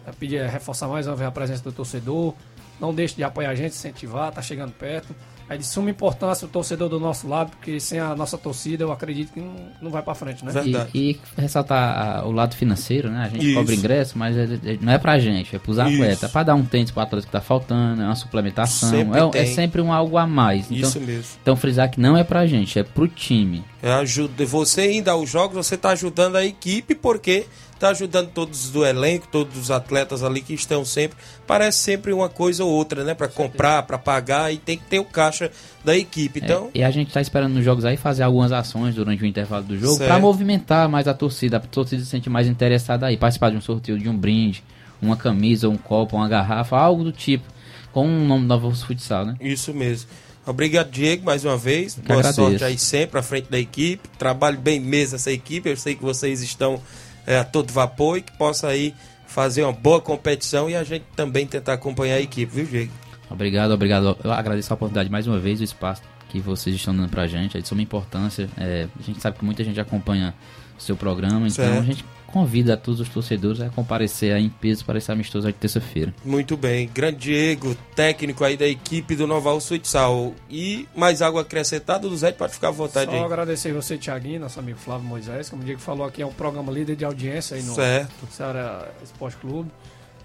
É 0.06 0.10
pedir, 0.10 0.36
é, 0.38 0.48
reforçar 0.48 0.88
mais 0.88 1.06
uma 1.06 1.14
vez 1.14 1.28
a 1.28 1.32
presença 1.32 1.62
do 1.62 1.72
torcedor. 1.72 2.34
Não 2.80 2.94
deixe 2.94 3.14
de 3.14 3.24
apoiar 3.24 3.50
a 3.50 3.54
gente, 3.54 3.72
incentivar, 3.72 4.32
tá 4.32 4.40
chegando 4.40 4.72
perto. 4.72 5.14
É 5.50 5.56
de 5.56 5.64
suma 5.64 5.88
importância 5.90 6.44
o 6.44 6.48
torcedor 6.48 6.88
do 6.88 7.00
nosso 7.00 7.26
lado, 7.26 7.50
porque 7.50 7.80
sem 7.80 7.98
a 7.98 8.14
nossa 8.14 8.36
torcida 8.36 8.84
eu 8.84 8.92
acredito 8.92 9.32
que 9.32 9.40
não, 9.40 9.54
não 9.80 9.90
vai 9.90 10.02
pra 10.02 10.14
frente, 10.14 10.44
né? 10.44 10.52
Verdade. 10.52 10.90
E, 10.94 11.12
e 11.12 11.40
ressaltar 11.40 12.18
a- 12.20 12.26
o 12.26 12.32
lado 12.32 12.54
financeiro, 12.54 13.10
né? 13.10 13.24
A 13.24 13.28
gente 13.28 13.46
Isso. 13.46 13.54
cobra 13.54 13.74
ingresso, 13.74 14.18
mas 14.18 14.36
é- 14.36 14.42
é- 14.72 14.78
não 14.80 14.92
é 14.92 14.98
pra 14.98 15.18
gente, 15.18 15.56
é 15.56 15.58
pros 15.58 15.78
atletas. 15.78 16.24
É 16.24 16.28
pra 16.28 16.42
dar 16.42 16.54
um 16.54 16.64
tênis 16.64 16.90
pro 16.90 17.00
atleta 17.02 17.24
que 17.26 17.32
tá 17.32 17.40
faltando, 17.40 18.02
é 18.02 18.04
uma 18.04 18.14
suplementação. 18.16 18.90
Sempre 18.90 19.18
É, 19.38 19.42
é 19.42 19.46
sempre 19.46 19.80
um 19.80 19.92
algo 19.92 20.18
a 20.18 20.26
mais. 20.26 20.70
Então, 20.70 20.88
Isso 20.88 21.00
mesmo. 21.00 21.38
então 21.42 21.56
frisar 21.56 21.90
que 21.90 21.98
não 22.00 22.16
é 22.16 22.22
pra 22.24 22.46
gente, 22.46 22.78
é 22.78 22.82
pro 22.82 23.08
time. 23.08 23.64
É 23.82 23.92
ajuda, 23.92 24.44
você 24.44 24.92
indo 24.92 25.08
aos 25.08 25.30
jogos, 25.30 25.56
você 25.66 25.76
está 25.76 25.90
ajudando 25.90 26.36
a 26.36 26.44
equipe 26.44 26.94
porque 26.94 27.46
tá 27.78 27.90
ajudando 27.90 28.28
todos 28.30 28.70
do 28.70 28.84
elenco, 28.84 29.28
todos 29.30 29.56
os 29.56 29.70
atletas 29.70 30.22
ali 30.22 30.40
que 30.40 30.52
estão 30.54 30.84
sempre. 30.84 31.16
Parece 31.46 31.78
sempre 31.78 32.12
uma 32.12 32.28
coisa 32.28 32.64
ou 32.64 32.70
outra, 32.70 33.04
né? 33.04 33.14
Para 33.14 33.28
comprar, 33.28 33.82
para 33.84 33.98
pagar 33.98 34.52
e 34.52 34.58
tem 34.58 34.76
que 34.76 34.84
ter 34.84 34.98
o 34.98 35.04
caixa 35.04 35.50
da 35.84 35.96
equipe. 35.96 36.40
Então, 36.42 36.70
É, 36.74 36.80
e 36.80 36.84
a 36.84 36.90
gente 36.90 37.12
tá 37.12 37.20
esperando 37.20 37.54
nos 37.54 37.64
jogos 37.64 37.84
aí 37.84 37.96
fazer 37.96 38.22
algumas 38.22 38.52
ações 38.52 38.94
durante 38.94 39.22
o 39.22 39.26
intervalo 39.26 39.64
do 39.64 39.78
jogo 39.78 39.98
para 39.98 40.18
movimentar 40.18 40.88
mais 40.88 41.06
a 41.08 41.14
torcida. 41.14 41.58
A 41.58 41.60
torcida 41.60 42.02
se 42.02 42.10
sente 42.10 42.28
mais 42.28 42.46
interessada 42.46 43.06
aí, 43.06 43.16
participar 43.16 43.50
de 43.50 43.56
um 43.56 43.60
sorteio 43.60 43.98
de 43.98 44.08
um 44.08 44.16
brinde, 44.16 44.62
uma 45.00 45.16
camisa, 45.16 45.68
um 45.68 45.76
copo, 45.76 46.16
uma 46.16 46.28
garrafa, 46.28 46.76
algo 46.76 47.04
do 47.04 47.12
tipo, 47.12 47.44
com 47.92 48.06
o 48.06 48.24
nome 48.24 48.46
Nova 48.46 48.68
Russa 48.68 48.86
Futsal, 48.86 49.24
né? 49.24 49.36
Isso 49.40 49.72
mesmo. 49.72 50.08
Obrigado, 50.46 50.90
Diego, 50.90 51.26
mais 51.26 51.44
uma 51.44 51.58
vez. 51.58 51.94
Boa 51.94 52.32
sorte 52.32 52.64
aí 52.64 52.78
sempre 52.78 53.18
à 53.20 53.22
frente 53.22 53.50
da 53.50 53.58
equipe. 53.58 54.08
Trabalhe 54.18 54.56
bem 54.56 54.80
mesmo 54.80 55.16
essa 55.16 55.30
equipe. 55.30 55.68
Eu 55.68 55.76
sei 55.76 55.94
que 55.94 56.02
vocês 56.02 56.42
estão 56.42 56.80
é, 57.28 57.38
a 57.38 57.44
todo 57.44 57.70
vapor 57.70 58.16
e 58.16 58.22
que 58.22 58.32
possa 58.32 58.68
aí 58.68 58.94
fazer 59.26 59.62
uma 59.62 59.72
boa 59.72 60.00
competição 60.00 60.70
e 60.70 60.74
a 60.74 60.82
gente 60.82 61.04
também 61.14 61.46
tentar 61.46 61.74
acompanhar 61.74 62.14
a 62.14 62.20
equipe, 62.20 62.50
viu, 62.50 62.64
Diego? 62.64 62.92
Obrigado, 63.30 63.72
obrigado. 63.72 64.16
Eu 64.24 64.32
agradeço 64.32 64.72
a 64.72 64.74
oportunidade 64.74 65.10
mais 65.10 65.26
uma 65.26 65.38
vez, 65.38 65.60
o 65.60 65.64
espaço 65.64 66.00
que 66.30 66.40
vocês 66.40 66.74
estão 66.74 66.96
dando 66.96 67.10
pra 67.10 67.26
gente. 67.26 67.58
É 67.58 67.60
de 67.60 67.68
suma 67.68 67.82
importância. 67.82 68.48
É, 68.56 68.88
a 68.98 69.02
gente 69.02 69.20
sabe 69.20 69.38
que 69.38 69.44
muita 69.44 69.62
gente 69.62 69.78
acompanha 69.78 70.34
o 70.78 70.82
seu 70.82 70.96
programa, 70.96 71.46
então 71.46 71.64
Certo. 71.66 71.78
a 71.78 71.82
gente 71.82 72.04
convida 72.32 72.74
a 72.74 72.76
todos 72.76 73.00
os 73.00 73.08
torcedores 73.08 73.60
a 73.60 73.70
comparecer 73.70 74.32
aí 74.34 74.44
em 74.44 74.48
peso 74.48 74.84
para 74.84 74.98
esse 74.98 75.10
amistoso 75.10 75.46
aí 75.46 75.52
de 75.52 75.58
terça-feira. 75.58 76.14
Muito 76.24 76.56
bem. 76.56 76.88
Grande 76.92 77.16
Diego, 77.18 77.74
técnico 77.96 78.44
aí 78.44 78.56
da 78.56 78.66
equipe 78.66 79.16
do 79.16 79.26
Nova 79.26 79.52
Urso 79.52 79.74
Futsal. 79.74 80.34
E 80.50 80.86
mais 80.94 81.22
algo 81.22 81.38
acrescentado 81.38 82.08
do 82.08 82.16
Zé, 82.16 82.30
pode 82.32 82.52
ficar 82.52 82.68
à 82.68 82.70
vontade 82.70 83.10
Só 83.10 83.16
aí. 83.16 83.24
agradecer 83.24 83.72
você, 83.72 83.96
Thiaguinho, 83.96 84.40
nosso 84.40 84.60
amigo 84.60 84.78
Flávio 84.78 85.06
Moisés, 85.06 85.48
como 85.48 85.62
o 85.62 85.64
Diego 85.64 85.80
falou 85.80 86.06
aqui, 86.06 86.20
é 86.22 86.26
um 86.26 86.32
programa 86.32 86.70
líder 86.70 86.96
de 86.96 87.04
audiência 87.04 87.56
aí 87.56 87.62
no 87.62 87.74
Certo. 87.74 88.26
Ceará 88.30 88.86
Esporte 89.02 89.36
Clube. 89.38 89.70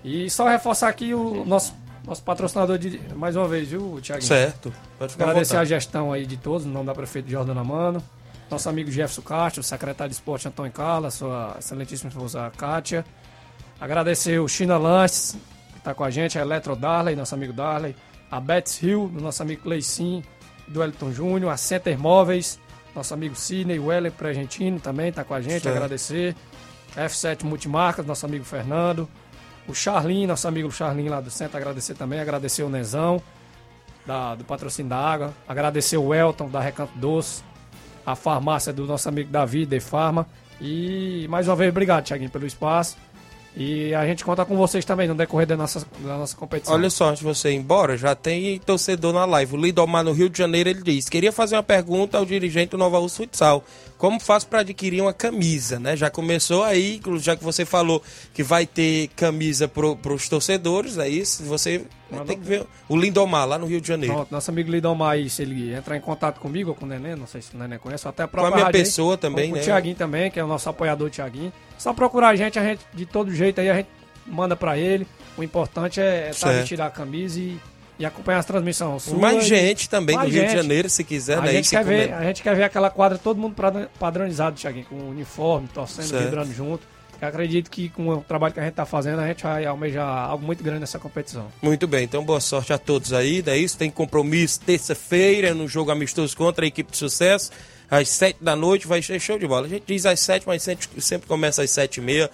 E 0.04 0.30
só 0.30 0.48
reforçar 0.50 0.90
aqui 0.90 1.14
o 1.14 1.46
nosso, 1.46 1.74
nosso 2.06 2.22
patrocinador 2.24 2.78
de 2.78 3.00
mais 3.16 3.36
uma 3.38 3.48
vez, 3.48 3.70
viu, 3.70 4.00
Thiaguinho? 4.02 4.28
Certo. 4.28 4.74
Pode 5.00 5.14
ficar 5.14 5.24
à 5.26 5.28
Agradecer 5.30 5.54
a 5.54 5.60
vontade. 5.60 5.70
gestão 5.70 6.12
aí 6.12 6.26
de 6.26 6.36
todos, 6.36 6.66
no 6.66 6.74
nome 6.74 6.88
da 6.88 6.94
prefeita 6.94 7.30
Jordana 7.30 7.64
Mano, 7.64 8.04
nosso 8.54 8.70
amigo 8.70 8.90
Jefferson 8.92 9.22
Castro, 9.22 9.64
secretário 9.64 10.10
de 10.10 10.16
esporte 10.16 10.48
Antônio 10.48 10.72
Carla, 10.72 11.10
sua 11.12 11.56
excelentíssima 11.60 12.10
esposa 12.10 12.52
Kátia. 12.56 13.04
Agradecer 13.82 14.40
o 14.40 14.48
China 14.48 14.78
Lanches, 14.78 15.36
que 15.72 15.78
está 15.80 15.94
com 15.94 16.04
a 16.04 16.10
gente, 16.10 16.38
a 16.38 16.42
Eletro 16.42 16.76
Darley, 16.76 17.16
nosso 17.16 17.34
amigo 17.36 17.52
Darley, 17.52 17.96
a 18.32 18.40
Betts 18.40 18.82
Hill, 18.82 19.10
do 19.14 19.20
nosso 19.22 19.42
amigo 19.42 19.64
Cleicin, 19.64 20.24
do 20.68 20.82
Elton 20.84 21.12
Júnior, 21.12 21.52
a 21.52 21.58
Center 21.58 21.98
Móveis, 22.00 22.60
nosso 22.96 23.14
amigo 23.14 23.36
Sidney, 23.36 23.80
o 23.80 23.92
Heller 23.92 24.14
Argentino 24.24 24.80
também 24.80 25.10
está 25.10 25.24
com 25.24 25.34
a 25.34 25.42
gente, 25.42 25.64
Certo. 25.64 25.76
agradecer. 25.76 26.36
F7 26.96 27.44
Multimarcas, 27.44 28.06
nosso 28.06 28.26
amigo 28.26 28.46
Fernando. 28.46 29.10
O 29.68 29.74
Charlin, 29.74 30.28
nosso 30.28 30.48
amigo 30.48 30.72
Charlin 30.72 31.10
lá 31.10 31.20
do 31.20 31.32
centro, 31.32 31.58
agradecer 31.58 31.96
também, 31.96 32.20
agradecer 32.20 32.62
o 32.64 32.70
Nezão 32.70 33.22
da- 34.06 34.36
do 34.36 34.44
patrocínio 34.44 34.90
da 34.90 34.98
água. 34.98 35.34
Agradecer 35.48 35.98
o 35.98 36.14
Elton, 36.14 36.50
da 36.50 36.60
Recanto 36.60 36.96
Doce. 36.98 37.42
A 38.06 38.16
farmácia 38.16 38.74
do 38.74 38.86
nosso 38.86 39.08
amigo 39.08 39.30
Davi, 39.32 39.66
de 39.66 39.80
Farma. 39.80 40.28
E 40.60 41.28
mais 41.30 41.48
uma 41.48 41.56
vez, 41.56 41.70
obrigado, 41.70 42.06
Thiaguinho, 42.06 42.30
pelo 42.30 42.46
espaço. 42.46 42.98
E 43.56 43.94
a 43.94 44.06
gente 44.06 44.26
conta 44.26 44.44
com 44.46 44.58
vocês 44.58 44.84
também 44.84 45.08
no 45.08 45.14
decorrer 45.14 45.46
da 45.46 45.56
nossa, 45.56 45.86
da 46.00 46.18
nossa 46.18 46.36
competição. 46.36 46.74
Olha 46.74 46.90
só, 46.90 47.10
antes 47.10 47.20
de 47.20 47.26
você 47.26 47.52
ir 47.52 47.56
embora, 47.56 47.96
já 47.96 48.16
tem 48.16 48.58
torcedor 48.60 49.14
na 49.14 49.26
live. 49.26 49.56
O 49.56 49.62
Lidomar 49.62 50.04
no 50.04 50.12
Rio 50.12 50.28
de 50.28 50.38
Janeiro, 50.38 50.70
ele 50.70 50.82
diz: 50.82 51.08
queria 51.08 51.32
fazer 51.32 51.56
uma 51.56 51.64
pergunta 51.64 52.18
ao 52.18 52.26
dirigente 52.26 52.72
do 52.72 52.80
Nova 52.80 53.00
Urso 53.00 53.18
Futsal. 53.18 53.64
Como 54.04 54.20
faço 54.20 54.46
para 54.48 54.60
adquirir 54.60 55.00
uma 55.00 55.14
camisa, 55.14 55.80
né? 55.80 55.96
Já 55.96 56.10
começou 56.10 56.62
aí, 56.62 57.00
já 57.22 57.38
que 57.38 57.44
você 57.44 57.64
falou 57.64 58.04
que 58.34 58.44
vai 58.44 58.66
ter 58.66 59.08
camisa 59.16 59.66
para 59.66 60.14
os 60.14 60.28
torcedores, 60.28 60.98
é 60.98 61.08
isso? 61.08 61.42
Você 61.44 61.86
ter 62.28 62.36
que 62.36 62.44
ver 62.44 62.68
o 62.90 62.98
Lindomar 62.98 63.48
lá 63.48 63.58
no 63.58 63.66
Rio 63.66 63.80
de 63.80 63.88
Janeiro. 63.88 64.14
Pronto, 64.14 64.30
nosso 64.30 64.52
amigo 64.52 64.70
Lidomar 64.70 65.12
aí, 65.12 65.30
se 65.30 65.44
ele 65.44 65.74
entrar 65.74 65.96
em 65.96 66.02
contato 66.02 66.42
comigo 66.42 66.72
ou 66.72 66.76
com 66.76 66.84
o 66.84 66.90
Nenê, 66.90 67.16
não 67.16 67.26
sei 67.26 67.42
se 67.42 67.56
o 67.56 67.58
Nenê 67.58 67.80
conhece, 67.80 68.06
até 68.06 68.24
a 68.24 68.28
própria 68.28 68.54
minha 68.54 68.66
rádio 68.66 68.78
aí, 68.78 68.84
pessoa 68.84 69.18
também, 69.18 69.46
ou 69.46 69.50
com 69.52 69.56
né? 69.56 69.62
o 69.62 69.64
Thiaguinho 69.64 69.96
também, 69.96 70.30
que 70.30 70.38
é 70.38 70.44
o 70.44 70.48
nosso 70.48 70.68
apoiador 70.68 71.10
Thiaguinho. 71.10 71.54
Só 71.78 71.94
procurar 71.94 72.28
a 72.28 72.36
gente, 72.36 72.60
a 72.60 72.62
gente, 72.62 72.82
de 72.94 73.06
todo 73.06 73.34
jeito 73.34 73.62
aí, 73.62 73.70
a 73.70 73.76
gente 73.76 73.88
manda 74.28 74.54
pra 74.54 74.78
ele. 74.78 75.08
O 75.38 75.44
importante 75.44 76.02
é 76.02 76.30
estar 76.30 76.48
Certo. 76.48 76.60
vestido 76.60 76.82
a 76.82 76.90
camisa 76.90 77.40
e, 77.40 77.58
e 78.04 78.06
acompanhar 78.06 78.40
as 78.40 78.46
transmissões. 78.46 79.04
suas. 79.04 79.18
Mais 79.18 79.46
gente 79.46 79.90
também 79.90 80.16
Mais 80.16 80.28
do 80.30 80.34
Rio 80.34 80.44
de 80.44 80.50
gente. 80.50 80.62
Janeiro, 80.62 80.90
se 80.90 81.04
quiser, 81.04 81.38
A 81.38 81.42
né? 81.42 81.52
gente, 81.54 81.68
se 81.70 81.76
quer 81.76 81.86
ver, 81.86 82.14
a 82.14 82.24
gente 82.24 82.44
quer 82.44 82.56
ver 82.56 82.64
aquela 82.64 82.90
quadra, 82.90 83.18
todo 83.18 83.40
mundo 83.40 83.56
padr- 83.56 83.88
padronizado, 83.98 84.58
Thiaguinho, 84.60 84.86
com 84.86 84.96
uniforme, 85.10 85.68
torcendo, 85.74 86.08
Certo. 86.08 86.24
vibrando 86.24 86.54
junto. 86.54 86.86
Eu 87.22 87.28
acredito 87.30 87.72
que 87.72 87.88
com 87.88 88.10
o 88.10 88.18
trabalho 88.22 88.54
que 88.54 88.60
a 88.60 88.64
gente 88.64 88.74
tá 88.74 88.86
fazendo, 88.86 89.22
a 89.22 89.28
gente 89.28 89.42
vai 89.44 89.66
almejar 89.66 90.06
algo 90.30 90.46
muito 90.46 90.62
grande 90.62 90.82
nessa 90.82 91.00
competição. 91.00 91.48
Muito 91.62 91.88
bem, 91.88 92.04
então 92.04 92.22
boa 92.26 92.42
sorte 92.42 92.74
a 92.74 92.78
todos 92.78 93.14
aí. 93.14 93.42
Daí 93.42 93.64
isso 93.64 93.78
tem 93.78 93.90
compromisso 93.90 94.60
terça-feira 94.60 95.54
no 95.54 95.66
jogo 95.66 95.90
amistoso 95.92 96.36
contra 96.36 96.66
a 96.66 96.68
equipe 96.68 96.92
de 96.92 96.98
sucesso. 96.98 97.50
Às 97.90 98.10
sete 98.10 98.38
da 98.44 98.56
noite 98.56 98.88
vai 98.88 99.02
ser 99.02 99.20
show 99.22 99.40
de 99.40 99.48
bola. 99.48 99.68
A 99.68 99.70
gente 99.70 99.84
diz 99.88 100.06
às 100.06 100.20
sete, 100.20 100.46
mas 100.46 100.64
sempre, 100.64 101.26
começa 101.28 101.64
às 101.64 101.70
sete 101.72 101.98
e 101.98 102.02
meia. 102.02 102.30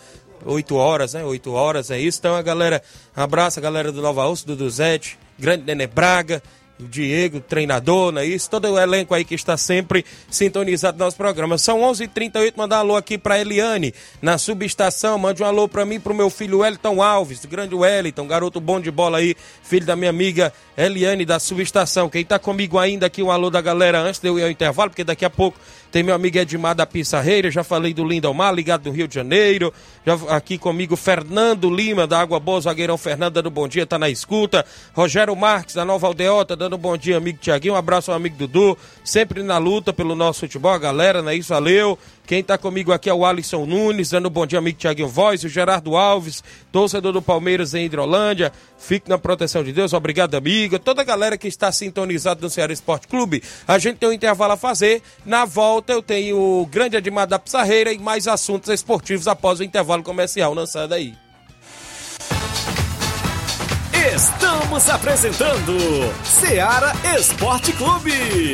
Oito 0.46 0.76
horas, 0.76 1.14
né? 1.14 1.24
Oito 1.24 1.52
horas, 1.52 1.92
é 1.92 2.00
isso. 2.00 2.18
Então 2.20 2.34
a 2.36 2.42
galera, 2.42 2.82
abraça 3.16 3.60
a 3.60 3.64
galera 3.64 3.92
do 3.92 4.02
Nova 4.02 4.26
Urso, 4.28 4.48
do 4.48 4.56
Duzete, 4.56 5.20
Grande 5.40 5.64
Nenê 5.66 5.88
Braga, 5.88 6.44
o 6.80 6.88
Diego, 6.88 7.42
treinador, 7.42 8.12
não 8.12 8.22
é 8.22 8.26
isso? 8.26 8.50
Todo 8.50 8.66
o 8.70 8.80
elenco 8.80 9.14
aí 9.14 9.26
que 9.26 9.36
está 9.36 9.58
sempre 9.58 10.06
sintonizado 10.30 10.98
no 10.98 11.04
nosso 11.04 11.18
programa. 11.18 11.58
São 11.58 11.82
11 11.82 12.06
h 12.06 12.14
38 12.14 12.58
mandar 12.58 12.78
um 12.78 12.80
alô 12.80 12.96
aqui 12.96 13.18
para 13.18 13.38
Eliane, 13.38 13.94
na 14.22 14.38
subestação. 14.38 15.18
Mande 15.18 15.44
um 15.44 15.46
alô 15.46 15.68
para 15.68 15.86
mim, 15.86 16.00
para 16.00 16.14
o 16.14 16.16
meu 16.16 16.30
filho 16.30 16.60
Wellington 16.60 17.02
Alves, 17.04 17.42
do 17.42 17.50
grande 17.50 17.76
Wellington, 17.76 18.26
garoto 18.26 18.62
bom 18.62 18.80
de 18.80 18.90
bola 18.90 19.18
aí, 19.18 19.36
filho 19.62 19.86
da 19.86 19.96
minha 19.96 20.10
amiga 20.10 20.54
Eliane, 20.78 21.26
da 21.26 21.38
subestação. 21.38 22.10
Quem 22.10 22.24
tá 22.24 22.40
comigo 22.40 22.78
ainda 22.78 23.08
aqui, 23.08 23.22
um 23.22 23.32
alô 23.32 23.50
da 23.50 23.60
galera 23.60 24.00
antes 24.00 24.22
de 24.22 24.30
eu 24.30 24.40
ir 24.40 24.44
ao 24.44 24.50
intervalo, 24.50 24.90
porque 24.90 25.04
daqui 25.04 25.26
a 25.26 25.30
pouco 25.30 25.60
tem 25.92 26.04
meu 26.04 26.14
amigo 26.14 26.38
Edmar 26.38 26.76
da 26.76 26.86
Pissarreira, 26.86 27.50
já 27.50 27.64
falei 27.64 27.94
do 27.94 28.06
Lindomar, 28.06 28.54
ligado 28.54 28.84
do 28.84 28.92
Rio 28.92 29.08
de 29.08 29.16
Janeiro. 29.16 29.74
Já 30.06 30.14
aqui 30.30 30.58
comigo 30.58 30.96
Fernando 30.96 31.70
Lima, 31.70 32.06
da 32.06 32.20
Água 32.20 32.40
Boa, 32.40 32.62
zagueirão 32.62 32.98
Fernando, 32.98 33.34
dando 33.34 33.50
bom 33.50 33.68
dia, 33.68 33.86
tá 33.86 33.98
na 33.98 34.10
escuta. 34.10 34.66
Rogério 34.94 35.36
Marques, 35.36 35.76
da 35.76 35.84
Nova 35.84 36.08
Aldeota, 36.08 36.56
dando 36.56 36.78
bom 36.78 36.96
dia, 36.96 37.18
amigo 37.18 37.40
Tiaguinho. 37.40 37.74
Um 37.74 37.78
abraço 37.78 38.12
ao 38.12 38.18
amigo 38.18 38.38
Dudu, 38.38 38.78
sempre 39.04 39.42
na 39.42 39.58
luta 39.58 39.92
pelo 39.92 40.16
nosso 40.16 40.42
futebol, 40.42 40.72
a 40.72 40.78
galera, 40.78 41.22
não 41.22 41.30
é 41.30 41.36
isso? 41.36 41.50
Valeu. 41.50 41.98
Quem 42.30 42.44
tá 42.44 42.60
comigo 42.60 42.92
aqui 42.92 43.10
é 43.10 43.14
o 43.14 43.26
Alisson 43.26 43.66
Nunes, 43.66 44.12
dando 44.12 44.30
bom 44.30 44.46
dia, 44.46 44.60
amigo 44.60 44.78
Tiaguinho 44.78 45.08
Voz, 45.08 45.44
o 45.44 45.50
Gerardo 45.50 45.98
Alves, 45.98 46.44
torcedor 46.72 47.12
do 47.12 47.24
Palmeiras 47.24 47.74
em 47.74 47.86
Hidrolândia. 47.86 48.54
Fique 48.78 49.10
na 49.10 49.18
proteção 49.18 49.64
de 49.64 49.74
Deus, 49.74 49.94
obrigado, 49.94 50.36
amiga. 50.36 50.78
Toda 50.78 51.02
a 51.02 51.04
galera 51.04 51.40
que 51.40 51.48
está 51.48 51.72
sintonizada 51.72 52.40
no 52.40 52.48
Ceará 52.48 52.72
Esporte 52.72 53.08
Clube, 53.08 53.42
a 53.68 53.80
gente 53.80 53.98
tem 53.98 54.08
um 54.08 54.14
intervalo 54.14 54.54
a 54.54 54.58
fazer. 54.58 55.02
Na 55.26 55.44
volta 55.44 55.92
eu 55.92 56.04
tenho 56.04 56.38
o 56.38 56.68
grande 56.68 56.96
Admar 56.96 57.26
da 57.26 57.40
Pissarreira 57.40 57.92
e 57.92 57.98
mais 57.98 58.28
assuntos 58.28 58.70
esportivos 58.70 59.28
após 59.28 59.60
o 59.60 59.64
intervalo 59.64 60.04
comercial. 60.04 60.54
Não 60.54 60.68
sai 60.68 60.88
daí. 60.88 61.16
Estamos 64.14 64.88
apresentando 64.88 65.76
Seara 66.24 66.94
Esporte 67.18 67.74
Clube. 67.74 68.54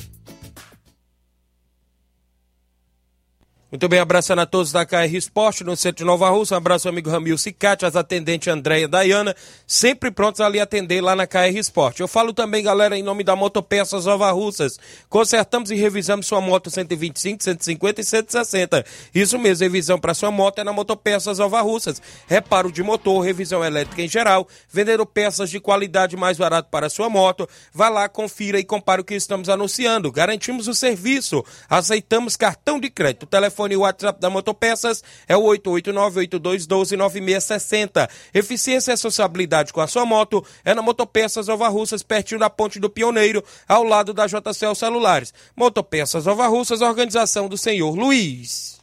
Muito 3.71 3.87
bem, 3.87 3.99
abraçando 3.99 4.39
a 4.39 4.45
todos 4.45 4.73
da 4.73 4.85
KR 4.85 5.15
Esporte, 5.15 5.63
no 5.63 5.77
centro 5.77 5.99
de 5.99 6.03
Nova 6.03 6.29
Rússia. 6.29 6.55
Um 6.55 6.57
abraço 6.57 6.89
ao 6.89 6.91
amigo 6.91 7.09
Ramil 7.09 7.37
Cicate, 7.37 7.85
as 7.85 7.95
atendentes 7.95 8.49
Andréia 8.49 8.83
e 8.83 8.87
Dayana, 8.87 9.33
sempre 9.65 10.11
prontos 10.11 10.41
ali 10.41 10.59
atender 10.59 10.99
lá 10.99 11.15
na 11.15 11.25
KR 11.25 11.55
Esporte. 11.55 12.01
Eu 12.01 12.07
falo 12.09 12.33
também, 12.33 12.61
galera, 12.61 12.97
em 12.97 13.01
nome 13.01 13.23
da 13.23 13.33
Motopeças 13.33 14.03
Nova 14.03 14.29
Russas. 14.31 14.77
Consertamos 15.07 15.71
e 15.71 15.75
revisamos 15.75 16.27
sua 16.27 16.41
moto 16.41 16.69
125, 16.69 17.41
150 17.41 18.01
e 18.01 18.03
160. 18.03 18.85
Isso 19.15 19.39
mesmo, 19.39 19.63
revisão 19.63 19.97
para 19.97 20.13
sua 20.13 20.31
moto 20.31 20.59
é 20.59 20.65
na 20.65 20.73
Motopeças 20.73 21.37
Nova 21.37 21.61
Russas. 21.61 22.01
Reparo 22.27 22.73
de 22.73 22.83
motor, 22.83 23.21
revisão 23.21 23.63
elétrica 23.63 24.01
em 24.01 24.09
geral, 24.09 24.49
vendendo 24.69 25.05
peças 25.05 25.49
de 25.49 25.61
qualidade 25.61 26.17
mais 26.17 26.37
barato 26.37 26.67
para 26.69 26.89
sua 26.89 27.09
moto. 27.09 27.47
Vá 27.73 27.87
lá, 27.87 28.09
confira 28.09 28.59
e 28.59 28.65
compare 28.65 28.99
o 28.99 29.05
que 29.05 29.15
estamos 29.15 29.47
anunciando. 29.47 30.11
Garantimos 30.11 30.67
o 30.67 30.73
serviço. 30.73 31.41
Aceitamos 31.69 32.35
cartão 32.35 32.77
de 32.77 32.89
crédito. 32.89 33.25
Telefone 33.25 33.60
telefone 33.61 33.73
e 33.73 33.77
WhatsApp 33.77 34.19
da 34.19 34.29
Motopeças 34.29 35.01
é 35.27 35.35
o 35.35 35.41
889-8212-9660. 35.43 38.09
Eficiência 38.33 38.93
e 38.93 38.97
sociabilidade 38.97 39.71
com 39.73 39.81
a 39.81 39.87
sua 39.87 40.05
moto 40.05 40.41
é 40.63 40.73
na 40.73 40.81
Motopeças 40.81 41.47
Nova 41.47 41.67
Russas, 41.67 42.01
pertinho 42.03 42.39
da 42.39 42.49
Ponte 42.49 42.79
do 42.79 42.89
Pioneiro, 42.89 43.43
ao 43.67 43.83
lado 43.83 44.13
da 44.13 44.25
JCL 44.27 44.75
Celulares. 44.75 45.33
Motopeças 45.55 46.25
Nova 46.25 46.47
Russas, 46.47 46.81
organização 46.81 47.47
do 47.47 47.57
senhor 47.57 47.95
Luiz. 47.95 48.79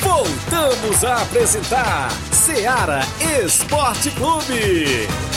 Voltamos 0.00 1.04
a 1.04 1.22
apresentar 1.22 2.10
Seara 2.32 3.02
Esporte 3.44 4.10
Clube. 4.12 5.31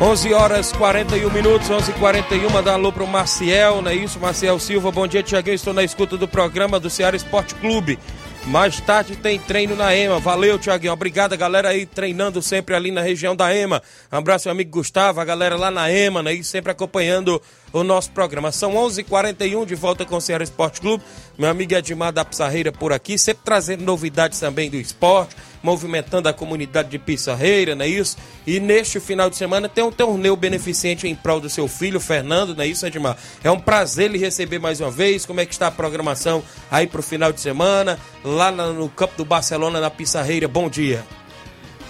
11 0.00 0.32
horas 0.32 0.72
41 0.72 1.28
minutos, 1.32 1.68
11 1.68 1.90
h 1.90 1.98
41 1.98 2.50
Mandar 2.50 2.70
um 2.70 2.74
alô 2.74 2.92
pro 2.92 3.04
Marciel, 3.04 3.82
não 3.82 3.90
é 3.90 3.96
isso? 3.96 4.20
Marciel 4.20 4.56
Silva, 4.60 4.92
bom 4.92 5.08
dia, 5.08 5.24
Tiaguinho. 5.24 5.56
Estou 5.56 5.74
na 5.74 5.82
escuta 5.82 6.16
do 6.16 6.28
programa 6.28 6.78
do 6.78 6.88
Ceará 6.88 7.16
Esporte 7.16 7.56
Clube. 7.56 7.98
Mais 8.46 8.80
tarde 8.80 9.16
tem 9.16 9.40
treino 9.40 9.74
na 9.74 9.94
EMA. 9.94 10.20
Valeu, 10.20 10.56
Tiaguinho. 10.56 10.92
Obrigado, 10.92 11.36
galera 11.36 11.70
aí 11.70 11.84
treinando 11.84 12.40
sempre 12.40 12.76
ali 12.76 12.92
na 12.92 13.02
região 13.02 13.34
da 13.34 13.52
EMA. 13.54 13.82
Um 14.10 14.18
abraço, 14.18 14.46
meu 14.46 14.52
amigo 14.52 14.70
Gustavo, 14.70 15.20
a 15.20 15.24
galera 15.24 15.56
lá 15.56 15.70
na 15.70 15.90
EMA, 15.92 16.22
né? 16.22 16.32
E 16.32 16.44
sempre 16.44 16.70
acompanhando 16.70 17.42
o 17.72 17.82
nosso 17.82 18.12
programa. 18.12 18.52
São 18.52 18.74
11:41 18.74 19.00
h 19.00 19.04
41 19.08 19.66
de 19.66 19.74
volta 19.74 20.04
com 20.04 20.16
o 20.16 20.20
Ceará 20.20 20.44
Esporte 20.44 20.80
Clube. 20.80 21.02
Meu 21.36 21.50
amigo 21.50 21.74
Edmar 21.74 22.12
da 22.12 22.24
Pissarreira 22.24 22.70
por 22.70 22.92
aqui, 22.92 23.18
sempre 23.18 23.42
trazendo 23.44 23.82
novidades 23.82 24.38
também 24.38 24.70
do 24.70 24.76
esporte, 24.76 25.34
movimentando 25.62 26.28
a 26.28 26.32
comunidade 26.32 26.88
de 26.88 26.98
Pissarreira, 26.98 27.74
não 27.74 27.84
é 27.84 27.88
isso? 27.88 28.16
E 28.46 28.60
neste 28.60 29.00
final 29.00 29.28
de 29.28 29.36
semana 29.36 29.68
tem 29.68 29.84
um 29.84 29.90
torneio 29.90 30.36
beneficente 30.36 31.06
em 31.06 31.14
prol 31.14 31.40
do 31.40 31.50
seu 31.50 31.68
filho, 31.68 32.00
Fernando, 32.00 32.54
não 32.54 32.64
é 32.64 32.66
isso, 32.66 32.86
Edmar? 32.86 33.16
É 33.42 33.50
um 33.50 33.60
prazer 33.60 34.10
lhe 34.10 34.18
receber 34.18 34.58
mais 34.58 34.80
uma 34.80 34.90
vez. 34.90 35.26
Como 35.26 35.40
é 35.40 35.46
que 35.46 35.52
está 35.52 35.66
a 35.66 35.70
programação 35.70 36.42
aí 36.70 36.86
para 36.86 37.00
o 37.00 37.02
final 37.02 37.32
de 37.32 37.40
semana, 37.40 37.98
lá 38.24 38.50
no 38.50 38.88
campo 38.88 39.14
do 39.16 39.24
Barcelona, 39.24 39.80
na 39.80 39.90
Pissarreira? 39.90 40.48
Bom 40.48 40.68
dia. 40.68 41.04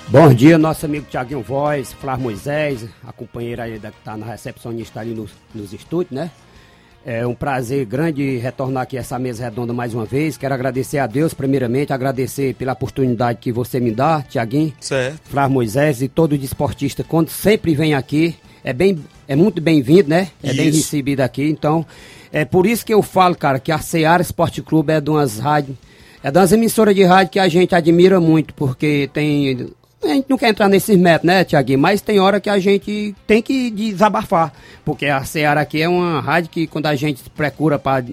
Bom 0.09 0.33
dia, 0.33 0.57
nosso 0.57 0.87
amigo 0.87 1.07
Tiaguinho 1.11 1.43
Voz, 1.43 1.93
Flávio 1.93 2.23
Moisés, 2.23 2.87
a 3.07 3.13
companheira 3.13 3.65
aí 3.65 3.79
que 3.79 3.87
está 3.89 4.17
na 4.17 4.25
recepcionista 4.25 5.01
ali 5.01 5.13
nos, 5.13 5.33
nos 5.55 5.75
estúdios, 5.75 6.13
né? 6.13 6.31
É 7.07 7.27
um 7.27 7.35
prazer 7.35 7.87
grande 7.87 8.37
retornar 8.37 8.83
aqui 8.83 8.97
a 8.97 9.01
essa 9.01 9.19
mesa 9.19 9.45
redonda 9.45 9.73
mais 9.73 9.95
uma 9.95 10.05
vez. 10.05 10.37
Quero 10.37 10.53
agradecer 10.53 10.99
a 10.99 11.07
Deus, 11.07 11.33
primeiramente, 11.33 11.93
agradecer 11.93 12.55
pela 12.55 12.73
oportunidade 12.73 13.39
que 13.41 13.51
você 13.51 13.81
me 13.81 13.91
dá, 13.91 14.23
Tiaguinho, 14.23 14.75
certo. 14.81 15.21
Flávio 15.25 15.55
Moisés 15.55 16.03
e 16.03 16.09
todo 16.09 16.37
desportista, 16.37 17.03
quando 17.03 17.31
sempre 17.31 17.75
vem 17.75 17.95
aqui, 17.95 18.37
é, 18.63 18.73
bem, 18.73 19.03
é 19.27 19.35
muito 19.35 19.61
bem-vindo, 19.63 20.11
né? 20.11 20.29
É 20.43 20.49
isso. 20.49 20.57
bem 20.57 20.71
recebido 20.71 21.21
aqui. 21.21 21.49
Então, 21.49 21.87
é 22.33 22.45
por 22.45 22.67
isso 22.67 22.85
que 22.85 22.93
eu 22.93 23.03
falo, 23.03 23.35
cara, 23.35 23.59
que 23.59 23.73
a 23.73 23.79
Seara 23.79 24.21
Esporte 24.21 24.61
Clube 24.61 24.93
é 24.93 25.01
de 25.01 25.09
umas 25.09 25.39
rádios, 25.39 25.77
é 26.23 26.31
de 26.31 26.39
umas 26.39 26.53
emissoras 26.53 26.95
de 26.95 27.05
rádio 27.05 27.33
que 27.33 27.39
a 27.39 27.49
gente 27.49 27.75
admira 27.75 28.21
muito, 28.21 28.53
porque 28.53 29.09
tem 29.13 29.71
a 30.03 30.09
gente 30.09 30.27
não 30.29 30.39
quer 30.39 30.51
entrar 30.51 30.69
nesses 30.69 30.97
métodos, 30.97 31.27
né, 31.27 31.45
Tiaguinho? 31.45 31.79
Mas 31.79 32.01
tem 32.01 32.21
hora 32.21 32.41
que 32.41 32.49
a 32.49 32.59
gente 32.59 33.15
tem 33.27 33.43
que 33.43 33.71
desabafar. 33.71 34.53
Porque 34.85 35.07
a 35.07 35.25
Seara 35.25 35.61
aqui 35.61 35.83
é 35.83 35.89
uma 35.89 36.21
rádio 36.21 36.51
que 36.51 36.67
quando 36.67 36.87
a 36.87 36.95
gente 36.95 37.29
procura 37.31 37.79
para 37.79 38.05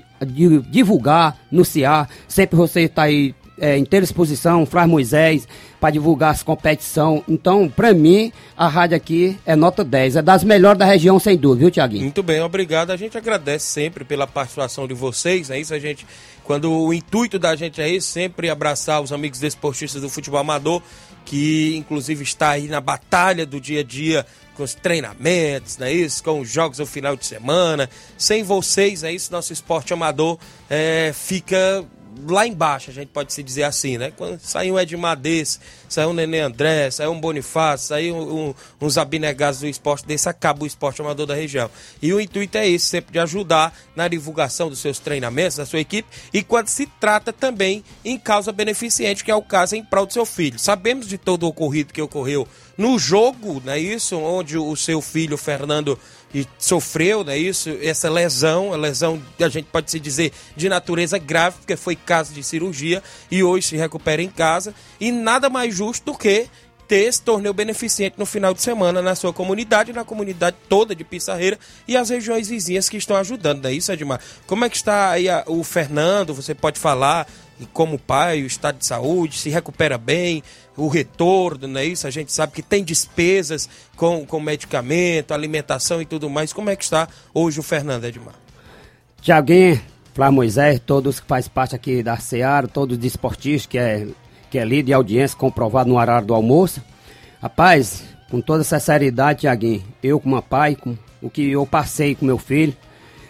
divulgar, 0.69 1.37
anunciar, 1.51 2.09
sempre 2.27 2.55
você 2.55 2.81
está 2.81 3.03
aí 3.03 3.35
é, 3.59 3.77
inteira 3.77 4.03
exposição, 4.03 4.65
Flávio 4.65 4.91
Moisés, 4.91 5.47
para 5.79 5.91
divulgar 5.91 6.31
as 6.31 6.43
competição. 6.43 7.23
Então, 7.27 7.69
para 7.69 7.93
mim, 7.93 8.31
a 8.57 8.67
rádio 8.67 8.97
aqui 8.97 9.37
é 9.45 9.55
nota 9.55 9.83
10. 9.83 10.17
É 10.17 10.21
das 10.21 10.43
melhores 10.43 10.79
da 10.79 10.85
região, 10.85 11.19
sem 11.19 11.37
dúvida, 11.37 11.61
viu, 11.61 11.71
Tiaguinho? 11.71 12.03
Muito 12.03 12.23
bem, 12.23 12.41
obrigado. 12.41 12.91
A 12.91 12.97
gente 12.97 13.17
agradece 13.17 13.65
sempre 13.65 14.03
pela 14.03 14.27
participação 14.27 14.87
de 14.87 14.93
vocês. 14.93 15.49
É 15.49 15.59
isso, 15.59 15.73
a 15.73 15.79
gente. 15.79 16.05
Quando 16.43 16.71
o 16.71 16.93
intuito 16.93 17.39
da 17.39 17.55
gente 17.55 17.81
é 17.81 17.89
esse, 17.89 18.07
sempre 18.07 18.49
abraçar 18.49 19.01
os 19.01 19.11
amigos 19.11 19.39
desportistas 19.39 20.01
do 20.01 20.09
futebol 20.09 20.39
amador 20.39 20.81
que 21.25 21.75
inclusive 21.75 22.23
está 22.23 22.51
aí 22.51 22.67
na 22.67 22.79
batalha 22.79 23.45
do 23.45 23.59
dia 23.59 23.81
a 23.81 23.83
dia 23.83 24.25
com 24.55 24.63
os 24.63 24.73
treinamentos, 24.73 25.77
não 25.77 25.87
é 25.87 25.91
isso? 25.91 26.23
Com 26.23 26.39
os 26.39 26.49
jogos 26.49 26.79
no 26.79 26.85
final 26.85 27.15
de 27.17 27.25
semana. 27.25 27.89
Sem 28.17 28.43
vocês, 28.43 29.03
é 29.03 29.11
isso, 29.11 29.31
nosso 29.31 29.51
esporte 29.51 29.91
amador 29.91 30.37
é, 30.69 31.11
fica 31.13 31.83
lá 32.27 32.47
embaixo, 32.47 32.89
a 32.89 32.93
gente 32.93 33.09
pode 33.09 33.33
se 33.33 33.43
dizer 33.43 33.63
assim, 33.63 33.97
né? 33.97 34.11
Quando 34.15 34.39
saiu 34.39 34.75
um 34.75 34.79
Edmar 34.79 35.17
desse, 35.17 35.59
saiu 35.89 36.09
um 36.09 36.13
Nenê 36.13 36.39
André, 36.39 36.89
saiu 36.91 37.11
um 37.11 37.19
Bonifácio, 37.19 37.87
saiu 37.87 38.15
um, 38.15 38.49
um, 38.49 38.55
uns 38.81 38.97
abnegados 38.97 39.59
do 39.59 39.67
esporte 39.67 40.05
desse, 40.05 40.29
acaba 40.29 40.63
o 40.63 40.67
esporte 40.67 41.01
amador 41.01 41.25
da 41.25 41.35
região. 41.35 41.69
E 42.01 42.13
o 42.13 42.19
intuito 42.19 42.57
é 42.57 42.67
esse, 42.67 42.85
sempre 42.85 43.13
de 43.13 43.19
ajudar 43.19 43.77
na 43.95 44.07
divulgação 44.07 44.69
dos 44.69 44.79
seus 44.79 44.99
treinamentos, 44.99 45.57
da 45.57 45.65
sua 45.65 45.79
equipe, 45.79 46.07
e 46.33 46.43
quando 46.43 46.67
se 46.67 46.85
trata 46.99 47.33
também 47.33 47.83
em 48.03 48.17
causa 48.17 48.51
beneficente, 48.51 49.23
que 49.23 49.31
é 49.31 49.35
o 49.35 49.41
caso 49.41 49.75
em 49.75 49.83
prol 49.83 50.05
do 50.05 50.13
seu 50.13 50.25
filho. 50.25 50.59
Sabemos 50.59 51.07
de 51.07 51.17
todo 51.17 51.43
o 51.43 51.47
ocorrido 51.47 51.93
que 51.93 52.01
ocorreu 52.01 52.47
no 52.77 52.99
jogo, 52.99 53.61
não 53.63 53.73
é 53.73 53.79
isso? 53.79 54.17
Onde 54.17 54.57
o 54.57 54.75
seu 54.75 55.01
filho, 55.01 55.37
Fernando, 55.37 55.97
e 56.35 56.45
sofreu, 56.59 57.23
né, 57.23 57.37
isso, 57.37 57.69
essa 57.81 58.09
lesão, 58.09 58.73
a 58.73 58.75
lesão, 58.75 59.21
a 59.39 59.47
gente 59.47 59.67
pode 59.71 59.89
se 59.89 59.97
dizer, 60.01 60.33
de 60.53 60.67
natureza 60.67 61.17
grave, 61.17 61.55
porque 61.59 61.77
foi 61.77 61.95
caso 61.95 62.33
de 62.33 62.43
cirurgia 62.43 63.01
e 63.31 63.41
hoje 63.41 63.67
se 63.69 63.77
recupera 63.77 64.21
em 64.21 64.27
casa. 64.27 64.75
E 64.99 65.13
nada 65.13 65.49
mais 65.49 65.73
justo 65.73 66.11
do 66.11 66.17
que 66.17 66.49
ter 66.89 67.05
esse 67.05 67.21
torneio 67.21 67.53
beneficente 67.53 68.19
no 68.19 68.25
final 68.25 68.53
de 68.53 68.61
semana 68.61 69.01
na 69.01 69.15
sua 69.15 69.31
comunidade, 69.31 69.93
na 69.93 70.03
comunidade 70.03 70.57
toda 70.67 70.93
de 70.93 71.05
Pissarreira 71.05 71.57
e 71.87 71.95
as 71.95 72.09
regiões 72.09 72.49
vizinhas 72.49 72.89
que 72.89 72.97
estão 72.97 73.15
ajudando, 73.15 73.63
não 73.63 73.69
é 73.69 73.73
isso, 73.73 73.89
Edmar? 73.89 74.19
Como 74.45 74.65
é 74.65 74.69
que 74.69 74.75
está 74.75 75.11
aí 75.11 75.29
a, 75.29 75.45
o 75.47 75.63
Fernando? 75.63 76.33
Você 76.33 76.53
pode 76.53 76.77
falar 76.77 77.25
como 77.71 77.97
pai, 77.97 78.43
o 78.43 78.45
estado 78.45 78.77
de 78.77 78.85
saúde, 78.85 79.39
se 79.39 79.49
recupera 79.49 79.97
bem, 79.97 80.43
o 80.77 80.87
retorno, 80.87 81.67
não 81.67 81.79
é 81.79 81.85
isso? 81.85 82.05
A 82.05 82.11
gente 82.11 82.31
sabe 82.31 82.53
que 82.53 82.61
tem 82.61 82.83
despesas 82.83 83.69
com, 83.95 84.25
com 84.25 84.39
medicamento, 84.39 85.33
alimentação 85.33 86.01
e 86.01 86.05
tudo 86.05 86.29
mais. 86.29 86.51
Como 86.51 86.69
é 86.69 86.75
que 86.75 86.83
está 86.83 87.07
hoje 87.33 87.59
o 87.59 87.63
Fernando 87.63 88.03
Edmar? 88.03 88.35
Tiaguinho, 89.21 89.81
Flávio 90.13 90.35
Moisés, 90.35 90.79
todos 90.85 91.19
que 91.19 91.27
fazem 91.27 91.51
parte 91.51 91.75
aqui 91.75 92.03
da 92.03 92.17
Seara, 92.17 92.67
todos 92.67 92.97
os 92.97 93.03
esportistas 93.03 93.65
que 93.65 93.77
é, 93.77 94.07
que 94.49 94.59
é 94.59 94.65
líder 94.65 94.83
de 94.83 94.93
audiência, 94.93 95.37
comprovado 95.37 95.89
no 95.89 95.97
horário 95.97 96.27
do 96.27 96.33
almoço. 96.33 96.81
Rapaz, 97.41 98.03
com 98.29 98.41
toda 98.41 98.61
essa 98.61 98.79
seriedade, 98.79 99.41
Tiaguinho, 99.41 99.83
eu 100.03 100.19
como 100.19 100.41
pai, 100.41 100.75
com 100.75 100.97
o 101.21 101.29
que 101.29 101.51
eu 101.51 101.65
passei 101.65 102.15
com 102.15 102.25
meu 102.25 102.37
filho, 102.37 102.75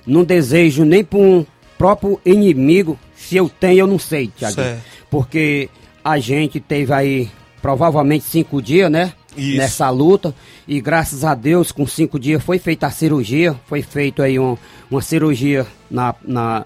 não 0.05 0.23
desejo 0.23 0.83
nem 0.83 1.03
para 1.03 1.19
um 1.19 1.45
próprio 1.77 2.19
inimigo, 2.25 2.99
se 3.15 3.35
eu 3.37 3.49
tenho, 3.49 3.79
eu 3.79 3.87
não 3.87 3.99
sei, 3.99 4.27
Tiaguinho. 4.27 4.81
Porque 5.09 5.69
a 6.05 6.19
gente 6.19 6.59
teve 6.59 6.93
aí 6.93 7.29
provavelmente 7.61 8.23
cinco 8.25 8.61
dias, 8.61 8.91
né? 8.91 9.11
Isso. 9.35 9.57
Nessa 9.57 9.89
luta. 9.89 10.33
E 10.67 10.79
graças 10.79 11.23
a 11.25 11.33
Deus, 11.33 11.71
com 11.71 11.85
cinco 11.87 12.19
dias 12.19 12.43
foi 12.43 12.59
feita 12.59 12.85
a 12.85 12.91
cirurgia. 12.91 13.55
Foi 13.65 13.81
feita 13.81 14.23
aí 14.23 14.37
um, 14.39 14.55
uma 14.89 15.01
cirurgia 15.01 15.65
na, 15.89 16.13
na, 16.23 16.63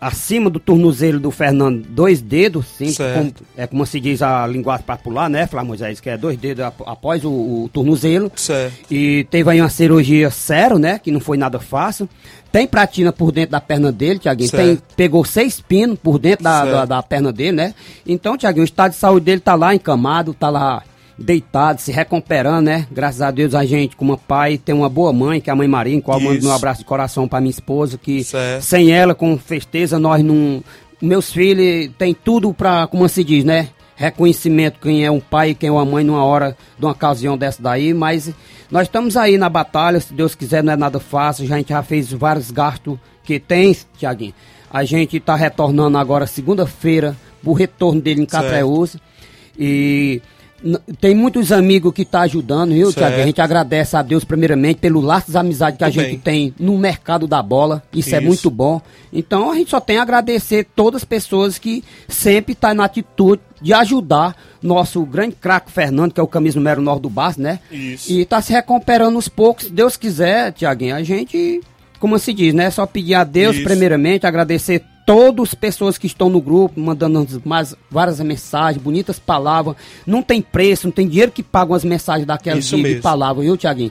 acima 0.00 0.48
do 0.48 0.60
tornozelo 0.60 1.18
do 1.18 1.30
Fernando, 1.32 1.84
dois 1.88 2.20
dedos, 2.20 2.66
sim, 2.66 2.94
como, 2.94 3.34
é 3.56 3.66
como 3.66 3.84
se 3.84 3.98
diz 3.98 4.22
a 4.22 4.46
linguagem 4.46 4.86
popular, 4.86 5.28
né, 5.28 5.46
Flávio 5.48 5.68
Moisés, 5.68 5.98
que 5.98 6.08
é 6.08 6.16
dois 6.16 6.38
dedos 6.38 6.64
ap- 6.64 6.82
após 6.86 7.24
o, 7.24 7.30
o 7.30 7.70
tornozelo. 7.72 8.30
Certo. 8.36 8.74
E 8.90 9.26
teve 9.28 9.50
aí 9.50 9.60
uma 9.60 9.68
cirurgia 9.68 10.30
sério, 10.30 10.78
né, 10.78 11.00
que 11.00 11.10
não 11.10 11.18
foi 11.20 11.36
nada 11.36 11.58
fácil. 11.58 12.08
Tem 12.50 12.66
platina 12.66 13.12
por 13.12 13.30
dentro 13.30 13.52
da 13.52 13.60
perna 13.60 13.92
dele, 13.92 14.18
Tiaguinho. 14.18 14.50
Tem, 14.50 14.78
pegou 14.96 15.24
seis 15.24 15.60
pinos 15.60 15.98
por 15.98 16.18
dentro 16.18 16.44
da, 16.44 16.64
da, 16.64 16.84
da 16.84 17.02
perna 17.02 17.32
dele, 17.32 17.52
né? 17.52 17.74
Então, 18.06 18.38
Tiaguinho, 18.38 18.62
o 18.62 18.64
estado 18.64 18.92
de 18.92 18.96
saúde 18.98 19.26
dele 19.26 19.40
tá 19.40 19.54
lá 19.54 19.74
encamado, 19.74 20.32
tá 20.32 20.48
lá 20.48 20.82
deitado, 21.18 21.80
se 21.80 21.90
recuperando, 21.90 22.66
né? 22.66 22.86
Graças 22.90 23.20
a 23.20 23.30
Deus 23.30 23.54
a 23.54 23.64
gente, 23.64 23.96
como 23.96 24.16
pai, 24.16 24.56
tem 24.56 24.74
uma 24.74 24.88
boa 24.88 25.12
mãe, 25.12 25.40
que 25.40 25.50
é 25.50 25.52
a 25.52 25.56
mãe 25.56 25.66
Maria, 25.68 26.00
qual 26.00 26.20
mando 26.20 26.38
Isso. 26.38 26.48
um 26.48 26.52
abraço 26.52 26.80
de 26.80 26.86
coração 26.86 27.26
pra 27.26 27.40
minha 27.40 27.50
esposa, 27.50 27.98
que 27.98 28.22
Certo. 28.22 28.62
sem 28.62 28.92
ela, 28.92 29.14
com 29.14 29.38
certeza, 29.38 29.98
nós 29.98 30.22
não... 30.22 30.62
Meus 31.00 31.30
filhos 31.30 31.92
têm 31.96 32.12
tudo 32.12 32.52
pra, 32.52 32.86
como 32.88 33.08
se 33.08 33.22
diz, 33.22 33.44
né? 33.44 33.68
Reconhecimento, 33.98 34.78
quem 34.80 35.04
é 35.04 35.10
um 35.10 35.18
pai 35.18 35.50
e 35.50 35.54
quem 35.56 35.68
é 35.68 35.72
uma 35.72 35.84
mãe 35.84 36.04
numa 36.04 36.24
hora 36.24 36.56
de 36.78 36.84
uma 36.84 36.92
ocasião 36.92 37.36
dessa 37.36 37.60
daí, 37.60 37.92
mas 37.92 38.32
nós 38.70 38.82
estamos 38.82 39.16
aí 39.16 39.36
na 39.36 39.48
batalha, 39.48 39.98
se 39.98 40.14
Deus 40.14 40.36
quiser 40.36 40.62
não 40.62 40.72
é 40.72 40.76
nada 40.76 41.00
fácil, 41.00 41.44
a 41.44 41.56
gente 41.56 41.70
já 41.70 41.82
fez 41.82 42.12
vários 42.12 42.52
gastos 42.52 42.96
que 43.24 43.40
tem, 43.40 43.76
Tiaguinho. 43.98 44.34
A 44.70 44.84
gente 44.84 45.18
tá 45.18 45.34
retornando 45.34 45.98
agora 45.98 46.28
segunda-feira 46.28 47.16
pro 47.42 47.52
retorno 47.52 48.00
dele 48.00 48.22
em. 48.22 48.26
Catreús. 48.26 48.96
E 49.58 50.22
tem 51.00 51.14
muitos 51.14 51.52
amigos 51.52 51.92
que 51.92 52.04
tá 52.04 52.22
ajudando, 52.22 52.72
viu. 52.72 52.92
Tiaguinho? 52.92 53.22
A 53.22 53.26
gente 53.26 53.40
agradece 53.40 53.96
a 53.96 54.02
Deus 54.02 54.24
primeiramente 54.24 54.78
pelo 54.78 55.00
laço 55.00 55.30
de 55.30 55.36
amizade 55.36 55.76
que 55.76 55.84
a 55.84 55.86
Muito 55.86 56.00
gente 56.00 56.10
bem. 56.10 56.50
tem 56.50 56.54
no 56.58 56.76
mercado 56.76 57.26
da 57.26 57.42
bola. 57.42 57.82
Isso, 57.92 58.14
é 58.14 58.18
Isso. 58.18 58.26
muito 58.26 58.50
bom. 58.50 58.80
Então 59.12 59.50
a 59.50 59.54
gente 59.54 59.70
só 59.70 59.80
tem 59.80 59.98
a 59.98 60.02
agradecer 60.02 60.66
todas 60.74 61.02
as 61.02 61.04
pessoas 61.04 61.58
que 61.58 61.84
sempre 62.08 62.54
tá 62.54 62.74
na 62.74 62.84
atitude 62.84 63.40
de 63.62 63.72
ajudar 63.72 64.36
nosso 64.62 65.04
grande 65.04 65.36
craque 65.36 65.70
Fernando, 65.70 66.12
que 66.12 66.20
é 66.20 66.22
o 66.22 66.26
camisa 66.26 66.58
número 66.58 66.82
9 66.82 67.00
do 67.00 67.10
Barça, 67.10 67.40
né? 67.40 67.60
Isso. 67.70 68.12
E 68.12 68.24
tá 68.24 68.40
se 68.42 68.52
recuperando 68.52 69.16
aos 69.16 69.28
poucos. 69.28 69.64
Se 69.66 69.72
Deus 69.72 69.96
quiser, 69.96 70.52
Tiaguinho, 70.52 70.94
a 70.96 71.02
gente, 71.02 71.60
como 72.00 72.18
se 72.18 72.32
diz, 72.32 72.52
né? 72.52 72.70
Só 72.70 72.84
pedir 72.86 73.14
a 73.14 73.24
Deus 73.24 73.56
Isso. 73.56 73.64
primeiramente, 73.64 74.26
agradecer 74.26 74.82
todas 75.08 75.48
as 75.48 75.54
pessoas 75.54 75.96
que 75.96 76.06
estão 76.06 76.28
no 76.28 76.38
grupo, 76.38 76.78
mandando 76.78 77.26
mais, 77.42 77.74
várias 77.90 78.20
mensagens, 78.20 78.82
bonitas 78.82 79.18
palavras. 79.18 79.74
Não 80.06 80.22
tem 80.22 80.42
preço, 80.42 80.86
não 80.86 80.92
tem 80.92 81.08
dinheiro 81.08 81.32
que 81.32 81.42
pagam 81.42 81.74
as 81.74 81.82
mensagens 81.82 82.26
daquelas 82.26 82.68
de, 82.68 82.82
de 82.82 83.00
palavras, 83.00 83.42
viu, 83.46 83.56
Tiaguinho? 83.56 83.90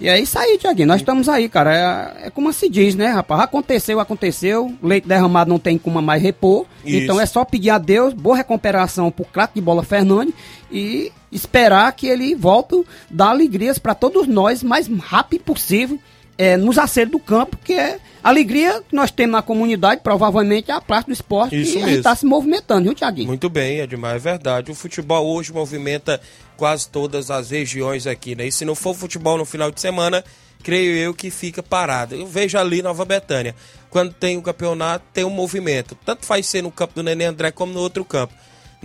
E 0.00 0.08
é 0.08 0.18
isso 0.20 0.36
aí, 0.36 0.58
Tiaguinho. 0.58 0.88
Nós 0.88 1.00
estamos 1.00 1.28
aí, 1.28 1.48
cara. 1.48 2.18
É, 2.20 2.26
é 2.26 2.30
como 2.30 2.52
se 2.52 2.68
diz, 2.68 2.96
né, 2.96 3.06
rapaz? 3.06 3.42
Aconteceu, 3.42 4.00
aconteceu. 4.00 4.74
Leite 4.82 5.06
derramado 5.06 5.48
não 5.48 5.58
tem 5.60 5.78
como 5.78 6.02
mais 6.02 6.20
repor. 6.20 6.66
Isso. 6.84 6.96
Então 6.96 7.20
é 7.20 7.26
só 7.26 7.44
pedir 7.44 7.70
a 7.70 7.78
Deus, 7.78 8.12
boa 8.12 8.36
recuperação 8.36 9.08
pro 9.08 9.24
craque 9.24 9.54
de 9.54 9.60
bola 9.60 9.84
Fernandes 9.84 10.34
e 10.70 11.12
esperar 11.30 11.92
que 11.92 12.08
ele 12.08 12.34
volte 12.34 12.84
dar 13.08 13.28
alegrias 13.30 13.78
para 13.78 13.94
todos 13.94 14.26
nós 14.26 14.64
mais 14.64 14.88
rápido 14.88 15.42
possível. 15.44 15.96
É, 16.38 16.56
nos 16.56 16.76
acertos 16.78 17.12
do 17.12 17.18
campo, 17.18 17.56
que 17.56 17.72
é 17.72 17.98
a 18.22 18.28
alegria 18.28 18.82
que 18.82 18.94
nós 18.94 19.10
temos 19.10 19.32
na 19.32 19.42
comunidade, 19.42 20.00
provavelmente 20.02 20.70
é 20.70 20.74
a 20.74 20.80
parte 20.80 21.06
do 21.06 21.12
esporte 21.12 21.60
Isso 21.60 21.74
que 21.74 21.82
a 21.82 21.86
gente 21.86 21.98
está 21.98 22.14
se 22.14 22.26
movimentando, 22.26 22.84
viu, 22.84 22.94
Tiaguinho? 22.94 23.28
Muito 23.28 23.48
bem, 23.48 23.78
Edmar, 23.78 24.16
é 24.16 24.18
verdade. 24.18 24.70
O 24.70 24.74
futebol 24.74 25.26
hoje 25.26 25.52
movimenta 25.52 26.20
quase 26.56 26.88
todas 26.88 27.30
as 27.30 27.50
regiões 27.50 28.06
aqui, 28.06 28.34
né? 28.34 28.46
E 28.46 28.52
se 28.52 28.64
não 28.64 28.74
for 28.74 28.94
futebol 28.94 29.38
no 29.38 29.44
final 29.44 29.70
de 29.70 29.80
semana, 29.80 30.24
creio 30.62 30.96
eu 30.96 31.14
que 31.14 31.30
fica 31.30 31.62
parado. 31.62 32.14
Eu 32.14 32.26
vejo 32.26 32.58
ali 32.58 32.82
Nova 32.82 33.04
Betânia. 33.04 33.54
Quando 33.88 34.12
tem 34.12 34.36
o 34.36 34.42
campeonato, 34.42 35.04
tem 35.12 35.24
um 35.24 35.30
movimento. 35.30 35.96
Tanto 36.04 36.26
faz 36.26 36.46
ser 36.46 36.62
no 36.62 36.70
campo 36.70 36.94
do 36.94 37.02
Nenê 37.02 37.24
André 37.24 37.50
como 37.50 37.72
no 37.72 37.80
outro 37.80 38.04
campo. 38.04 38.34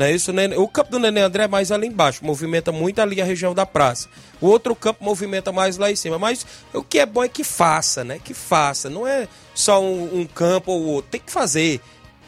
É 0.06 0.12
isso? 0.12 0.32
Nenê- 0.34 0.56
O 0.58 0.68
campo 0.68 0.92
do 0.92 1.00
Nenê 1.00 1.22
André 1.22 1.44
é 1.44 1.48
mais 1.48 1.72
ali 1.72 1.88
embaixo, 1.88 2.24
movimenta 2.26 2.72
muito 2.72 3.00
ali 3.00 3.22
a 3.22 3.26
região 3.26 3.54
da 3.54 3.66
praça. 3.66 4.08
O 4.40 4.48
outro 4.48 4.76
campo 4.76 5.04
movimenta 5.04 5.52
mais 5.52 5.78
lá 5.78 5.92
em 5.92 5.96
cima. 5.96 6.18
Mas 6.20 6.46
o 6.74 6.84
que 6.84 7.00
é 7.00 7.06
bom 7.06 7.24
é 7.24 7.30
que 7.30 7.44
faça, 7.44 8.04
né? 8.04 8.20
Que 8.24 8.34
faça. 8.34 8.90
Não 8.90 9.06
é 9.08 9.28
só 9.54 9.82
um, 9.82 10.22
um 10.22 10.26
campo 10.26 10.72
ou 10.72 10.84
outro. 10.86 11.12
Tem 11.12 11.22
que 11.22 11.32
fazer, 11.32 11.80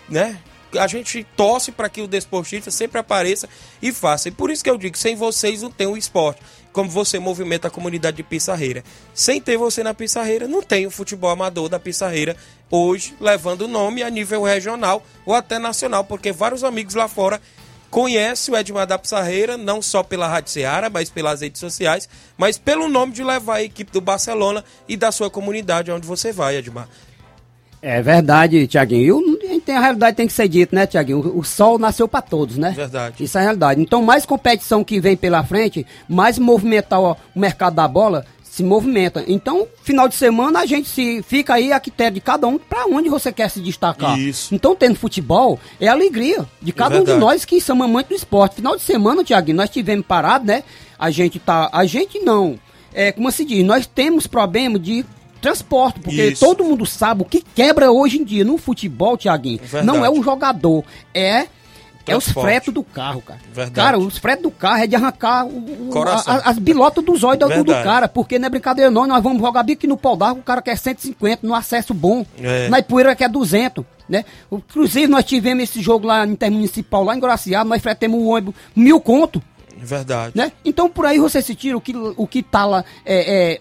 né? 0.10 0.38
A 0.80 0.88
gente 0.88 1.24
torce 1.38 1.72
para 1.72 1.88
que 1.88 2.02
o 2.02 2.08
desportista 2.08 2.72
sempre 2.72 3.00
apareça 3.00 3.48
e 3.82 3.92
faça. 3.94 4.28
E 4.30 4.32
por 4.32 4.50
isso 4.50 4.64
que 4.64 4.70
eu 4.70 4.78
digo, 4.78 4.98
sem 4.98 5.16
vocês 5.16 5.62
não 5.62 5.70
tem 5.70 5.86
o 5.86 5.96
esporte. 5.96 6.42
Como 6.72 6.90
você 6.90 7.20
movimenta 7.20 7.68
a 7.68 7.72
comunidade 7.72 8.18
de 8.18 8.24
Pissarreira. 8.24 8.84
Sem 9.14 9.40
ter 9.40 9.56
você 9.56 9.84
na 9.84 9.94
Pissarreira, 9.94 10.48
não 10.48 10.64
tem 10.64 10.88
o 10.88 10.92
futebol 10.92 11.30
amador 11.30 11.70
da 11.70 11.80
Pissarreira 11.80 12.36
hoje, 12.72 13.14
levando 13.22 13.62
o 13.64 13.68
nome 13.68 14.02
a 14.02 14.10
nível 14.10 14.42
regional 14.42 15.06
ou 15.24 15.36
até 15.36 15.60
nacional, 15.60 16.04
porque 16.04 16.32
vários 16.32 16.64
amigos 16.64 16.96
lá 16.96 17.08
fora 17.08 17.40
conhecem 17.94 18.52
o 18.52 18.58
Edmar 18.58 18.88
da 18.88 18.98
Pissarreira, 18.98 19.56
não 19.56 19.80
só 19.80 20.02
pela 20.02 20.28
Rádio 20.28 20.52
Seara, 20.52 20.90
mas 20.90 21.12
pelas 21.12 21.42
redes 21.42 21.60
sociais, 21.60 22.10
mas 22.36 22.58
pelo 22.58 22.90
nome 22.90 23.14
de 23.14 23.24
levar 23.24 23.58
a 23.58 23.64
equipe 23.64 23.92
do 23.92 24.02
Barcelona 24.02 24.66
e 24.88 24.98
da 24.98 25.12
sua 25.12 25.30
comunidade 25.30 25.92
onde 25.92 26.08
você 26.08 26.32
vai, 26.32 26.56
Edmar. 26.58 26.90
É 27.80 28.02
verdade, 28.02 28.66
Tiaguinho. 28.66 29.38
Tem 29.64 29.76
a 29.76 29.80
realidade 29.80 30.18
tem 30.18 30.26
que 30.26 30.34
ser 30.34 30.48
dito, 30.48 30.74
né, 30.74 30.88
Tiaguinho? 30.88 31.20
O, 31.20 31.40
o 31.40 31.44
sol 31.44 31.78
nasceu 31.78 32.08
para 32.08 32.24
todos, 32.24 32.58
né? 32.58 32.72
Verdade. 32.72 33.24
Isso 33.24 33.38
é 33.38 33.42
a 33.42 33.44
realidade. 33.44 33.80
Então, 33.80 34.02
mais 34.02 34.26
competição 34.26 34.84
que 34.84 35.00
vem 35.00 35.16
pela 35.16 35.44
frente, 35.44 35.86
mais 36.10 36.40
movimentar 36.40 37.00
o 37.00 37.16
mercado 37.36 37.76
da 37.76 37.88
bola 37.88 38.26
se 38.54 38.62
movimenta. 38.62 39.24
Então, 39.28 39.68
final 39.82 40.08
de 40.08 40.14
semana 40.14 40.60
a 40.60 40.66
gente 40.68 40.88
se 40.88 41.24
fica 41.24 41.56
aí 41.56 41.74
a 41.74 41.80
critério 41.80 42.14
de 42.14 42.22
cada 42.22 42.46
um 42.46 42.60
para 42.60 42.86
onde 42.86 43.10
você 43.10 43.34
quer 43.34 43.50
se 43.50 43.60
destacar. 43.60 44.20
Isso. 44.20 44.54
Então, 44.54 44.76
tendo 44.76 44.96
futebol 44.96 45.60
é 45.82 45.88
alegria 45.88 46.46
de 46.62 46.72
cada 46.72 47.02
um 47.02 47.04
de 47.04 47.16
nós 47.16 47.46
que 47.46 47.60
somos 47.60 47.84
amantes 47.84 48.10
do 48.10 48.16
esporte. 48.16 48.58
Final 48.58 48.76
de 48.76 48.84
semana, 48.84 49.24
Tiaguinho, 49.24 49.58
nós 49.58 49.72
tivemos 49.72 50.06
parado, 50.06 50.46
né? 50.46 50.64
A 51.00 51.10
gente 51.10 51.40
tá, 51.40 51.68
a 51.74 51.84
gente 51.88 52.20
não. 52.20 52.60
É 52.94 53.12
como 53.12 53.32
se 53.32 53.44
diz, 53.44 53.66
nós 53.66 53.88
temos 53.88 54.28
problema 54.28 54.78
de 54.78 55.04
transporte, 55.42 56.00
porque 56.00 56.24
Isso. 56.28 56.46
todo 56.46 56.64
mundo 56.64 56.86
sabe 56.86 57.24
o 57.24 57.26
que 57.26 57.42
quebra 57.42 57.92
hoje 57.92 58.20
em 58.20 58.24
dia 58.24 58.46
no 58.46 58.60
futebol, 58.60 59.18
Tiaguinho. 59.18 59.62
Verdade. 59.64 59.88
Não 59.88 60.06
é 60.06 60.12
o 60.12 60.22
jogador, 60.22 60.84
é 61.12 61.48
é 62.06 62.16
os 62.18 62.24
Transporte. 62.26 62.46
fretes 62.48 62.74
do 62.74 62.84
carro, 62.84 63.22
cara. 63.22 63.40
Verdade. 63.54 63.74
Cara, 63.74 63.98
os 64.00 64.18
fretes 64.18 64.44
do 64.44 64.52
carro 64.52 64.84
é 64.84 64.88
de 64.88 64.96
arrancar 64.96 65.46
o- 65.46 65.90
o- 65.90 66.04
a- 66.08 66.42
as 66.50 66.60
bilotas 66.60 67.04
dos 67.04 67.24
olhos 67.24 67.40
do, 67.50 67.64
do 67.64 67.72
cara, 67.74 68.08
porque 68.08 68.38
não 68.38 68.48
é 68.48 68.50
brincadeira 68.50 68.92
não, 68.92 69.08
nós 69.08 69.24
vamos 69.24 69.40
jogar 69.42 69.64
bico 69.64 69.88
no 69.88 69.96
pau 69.98 70.16
d'água, 70.16 70.40
o 70.40 70.44
cara 70.44 70.62
quer 70.62 70.78
150 70.78 71.46
no 71.48 71.54
acesso 71.54 71.94
bom, 71.94 72.26
É. 72.40 72.68
na 72.70 72.80
Ipueira 72.80 73.16
quer 73.16 73.30
200, 73.30 73.86
né? 74.10 74.26
Inclusive 74.52 75.08
nós 75.08 75.24
tivemos 75.26 75.64
esse 75.64 75.82
jogo 75.82 76.06
lá 76.08 76.26
no 76.26 76.34
Intermunicipal, 76.34 77.04
lá 77.04 77.16
em 77.16 77.20
Guaraciaba, 77.20 77.70
nós 77.70 77.82
fretemos 77.82 78.20
um 78.20 78.28
ônibus 78.28 78.54
mil 78.76 79.00
conto, 79.00 79.42
Verdade. 79.78 80.34
né? 80.36 80.52
Então 80.64 80.90
por 80.90 81.06
aí 81.06 81.20
você 81.20 81.42
se 81.42 81.56
tira 81.56 81.78
o 81.78 81.82
que, 81.82 81.94
o 81.96 82.28
que 82.28 82.44
tá 82.44 82.66
lá, 82.66 82.86
é, 83.06 83.58
é, 83.58 83.60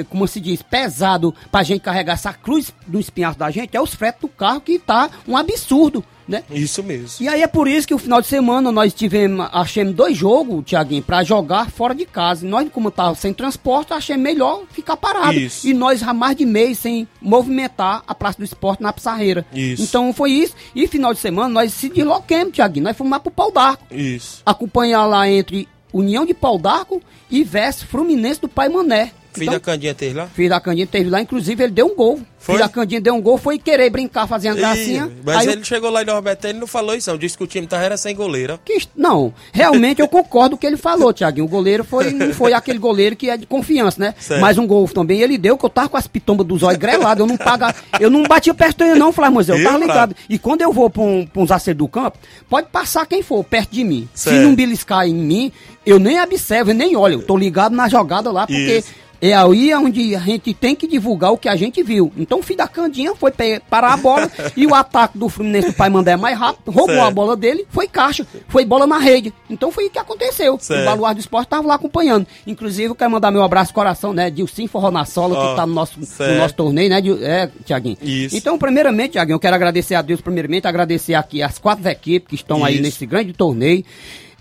é, 0.00 0.04
como 0.04 0.26
se 0.26 0.40
diz, 0.40 0.62
pesado 0.62 1.34
pra 1.50 1.62
gente 1.62 1.80
carregar 1.80 2.14
essa 2.14 2.32
cruz 2.32 2.72
do 2.86 2.98
espinhaço 2.98 3.38
da 3.38 3.50
gente, 3.50 3.76
é 3.76 3.80
os 3.80 3.94
fretes 3.94 4.20
do 4.20 4.28
carro 4.28 4.60
que 4.60 4.78
tá 4.78 5.08
um 5.28 5.36
absurdo, 5.36 6.04
né? 6.30 6.44
Isso 6.50 6.82
mesmo. 6.82 7.16
E 7.20 7.28
aí 7.28 7.42
é 7.42 7.46
por 7.46 7.66
isso 7.66 7.86
que 7.86 7.94
o 7.94 7.98
final 7.98 8.20
de 8.20 8.28
semana 8.28 8.70
nós 8.70 8.94
tivemos, 8.94 9.48
achamos 9.52 9.94
dois 9.94 10.16
jogos, 10.16 10.64
Tiaguinho, 10.64 11.02
pra 11.02 11.24
jogar 11.24 11.70
fora 11.70 11.94
de 11.94 12.06
casa. 12.06 12.46
E 12.46 12.48
nós, 12.48 12.68
como 12.72 12.90
tava 12.90 13.14
sem 13.16 13.34
transporte, 13.34 13.92
achei 13.92 14.16
melhor 14.16 14.62
ficar 14.70 14.96
parado. 14.96 15.34
Isso. 15.34 15.66
E 15.66 15.74
nós 15.74 16.02
há 16.02 16.14
mais 16.14 16.36
de 16.36 16.46
mês 16.46 16.78
sem 16.78 17.08
movimentar 17.20 18.02
a 18.06 18.14
Praça 18.14 18.38
do 18.38 18.44
Esporte 18.44 18.82
na 18.82 18.92
Pissarreira. 18.92 19.44
Isso. 19.52 19.82
Então 19.82 20.12
foi 20.12 20.30
isso. 20.30 20.54
E 20.74 20.86
final 20.86 21.12
de 21.12 21.18
semana 21.18 21.48
nós 21.48 21.72
se 21.72 21.88
desloquemos, 21.88 22.54
Tiaguinho. 22.54 22.84
Nós 22.84 22.96
fomos 22.96 23.10
lá 23.10 23.18
pro 23.18 23.32
Pau 23.32 23.50
d'Arco. 23.50 23.84
Isso. 23.90 24.42
Acompanhar 24.46 25.04
lá 25.06 25.28
entre 25.28 25.68
União 25.92 26.24
de 26.24 26.32
Pau 26.32 26.58
d'Arco 26.58 27.02
e 27.28 27.42
Verso 27.42 27.86
Fluminense 27.86 28.40
do 28.40 28.48
Pai 28.48 28.68
Mané. 28.68 29.12
Filho 29.32 29.44
Então, 29.44 29.54
da 29.54 29.60
Candinha 29.60 29.94
teve 29.94 30.14
lá? 30.14 30.26
Filho 30.28 30.48
da 30.48 30.60
Candinha 30.60 30.86
teve 30.86 31.08
lá, 31.10 31.20
inclusive 31.20 31.62
ele 31.62 31.72
deu 31.72 31.86
um 31.86 31.94
gol. 31.94 32.20
Foi? 32.38 32.54
Filho 32.54 32.66
da 32.66 32.72
Candinha 32.72 33.00
deu 33.00 33.14
um 33.14 33.20
gol, 33.20 33.36
foi 33.36 33.58
querer 33.58 33.90
brincar, 33.90 34.26
fazer 34.26 34.48
uma 34.48 34.56
gracinha. 34.56 35.06
Ih, 35.10 35.22
mas 35.24 35.46
ele 35.46 35.62
chegou 35.62 35.90
lá 35.90 36.02
em 36.02 36.06
Nova 36.06 36.22
Betânia 36.22 36.56
e 36.56 36.60
não 36.60 36.66
falou 36.66 36.94
isso, 36.94 37.10
não. 37.10 37.18
Disse 37.18 37.36
que 37.36 37.44
o 37.44 37.46
time 37.46 37.66
tava 37.66 37.84
era 37.84 37.96
sem 37.98 38.14
goleiro. 38.16 38.58
Que 38.64 38.78
Não, 38.96 39.32
realmente 39.52 40.00
eu 40.00 40.08
concordo 40.08 40.50
com 40.50 40.56
o 40.56 40.58
que 40.58 40.66
ele 40.66 40.78
falou, 40.78 41.12
Tiaguinho. 41.12 41.44
O 41.44 41.48
goleiro 41.48 41.84
foi, 41.84 42.10
não 42.12 42.32
foi 42.32 42.54
aquele 42.54 42.78
goleiro 42.78 43.14
que 43.14 43.28
é 43.28 43.36
de 43.36 43.46
confiança, 43.46 44.00
né? 44.00 44.14
Certo. 44.18 44.40
Mas 44.40 44.56
um 44.56 44.66
gol 44.66 44.88
também 44.88 45.20
ele 45.20 45.36
deu, 45.36 45.58
que 45.58 45.64
eu 45.64 45.70
tava 45.70 45.90
com 45.90 45.96
as 45.98 46.06
pitombas 46.06 46.46
dos 46.46 46.62
olhos 46.62 46.78
grelados. 46.78 47.20
Eu 47.20 47.26
não 47.26 47.36
paga, 47.36 47.74
eu 48.00 48.08
não 48.10 48.22
batia 48.22 48.54
perto 48.54 48.78
dele, 48.78 48.98
não, 48.98 49.12
Flávio 49.12 49.34
Moisés. 49.34 49.58
Eu 49.58 49.64
tava 49.64 49.78
ligado. 49.78 50.16
E 50.28 50.38
quando 50.38 50.62
eu 50.62 50.72
vou 50.72 50.88
pra, 50.88 51.02
um, 51.02 51.26
pra 51.26 51.42
uns 51.42 51.50
acertos 51.50 51.78
do 51.78 51.88
campo, 51.88 52.16
pode 52.48 52.68
passar 52.68 53.04
quem 53.06 53.22
for 53.22 53.44
perto 53.44 53.70
de 53.70 53.84
mim. 53.84 54.08
Se 54.14 54.30
Certo. 54.30 54.42
não 54.42 54.54
beliscar 54.54 55.06
em 55.06 55.14
mim, 55.14 55.52
eu 55.84 55.98
nem 55.98 56.18
observo, 56.20 56.70
eu 56.70 56.74
nem 56.74 56.96
olho. 56.96 57.20
Eu 57.20 57.22
tô 57.26 57.36
ligado 57.36 57.74
na 57.74 57.86
jogada 57.86 58.30
lá, 58.32 58.46
porque. 58.46 58.78
Isso. 58.78 59.09
É 59.22 59.34
aí 59.34 59.74
onde 59.74 60.14
a 60.14 60.20
gente 60.20 60.54
tem 60.54 60.74
que 60.74 60.86
divulgar 60.88 61.30
o 61.30 61.36
que 61.36 61.46
a 61.48 61.54
gente 61.54 61.82
viu. 61.82 62.10
Então 62.16 62.38
o 62.38 62.42
filho 62.42 62.56
da 62.56 62.66
Candinha 62.66 63.14
foi 63.14 63.30
parar 63.68 63.92
a 63.92 63.96
bola 63.98 64.30
e 64.56 64.66
o 64.66 64.74
ataque 64.74 65.18
do 65.18 65.28
Fluminense 65.28 65.68
do 65.68 65.74
Pai 65.74 65.90
Mandé 65.90 66.12
é 66.12 66.16
mais 66.16 66.38
rápido, 66.38 66.70
roubou 66.70 66.94
Certo. 66.94 67.06
a 67.06 67.10
bola 67.10 67.36
dele, 67.36 67.66
foi 67.68 67.86
caixa, 67.86 68.26
foi 68.48 68.64
bola 68.64 68.86
na 68.86 68.98
rede. 68.98 69.32
Então 69.50 69.70
foi 69.70 69.86
o 69.86 69.90
que 69.90 69.98
aconteceu. 69.98 70.58
Certo. 70.58 70.80
O 70.80 70.84
Baluar 70.86 71.14
do 71.14 71.20
Esporte 71.20 71.46
estava 71.48 71.68
lá 71.68 71.74
acompanhando. 71.74 72.26
Inclusive, 72.46 72.88
eu 72.88 72.94
quero 72.94 73.10
mandar 73.10 73.30
meu 73.30 73.42
abraço 73.42 73.74
coração, 73.74 74.14
né? 74.14 74.30
Dilcim 74.30 74.66
Forronassola, 74.66 75.36
Ó, 75.38 75.50
que 75.50 75.56
tá 75.56 75.66
no 75.66 75.74
nosso, 75.74 76.02
certo. 76.06 76.32
no 76.32 76.38
nosso 76.38 76.54
torneio, 76.54 76.88
né? 76.88 77.00
Dil- 77.02 77.22
É, 77.22 77.50
Tiaguinho. 77.66 77.98
Isso. 78.00 78.34
Então, 78.36 78.58
primeiramente, 78.58 79.12
Tiaguinho, 79.12 79.34
eu 79.34 79.40
quero 79.40 79.54
agradecer 79.54 79.96
a 79.96 80.02
Deus, 80.02 80.22
primeiramente, 80.22 80.66
agradecer 80.66 81.12
aqui 81.12 81.42
as 81.42 81.58
quatro 81.58 81.86
equipes 81.88 82.26
que 82.28 82.34
estão 82.36 82.64
aí 82.64 82.74
Isso. 82.76 82.82
nesse 82.82 83.04
grande 83.06 83.34
torneio. 83.34 83.84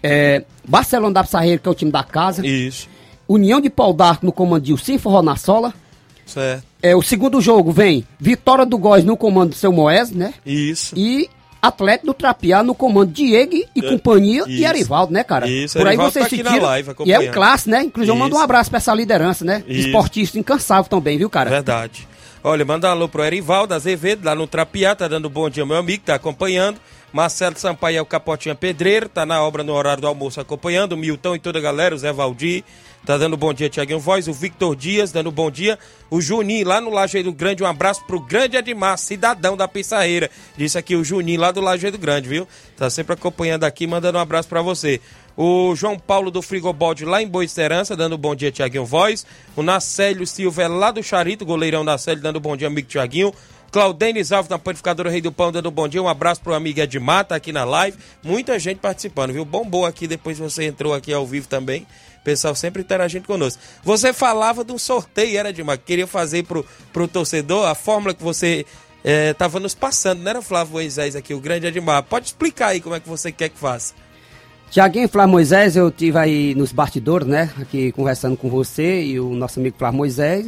É, 0.02 0.44
Barcelona 0.66 1.14
da 1.16 1.24
Pissarreira, 1.24 1.58
que 1.60 1.68
é 1.68 1.72
o 1.72 1.76
time 1.76 1.92
da 1.92 2.04
casa. 2.04 2.46
Isso, 2.48 2.88
União 3.30 3.62
de 3.62 3.70
Pau 3.70 3.94
d'Arco 3.94 4.26
no 4.26 4.32
comando 4.32 4.62
de 4.64 4.68
Dilcim 4.68 4.98
Forronassola. 4.98 5.74
certo. 6.26 6.68
É, 6.82 6.96
o 6.96 7.02
segundo 7.02 7.40
jogo 7.42 7.72
vem 7.72 8.06
Vitória 8.20 8.66
do 8.66 8.78
Góis 8.78 9.04
no 9.04 9.16
comando 9.16 9.50
do 9.50 9.56
seu 9.56 9.72
Moés, 9.72 10.12
né? 10.12 10.34
Isso. 10.46 10.96
E 10.98 11.30
Atlético 11.62 12.08
do 12.08 12.14
Trapiá 12.14 12.64
no 12.64 12.74
comando 12.74 13.12
de 13.12 13.28
Diego 13.28 13.54
e 13.54 13.68
É, 13.86 13.90
companhia 13.90 14.44
e 14.48 14.56
isso. 14.56 14.66
Arivaldo, 14.68 15.14
né, 15.14 15.24
cara? 15.24 15.48
Isso, 15.48 15.78
Por 15.78 15.86
aí 15.86 15.90
Arivaldo 15.90 16.14
você 16.14 16.20
tá 16.22 16.30
se 16.30 16.42
na 16.42 16.56
live 16.56 16.96
e 17.06 17.12
é 17.12 17.20
o 17.20 17.32
clássico, 17.34 17.70
né? 17.72 17.84
Inclusive, 17.84 18.12
eu 18.12 18.16
mando 18.16 18.36
um 18.36 18.40
abraço 18.40 18.70
pra 18.70 18.78
essa 18.78 18.94
liderança, 18.94 19.44
né? 19.44 19.62
Isso. 19.68 19.88
Esportista 19.88 20.40
incansável 20.40 20.90
também, 20.90 21.18
viu, 21.18 21.30
cara? 21.30 21.50
Verdade. 21.50 22.08
Olha, 22.42 22.64
manda 22.64 22.88
um 22.88 22.92
alô 22.92 23.10
pro 23.10 23.26
Erivaldo 23.26 23.74
Azevedo, 23.74 24.24
lá 24.24 24.34
no 24.34 24.48
Trapiá, 24.48 24.96
tá 24.96 25.10
dando 25.10 25.30
bom 25.30 25.50
dia, 25.50 25.66
meu 25.66 25.76
amigo, 25.76 26.04
tá 26.06 26.16
acompanhando. 26.16 26.80
Marcelo 27.12 27.58
Sampaio 27.58 27.98
é 27.98 28.02
o 28.02 28.06
Capotinha 28.06 28.56
Pedreiro, 28.56 29.10
tá 29.10 29.26
na 29.26 29.42
obra 29.44 29.62
no 29.64 29.74
horário 29.74 30.00
do 30.00 30.08
almoço 30.08 30.40
acompanhando. 30.40 30.96
Milton 30.96 31.36
e 31.36 31.40
toda 31.40 31.60
a 31.60 31.62
galera, 31.62 31.94
o 31.94 31.98
Zé 31.98 32.14
Valdir, 32.14 32.64
tá 33.06 33.18
dando 33.18 33.36
bom 33.36 33.54
dia, 33.54 33.70
Tiaguinho 33.70 34.00
Voz. 34.00 34.28
O 34.28 34.34
Victor 34.34 34.76
Dias, 34.76 35.12
dando 35.12 35.32
bom 35.32 35.50
dia. 35.50 35.78
O 36.10 36.22
Juninho, 36.22 36.68
lá 36.68 36.80
no 36.80 36.90
Lajeiro 36.90 37.32
Grande, 37.32 37.64
um 37.64 37.68
abraço 37.68 38.04
pro 38.06 38.20
grande 38.20 38.58
Edmar, 38.58 38.98
cidadão 38.98 39.56
da 39.56 39.68
Pissarreira. 39.68 40.30
Disse 40.58 40.78
aqui 40.78 40.96
o 40.96 41.04
Juninho, 41.04 41.40
lá 41.40 41.52
do 41.52 41.62
Lajeiro 41.62 41.98
Grande, 41.98 42.28
viu? 42.28 42.48
Tá 42.78 42.90
sempre 42.90 43.14
acompanhando 43.14 43.64
aqui, 43.64 43.86
mandando 43.88 44.18
um 44.18 44.22
abraço 44.22 44.48
pra 44.48 44.62
você. 44.62 45.00
O 45.38 45.74
João 45.76 45.98
Paulo 45.98 46.30
do 46.30 46.42
Frigobode 46.42 47.06
lá 47.06 47.22
em 47.22 47.28
Boa 47.28 47.46
Esperança, 47.46 47.96
dando 47.96 48.18
bom 48.18 48.36
dia, 48.36 48.52
Tiaguinho 48.52 48.86
Voz. 48.86 49.26
O 49.56 49.64
Nacélio 49.64 50.28
Silva 50.28 50.64
é 50.64 50.68
lá 50.68 50.92
do 50.92 51.02
Charito, 51.02 51.46
goleirão 51.46 51.84
Nacélio, 51.84 52.22
dando 52.22 52.40
bom 52.40 52.58
dia, 52.58 52.68
amigo 52.68 52.88
Tiaguinho. 52.88 53.34
Claudenis 53.72 54.32
Alves, 54.32 54.50
na 54.50 54.58
Panificadora 54.58 55.10
Rei 55.10 55.22
do 55.22 55.32
Pão, 55.32 55.52
dando 55.52 55.70
bom 55.70 55.88
dia. 55.88 56.02
Um 56.02 56.08
abraço 56.08 56.42
pro 56.42 56.54
amigo 56.54 56.80
Edmar, 56.80 57.24
tá 57.24 57.36
aqui 57.36 57.52
na 57.52 57.64
live. 57.64 57.98
Muita 58.24 58.58
gente 58.58 58.80
participando, 58.80 59.32
viu? 59.32 59.46
Bombou 59.46 59.86
aqui, 59.86 60.08
depois 60.08 60.40
você 60.40 60.66
entrou 60.66 60.94
aqui 60.94 61.14
ao 61.14 61.26
vivo 61.26 61.48
também. 61.48 61.86
Pessoal 62.24 62.56
sempre 62.56 62.82
interagindo 62.82 63.26
conosco. 63.26 63.62
Você 63.84 64.14
falava 64.14 64.64
de 64.64 64.72
um 64.72 64.78
sorteio, 64.78 65.38
era 65.38 65.54
que 65.54 65.64
queria 65.86 66.08
fazer 66.08 66.44
pro, 66.44 66.66
pro 66.92 67.08
torcedor 67.08 67.68
a 67.68 67.76
fórmula 67.76 68.14
que 68.14 68.24
você 68.24 68.66
estava 69.04 69.60
nos 69.60 69.74
passando, 69.74 70.22
não 70.22 70.30
era 70.30 70.42
Flávio 70.42 70.74
Moisés 70.74 71.16
aqui, 71.16 71.34
o 71.34 71.40
grande 71.40 71.68
Edmar. 71.68 72.04
Pode 72.04 72.28
explicar 72.28 72.68
aí 72.68 72.82
como 72.82 72.96
é 72.96 73.00
que 73.00 73.08
você 73.08 73.32
quer 73.32 73.50
que 73.50 73.58
faça. 73.58 73.94
Tiaguinho 74.70 75.10
Flávio 75.10 75.32
Moisés, 75.32 75.76
eu 75.76 75.90
tive 75.90 76.18
aí 76.18 76.54
nos 76.54 76.72
bastidores, 76.72 77.28
né? 77.28 77.52
Aqui 77.60 77.92
conversando 77.92 78.38
com 78.38 78.50
você 78.50 79.02
e 79.04 79.20
o 79.20 79.30
nosso 79.34 79.60
amigo 79.60 79.76
Flávio 79.78 79.98
Moisés. 79.98 80.46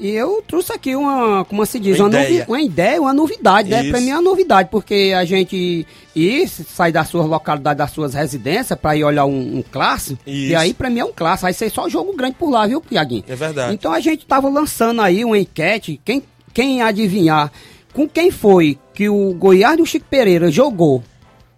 E 0.00 0.08
eu 0.10 0.42
trouxe 0.48 0.72
aqui 0.72 0.96
uma, 0.96 1.44
como 1.44 1.64
se 1.66 1.78
diz, 1.78 1.98
Uma 2.00 2.08
uma, 2.08 2.14
ideia. 2.22 2.38
novi- 2.38 2.44
uma 2.50 2.60
ideia, 2.62 3.00
uma 3.02 3.12
novidade, 3.12 3.68
né? 3.68 3.82
Isso. 3.82 3.90
Pra 3.90 4.00
mim 4.00 4.08
é 4.10 4.14
uma 4.14 4.22
novidade, 4.22 4.68
porque 4.70 5.12
a 5.14 5.24
gente 5.26 5.86
ir, 6.16 6.48
sair 6.48 6.90
das 6.90 7.08
suas 7.08 7.26
localidades, 7.26 7.76
das 7.78 7.90
suas 7.90 8.14
residências, 8.14 8.78
pra 8.78 8.96
ir 8.96 9.04
olhar 9.04 9.26
um, 9.26 9.58
um 9.58 9.62
clássico. 9.70 10.18
Isso. 10.26 10.52
E 10.52 10.54
aí 10.54 10.72
pra 10.72 10.88
mim 10.88 11.00
é 11.00 11.04
um 11.04 11.12
clássico, 11.12 11.46
aí 11.48 11.52
ser 11.54 11.70
só 11.70 11.86
jogo 11.88 12.16
grande 12.16 12.36
por 12.38 12.48
lá, 12.50 12.66
viu, 12.66 12.80
Tiaguinho? 12.80 13.24
É 13.28 13.36
verdade. 13.36 13.74
Então 13.74 13.92
a 13.92 14.00
gente 14.00 14.24
tava 14.24 14.48
lançando 14.48 15.02
aí 15.02 15.22
uma 15.24 15.38
enquete, 15.38 16.00
quem, 16.04 16.22
quem 16.54 16.80
adivinhar 16.82 17.52
com 17.92 18.08
quem 18.08 18.30
foi 18.30 18.78
que 18.94 19.08
o 19.08 19.34
Goiás 19.34 19.76
do 19.76 19.84
Chico 19.84 20.06
Pereira 20.08 20.50
jogou 20.50 21.02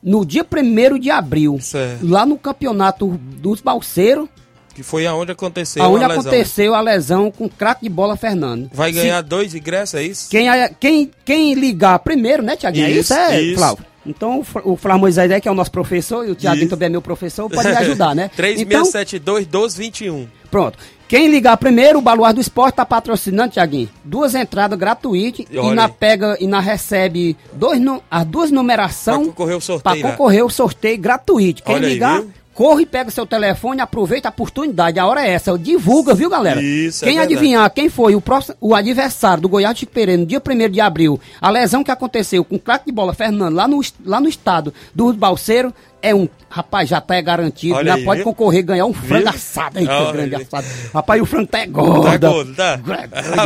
no 0.03 0.27
dia 0.27 0.45
1 0.45 0.99
de 0.99 1.11
abril, 1.11 1.59
Certo. 1.61 2.05
lá 2.09 2.27
no 2.27 2.37
campeonato 2.37 3.07
dos 3.07 3.61
Balseiros, 3.61 4.29
Que 4.75 4.83
foi 4.83 5.07
aonde 5.07 5.33
aconteceu 5.33 5.83
aonde 5.83 6.05
a 6.05 6.09
lesão. 6.09 6.21
aconteceu 6.23 6.75
a 6.75 6.81
lesão 6.81 7.31
com 7.31 7.49
craque 7.49 7.83
de 7.83 7.89
bola 7.89 8.17
Fernando. 8.17 8.71
Vai 8.73 8.93
Se- 8.93 9.01
ganhar 9.01 9.21
dois 9.23 9.55
ingressos, 9.55 9.95
é 9.95 10.03
isso? 10.03 10.31
quem, 10.31 10.49
a- 10.49 10.69
quem, 10.71 11.11
quem 11.25 11.55
ligar 11.55 11.99
primeiro, 11.99 12.43
né, 12.43 12.57
Tiaguinho? 12.57 12.89
Isso, 12.89 13.01
Isso, 13.01 13.15
é, 13.15 13.41
isso. 13.41 13.59
Flávio. 13.59 13.85
Então, 14.05 14.45
o 14.65 14.77
Flávio 14.77 15.01
Moisés 15.01 15.31
é 15.31 15.41
que 15.41 15.47
é 15.49 15.51
o 15.53 15.55
nosso 15.55 15.71
professor, 15.71 16.27
e 16.27 16.31
o 16.33 16.35
Tiaguinho 16.35 16.69
também 16.69 16.87
é 16.87 16.89
meu 16.89 17.01
professor, 17.03 17.49
pode 17.49 17.69
me 17.69 17.77
ajudar, 17.77 18.15
né? 18.17 18.25
Então, 18.33 18.37
3672 18.37 19.47
1221. 19.47 20.27
pronto. 20.51 20.77
Quem 21.07 21.29
ligar 21.29 21.59
primeiro, 21.59 21.99
o 21.99 22.03
Baluar 22.03 22.33
do 22.33 22.41
Esporte 22.41 22.77
tá 22.77 22.87
patrocinando, 22.87 23.53
Tiaguinho. 23.53 23.89
Duas 24.03 24.35
entradas 24.35 24.79
gratuitas 24.79 25.45
E 25.51 25.57
e, 25.59 25.75
na 25.75 25.85
aí. 25.85 25.93
pega 25.93 26.37
e 26.41 26.47
na 26.47 26.59
recebe 26.59 27.37
dois, 27.53 27.79
as 28.11 28.25
duas 28.27 28.51
numeração 28.51 29.19
Pra 29.19 29.27
concorrer 29.27 29.57
o 29.57 29.59
para 29.61 29.67
sorteio. 29.67 30.03
né? 30.05 30.11
concorrer 30.13 30.45
o 30.47 30.49
sorteio 30.51 30.99
gratuito. 30.99 31.63
Quem 31.63 31.75
Olha 31.75 31.87
aí, 31.87 31.93
ligar, 31.95 32.21
viu? 32.23 32.31
Corre, 32.55 32.85
pega 32.87 33.11
seu 33.11 33.27
telefone, 33.27 33.81
aproveita 33.81 34.29
a 34.29 34.31
oportunidade. 34.31 34.99
A 34.99 35.07
hora 35.07 35.27
é 35.27 35.31
essa, 35.31 35.57
divulga, 35.59 36.15
viu, 36.15 36.29
galera? 36.31 36.63
Isso, 36.63 37.05
é 37.05 37.09
quem 37.09 37.17
verdade. 37.19 37.35
adivinhar 37.35 37.71
quem 37.71 37.89
foi 37.89 38.15
o, 38.15 38.21
próximo, 38.21 38.57
o 38.61 38.75
adversário 38.75 39.43
do 39.43 39.49
Goiás 39.49 39.79
Chico 39.79 39.93
Pereira 39.93 40.21
no 40.21 40.27
dia 40.27 40.41
1 40.47 40.71
de 40.71 40.81
abril, 40.81 41.21
a 41.41 41.51
lesão 41.51 41.83
que 41.83 41.91
aconteceu 41.91 42.45
com 42.45 42.57
o 42.57 42.61
craque 42.61 42.87
de 42.87 42.93
bola 42.93 43.15
Fernando 43.15 43.55
lá 43.55 43.67
no, 43.67 43.81
lá 44.05 44.21
no 44.21 44.29
estado 44.29 44.73
do 44.95 45.13
Balseiro, 45.13 45.73
é 46.03 46.13
um. 46.15 46.29
Rapaz, 46.51 46.89
já 46.89 47.01
tá 47.01 47.15
é 47.15 47.23
garantido. 47.23 47.77
Olha 47.77 47.93
Já 47.93 47.95
aí, 47.95 48.05
pode 48.05 48.17
viu? 48.19 48.25
concorrer, 48.25 48.63
ganhar 48.65 48.85
um 48.85 48.93
frango 48.93 49.23
Viu? 49.23 49.29
assado 49.31 49.79
aí, 49.79 49.87
Olha 49.87 50.09
é 50.09 50.13
grande 50.13 50.35
aí. 50.35 50.43
assado. 50.43 50.67
Rapaz, 50.93 51.23
o 51.23 51.25
frango 51.25 51.47
tá 51.47 51.61
é 51.61 51.67
gordo. 51.67 52.03
Tá 52.03 52.17
gordo, 52.29 52.55
tá? 52.55 52.81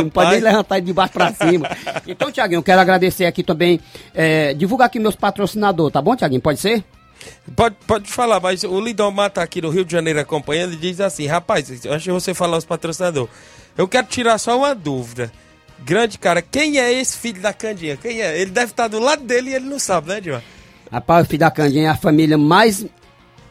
Não 0.01 0.09
pode 0.09 0.31
nem 0.31 0.39
levantar 0.41 0.77
ele 0.77 0.87
de 0.87 0.93
baixo 0.93 1.13
pra 1.13 1.31
cima. 1.33 1.69
Então, 2.07 2.31
Tiaguinho, 2.31 2.57
eu 2.59 2.63
quero 2.63 2.81
agradecer 2.81 3.25
aqui 3.25 3.43
também. 3.43 3.79
é, 4.13 4.53
divulgar 4.55 4.87
aqui 4.87 4.99
meus 4.99 5.15
patrocinadores, 5.15 5.93
tá 5.93 6.01
bom, 6.01 6.15
Tiaguinho? 6.15 6.41
Pode 6.41 6.59
ser? 6.59 6.83
Pode, 7.55 7.75
pode 7.85 8.11
falar, 8.11 8.39
mas 8.39 8.63
o 8.63 8.79
Lindomar 8.79 9.29
tá 9.29 9.41
aqui 9.41 9.61
no 9.61 9.69
Rio 9.69 9.85
de 9.85 9.91
Janeiro 9.91 10.19
acompanhando 10.19 10.73
e 10.73 10.77
diz 10.77 10.99
assim, 10.99 11.25
rapaz, 11.25 11.69
antes 11.85 12.03
de 12.03 12.11
você 12.11 12.33
falar 12.33 12.57
os 12.57 12.65
patrocinadores, 12.65 13.29
eu 13.77 13.87
quero 13.87 14.07
tirar 14.07 14.37
só 14.37 14.57
uma 14.57 14.75
dúvida. 14.75 15.31
Grande 15.79 16.17
cara, 16.17 16.41
quem 16.41 16.79
é 16.79 16.91
esse 16.91 17.17
filho 17.17 17.41
da 17.41 17.53
Candinha? 17.53 17.97
Quem 17.97 18.21
é? 18.21 18.39
Ele 18.39 18.51
deve 18.51 18.71
estar 18.71 18.87
do 18.87 18.99
lado 18.99 19.23
dele 19.23 19.51
e 19.51 19.53
ele 19.53 19.65
não 19.65 19.79
sabe, 19.79 20.09
né, 20.09 20.19
Dilma? 20.19 20.43
Rapaz, 20.91 21.25
o 21.25 21.29
filho 21.29 21.39
da 21.39 21.51
Candinha 21.51 21.87
é 21.87 21.89
a 21.89 21.97
família 21.97 22.37
mais 22.37 22.85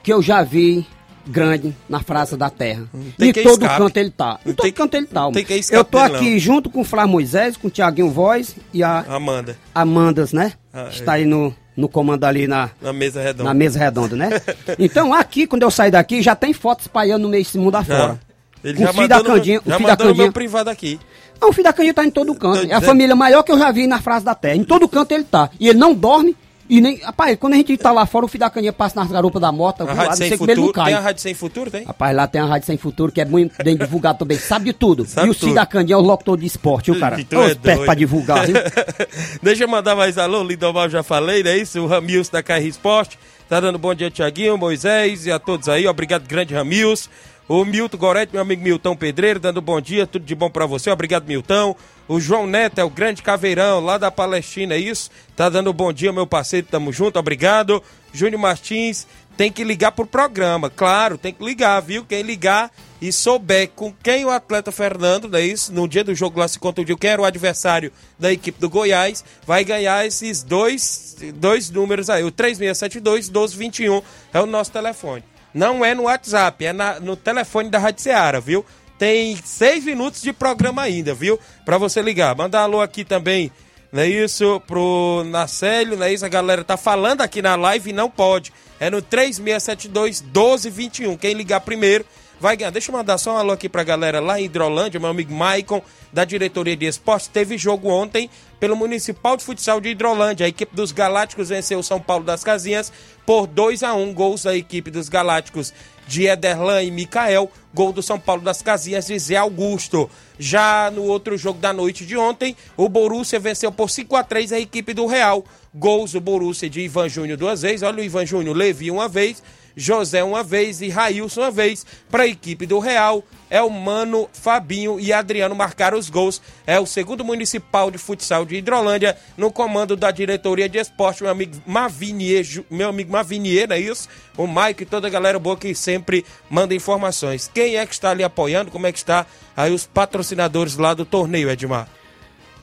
que 0.02 0.12
eu 0.12 0.20
já 0.20 0.42
vi 0.42 0.86
grande 1.27 1.74
na 1.89 2.01
Praça 2.01 2.37
da 2.37 2.49
Terra. 2.51 2.85
tem 3.18 3.31
Em 3.31 3.33
todo 3.33 3.62
escape. 3.62 3.79
canto 3.79 3.97
ele 3.97 4.11
tá. 4.11 4.39
Em 4.47 4.53
todo 4.53 4.62
tem- 4.64 4.72
canto 4.72 4.95
ele 4.97 5.07
tá. 5.07 5.31
tem 5.33 5.47
eu 5.72 5.85
tô 5.85 5.99
aqui 5.99 6.31
não. 6.33 6.39
junto 6.39 6.70
com 6.70 6.81
o 6.81 6.85
Flávio 6.85 7.12
Moisés, 7.12 7.57
com 7.57 7.68
o 7.68 7.70
Tiaguinho 7.70 8.11
Voz 8.11 8.55
e 8.72 8.83
a 8.83 9.01
Amanda, 9.09 9.57
Amandas, 9.74 10.33
né? 10.33 10.53
Ah, 10.72 10.89
Está 10.91 11.14
é. 11.14 11.20
aí 11.20 11.24
no, 11.24 11.55
no 11.77 11.89
comando 11.89 12.24
ali 12.24 12.47
na, 12.47 12.70
na 12.81 12.93
mesa 12.93 13.20
redonda. 13.20 13.45
na 13.45 13.55
mesa 13.55 13.79
redonda, 13.79 14.14
né? 14.16 14.31
então 14.79 15.12
aqui, 15.12 15.47
quando 15.47 15.62
eu 15.62 15.70
sair 15.70 15.91
daqui, 15.91 16.22
já 16.22 16.35
tem 16.37 16.53
foto 16.53 16.81
espalhando 16.81 17.22
no 17.22 17.29
meio 17.29 17.43
desse 17.45 17.59
mundo 17.59 17.74
afora. 17.77 18.18
Ele 18.64 18.74
Com 18.79 18.83
já 18.85 18.91
o 18.91 18.95
filho 18.95 19.09
da 19.09 19.16
mandou, 19.16 19.33
no, 19.33 19.39
Candinha- 19.39 19.61
o 19.64 19.70
já 19.70 19.77
filho 19.77 19.87
da 19.89 19.97
no 19.97 20.05
meu 20.05 20.14
Candinha- 20.14 20.33
privado 20.33 20.70
aqui. 20.70 20.99
Não, 21.41 21.51
o 21.51 21.53
filho 21.53 21.64
da 21.64 21.72
Candinha 21.72 21.95
tá 21.95 22.05
em 22.05 22.11
todo 22.11 22.35
canto. 22.35 22.66
É 22.70 22.74
a 22.74 22.81
família 22.81 23.14
maior 23.14 23.43
que 23.43 23.53
eu 23.53 23.59
já 23.59 23.70
vi 23.70 23.87
na 23.87 24.01
frase 24.01 24.24
da 24.24 24.35
terra. 24.35 24.57
Em 24.57 24.64
todo 24.64 24.89
canto 24.89 25.12
ele 25.12 25.24
tá. 25.24 25.51
E 25.61 25.68
ele 25.68 25.79
não 25.79 25.95
dorme. 25.95 26.35
E 26.68 26.80
nem. 26.80 26.96
Rapaz, 26.98 27.36
quando 27.38 27.54
a 27.54 27.56
gente 27.56 27.76
tá 27.76 27.92
lá 27.92 28.06
fora, 28.06 28.24
o 28.24 28.28
filho 28.28 28.40
da 28.40 28.50
Candinha 28.50 28.72
passa 28.72 28.98
nas 29.00 29.10
garupas 29.10 29.40
da 29.40 29.52
moto. 29.52 29.82
A 29.82 29.92
Rádio 29.92 30.16
Sem 30.16 30.36
Futuro. 30.36 30.72
Tem 30.72 30.94
a 30.94 31.00
Rádio 31.00 31.22
Sem 31.22 31.34
Futuro, 31.34 31.70
tem? 31.70 31.84
Rapaz, 31.84 32.16
lá 32.16 32.26
tem 32.26 32.40
a 32.40 32.46
Rádio 32.46 32.66
Sem 32.66 32.76
Futuro, 32.76 33.12
que 33.12 33.20
é 33.20 33.24
muito 33.24 33.62
bem 33.62 33.76
divulgado 33.76 34.18
também. 34.18 34.38
Sabe 34.38 34.66
de 34.66 34.72
tudo. 34.72 35.04
Sabe 35.04 35.28
e 35.28 35.30
o 35.30 35.34
tudo. 35.34 35.54
da 35.54 35.64
Candinha 35.66 35.94
é 35.94 35.98
o 35.98 36.02
locutor 36.02 36.36
de 36.36 36.46
esporte, 36.46 36.90
viu, 36.90 37.00
cara? 37.00 37.16
Os 37.16 37.68
é 37.68 37.76
pra 37.84 37.94
divulgar, 37.94 38.46
viu? 38.46 38.56
Deixa 39.42 39.64
eu 39.64 39.68
mandar 39.68 39.94
mais 39.94 40.18
alô, 40.18 40.42
Lindomar, 40.42 40.90
já 40.90 41.02
falei, 41.02 41.42
não 41.42 41.50
é 41.50 41.58
isso? 41.58 41.80
O 41.80 41.86
Ramils 41.86 42.28
da 42.28 42.42
KR 42.42 42.64
Esporte. 42.66 43.18
Tá 43.48 43.60
dando 43.60 43.78
bom 43.78 43.94
dia, 43.94 44.10
Tiaguinho, 44.10 44.58
Moisés 44.58 45.26
e 45.26 45.30
a 45.30 45.38
todos 45.38 45.68
aí. 45.68 45.86
Obrigado, 45.86 46.26
grande 46.26 46.52
Ramils. 46.52 47.08
O 47.48 47.64
Milton 47.64 47.96
Gorete, 47.96 48.32
meu 48.32 48.42
amigo 48.42 48.60
Milton 48.60 48.96
Pedreiro, 48.96 49.38
dando 49.38 49.62
bom 49.62 49.80
dia, 49.80 50.04
tudo 50.04 50.24
de 50.24 50.34
bom 50.34 50.50
pra 50.50 50.66
você. 50.66 50.90
Obrigado, 50.90 51.26
Milton. 51.26 51.76
O 52.09 52.20
João 52.20 52.46
Neto 52.46 52.78
é 52.78 52.84
o 52.84 52.90
grande 52.90 53.20
caveirão 53.22 53.80
lá 53.80 53.98
da 53.98 54.11
Palestina, 54.12 54.74
é 54.74 54.78
isso? 54.78 55.11
Tá 55.34 55.48
dando 55.48 55.72
bom 55.72 55.92
dia, 55.92 56.12
meu 56.12 56.26
parceiro, 56.26 56.66
tamo 56.70 56.92
junto, 56.92 57.18
obrigado. 57.18 57.82
Júnior 58.12 58.40
Martins, 58.40 59.07
tem 59.36 59.50
que 59.50 59.64
ligar 59.64 59.90
pro 59.92 60.07
programa, 60.07 60.70
claro, 60.70 61.18
tem 61.18 61.32
que 61.32 61.44
ligar, 61.44 61.80
viu? 61.80 62.04
Quem 62.04 62.22
ligar 62.22 62.70
e 63.02 63.12
souber 63.12 63.70
com 63.74 63.92
quem 64.02 64.24
o 64.24 64.30
atleta 64.30 64.70
Fernando, 64.70 65.28
não 65.28 65.38
é 65.38 65.42
isso? 65.42 65.72
No 65.72 65.88
dia 65.88 66.04
do 66.04 66.14
jogo 66.14 66.38
lá 66.38 66.46
se 66.46 66.59
contundiu, 66.61 66.96
quem 66.96 67.11
era 67.11 67.20
o 67.20 67.24
adversário 67.24 67.92
da 68.18 68.32
equipe 68.32 68.61
do 68.61 68.70
Goiás, 68.70 69.24
vai 69.44 69.64
ganhar 69.64 70.07
esses 70.07 70.44
dois, 70.44 71.16
dois 71.34 71.70
números 71.70 72.09
aí. 72.09 72.22
O 72.22 72.30
3672 72.30 73.28
1221 73.28 74.00
é 74.32 74.40
o 74.40 74.46
nosso 74.46 74.70
telefone. 74.70 75.24
Não 75.52 75.82
é 75.84 75.94
no 75.94 76.02
WhatsApp, 76.04 76.64
é 76.66 76.72
na- 76.72 77.00
no 77.00 77.16
telefone 77.16 77.68
da 77.70 77.78
Rádio 77.78 78.02
Seara, 78.02 78.40
viu? 78.40 78.64
Tem 78.99 79.36
seis 79.44 79.84
minutos 79.84 80.22
de 80.22 80.32
programa 80.32 80.82
ainda, 80.82 81.14
viu? 81.14 81.38
Pra 81.64 81.78
você 81.78 82.01
ligar. 82.01 82.34
Manda 82.34 82.61
alô 82.61 82.80
aqui 82.80 83.05
também, 83.05 83.51
não 83.92 84.03
é 84.03 84.09
isso? 84.09 84.61
Pro 84.66 85.22
Nacélio, 85.26 85.97
não 85.97 86.07
é 86.07 86.12
isso? 86.12 86.24
A 86.24 86.28
galera 86.28 86.64
tá 86.64 86.76
falando 86.76 87.20
aqui 87.20 87.42
na 87.42 87.57
live 87.57 87.90
e 87.90 87.92
não 87.92 88.11
pode. 88.11 88.53
É 88.80 88.90
no 88.90 89.01
3672 89.01 90.22
1221. 90.22 91.16
Quem 91.16 91.34
ligar 91.34 91.61
primeiro 91.61 92.05
vai 92.40 92.57
ganhar. 92.57 92.70
Deixa 92.70 92.90
eu 92.90 92.97
mandar 92.97 93.18
só 93.18 93.34
um 93.34 93.38
alô 93.38 93.53
aqui 93.53 93.68
pra 93.68 93.82
galera 93.82 94.20
lá 94.20 94.40
em 94.40 94.44
Hidrolândia, 94.44 95.01
meu 95.01 95.11
amigo 95.11 95.32
Maicon, 95.32 95.82
da 96.12 96.24
diretoria 96.24 96.76
de 96.76 96.86
esportes. 96.86 97.28
Teve 97.28 97.57
jogo 97.57 97.88
ontem 97.88 98.30
pelo 98.61 98.76
Municipal 98.76 99.36
de 99.36 99.44
Futsal 99.44 99.80
de 99.80 99.90
Hidrolândia. 99.90 100.47
A 100.47 100.49
equipe 100.49 100.74
dos 100.74 100.92
Galácticos 100.92 101.49
venceu 101.49 101.78
o 101.78 101.82
São 101.82 102.01
Paulo 102.01 102.24
das 102.24 102.44
Casinhas 102.44 102.92
por 103.24 103.47
2 103.47 103.82
a 103.82 103.94
1 103.94 104.14
Gols 104.14 104.42
da 104.44 104.57
equipe 104.57 104.90
dos 104.90 105.09
Galácticos 105.09 105.72
de 106.07 106.26
Ederlan 106.26 106.82
e 106.82 106.90
Mikael. 106.90 107.50
Gol 107.74 107.92
do 107.92 108.02
São 108.02 108.18
Paulo 108.18 108.42
das 108.42 108.62
Casinhas 108.62 109.07
de 109.07 109.18
Zé 109.18 109.36
Augusto. 109.36 110.09
Já 110.38 110.90
no 110.90 111.04
outro 111.04 111.36
jogo 111.36 111.59
da 111.59 111.72
noite 111.72 112.07
de 112.07 112.16
ontem, 112.16 112.57
o 112.76 112.88
Borussia 112.88 113.38
venceu 113.38 113.72
por 113.72 113.90
5 113.90 114.16
a 114.16 114.22
3 114.24 114.52
a 114.52 114.61
equipe 114.61 114.94
do 114.94 115.07
Real. 115.07 115.44
Gols 115.74 116.12
do 116.12 116.20
Borussia 116.20 116.70
de 116.70 116.80
Ivan 116.80 117.09
Júnior 117.09 117.36
duas 117.36 117.62
vezes. 117.62 117.82
Olha 117.82 118.00
o 118.00 118.04
Ivan 118.04 118.24
Júnior, 118.24 118.57
Levi 118.57 118.90
uma 118.90 119.09
vez. 119.09 119.42
José 119.77 120.24
uma 120.24 120.43
vez 120.43 120.81
e 120.81 120.89
Railson 120.89 121.43
uma 121.43 121.51
vez. 121.51 121.85
Para 122.11 122.22
a 122.22 122.27
equipe 122.27 122.64
do 122.64 122.79
Real, 122.79 123.22
é 123.51 123.61
o 123.61 123.68
Mano, 123.68 124.29
Fabinho 124.33 124.99
e 124.99 125.12
Adriano 125.12 125.55
marcaram 125.55 125.99
os 125.99 126.09
gols. 126.09 126.41
É 126.66 126.81
o 126.81 126.87
segundo 126.87 127.24
municipal 127.24 127.91
de 127.91 127.99
futsal 127.99 128.47
de 128.47 128.57
Hidrolândia, 128.57 129.16
no 129.37 129.53
comando 129.53 129.95
da 129.95 130.11
diretoria 130.11 130.68
de 130.68 130.79
esporte, 130.79 131.22
meu 131.22 131.31
amigo 131.31 131.57
Mavinier, 131.66 132.45
meu 132.70 132.89
amigo 132.89 133.12
Mavinier, 133.12 133.68
não 133.68 133.77
é 133.77 133.81
isso? 133.81 134.09
O 134.37 134.47
Mike 134.47 134.83
e 134.83 134.87
toda 134.87 135.07
a 135.07 135.11
galera 135.11 135.39
boa 135.39 135.57
que 135.57 135.74
sempre 135.74 136.24
manda 136.49 136.74
informações. 136.74 137.51
Quem 137.53 137.77
é 137.77 137.87
que 137.87 137.93
está 137.93 138.11
ali 138.11 138.24
apoiando? 138.24 138.70
Como 138.70 138.87
é 138.87 138.93
que 138.93 138.99
está 138.99 139.27
aí 139.57 139.72
os 139.72 139.87
patrocinadores 139.87 140.77
lá 140.77 140.95
do 140.95 141.05
torneio, 141.05 141.51
Edmar? 141.51 141.89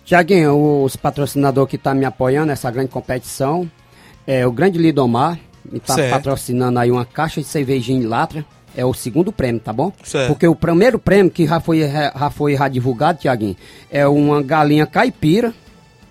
Tiaguinho, 0.04 0.84
os 0.84 0.98
patrocinadores 0.98 1.70
que 1.70 1.78
estão 1.78 1.96
me 1.96 2.04
apoiando 2.04 2.48
nessa 2.48 2.70
grande 2.70 2.90
competição 2.90 3.70
é 4.28 4.46
o 4.46 4.52
Grande 4.52 4.78
Lidomar, 4.78 5.40
me 5.70 5.78
está 5.78 5.96
Certo. 5.96 6.12
patrocinando 6.12 6.80
aí 6.80 6.92
uma 6.92 7.06
caixa 7.06 7.42
de 7.42 7.48
cervejinha 7.48 8.02
em 8.02 8.06
latra. 8.06 8.46
É 8.76 8.84
o 8.84 8.94
segundo 8.94 9.32
prêmio, 9.32 9.62
tá 9.62 9.72
bom? 9.72 9.92
Certo. 10.04 10.30
Porque 10.30 10.48
o 10.48 10.56
primeiro 10.56 10.98
prêmio 10.98 11.32
que 11.32 11.46
já 11.46 11.60
foi, 11.60 11.82
já 11.82 12.30
foi 12.32 12.58
já 12.58 12.68
divulgado, 12.68 13.20
Tiaguinho, 13.20 13.56
é 13.92 14.08
uma 14.08 14.42
galinha 14.42 14.88
caipira. 14.88 15.54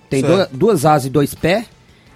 Tem 0.08 0.20
Certo. 0.20 0.32
duas, 0.36 0.48
duas 0.52 0.86
asas 0.86 1.06
e 1.06 1.10
dois 1.10 1.34
pés, 1.34 1.64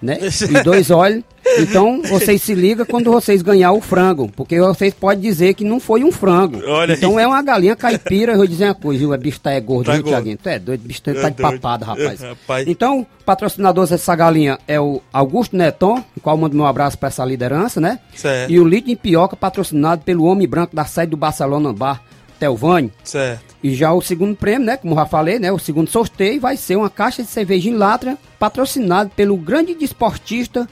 né? 0.01 0.19
e 0.49 0.63
dois 0.63 0.91
olhos. 0.91 1.25
Então, 1.59 2.03
vocês 2.03 2.43
se 2.43 2.55
ligam 2.55 2.85
quando 2.87 3.11
vocês 3.11 3.43
ganhar 3.43 3.73
o 3.73 3.81
frango. 3.81 4.31
Porque 4.35 4.59
vocês 4.61 4.93
podem 4.93 5.21
dizer 5.21 5.55
que 5.55 5.65
não 5.65 5.79
foi 5.81 6.05
um 6.05 6.13
frango. 6.13 6.61
Olha 6.67 6.95
aí. 6.95 6.99
então 6.99 7.19
é 7.19 7.27
uma 7.27 7.43
galinha 7.43 7.77
caipira, 7.77 8.33
eu 8.33 8.37
vou 8.39 8.47
dizer 8.47 8.67
uma 8.67 8.75
coisa, 8.75 8.99
viu? 8.99 9.13
O 9.13 9.19
bicho 9.19 9.41
tá 9.41 9.53
é 9.53 9.61
gordo, 9.61 9.87
Tá 9.87 9.93
viu. 9.95 10.03
Tiaguinho? 10.05 10.39
Tu 10.43 10.49
é 10.49 10.59
doido, 10.59 10.85
o 10.85 10.89
bicho 10.89 11.03
tá, 11.03 11.11
É 11.13 11.15
tá 11.15 11.29
de 11.29 11.37
papada, 11.37 11.85
rapaz. 11.87 12.21
Rapaz. 12.21 12.69
Então, 12.69 13.07
patrocinador 13.25 13.87
dessa 13.87 14.15
galinha 14.17 14.59
é 14.67 14.81
o 14.81 15.01
Augusto 15.13 15.57
Neton, 15.57 16.03
o 16.17 16.21
qual 16.21 16.37
mando 16.37 16.57
meu 16.57 16.67
abraço 16.67 16.99
para 16.99 17.09
essa 17.09 17.25
liderança, 17.25 17.81
né? 17.81 17.99
Certo. 18.15 18.51
E 18.53 18.59
o 18.61 18.67
Lito 18.67 18.91
em 18.91 18.97
Pioca, 18.97 19.37
patrocinado 19.37 20.03
pelo 20.03 20.25
Homem 20.25 20.47
Branco 20.49 20.75
da 20.75 20.85
sede 20.85 21.11
do 21.11 21.17
Barcelona 21.17 21.73
Bar, 21.73 22.03
Telvânio. 22.39 22.93
Certo. 23.03 23.57
E 23.63 23.75
já 23.75 23.93
o 23.93 24.03
segundo 24.03 24.37
prêmio, 24.37 24.67
né? 24.67 24.77
Como 24.77 24.95
já 24.95 25.07
falei, 25.07 25.39
né? 25.39 25.51
O 25.51 25.59
segundo 25.59 25.89
sorteio 25.89 26.41
vai 26.41 26.57
ser 26.57 26.77
uma 26.77 26.91
caixa 26.91 27.23
de 27.23 27.29
cerveja 27.29 27.69
em 27.69 27.75
latra, 27.75 28.19
patrocinado 28.39 29.11
pelo 29.17 29.37
grande 29.37 29.75
desportista 29.75 30.69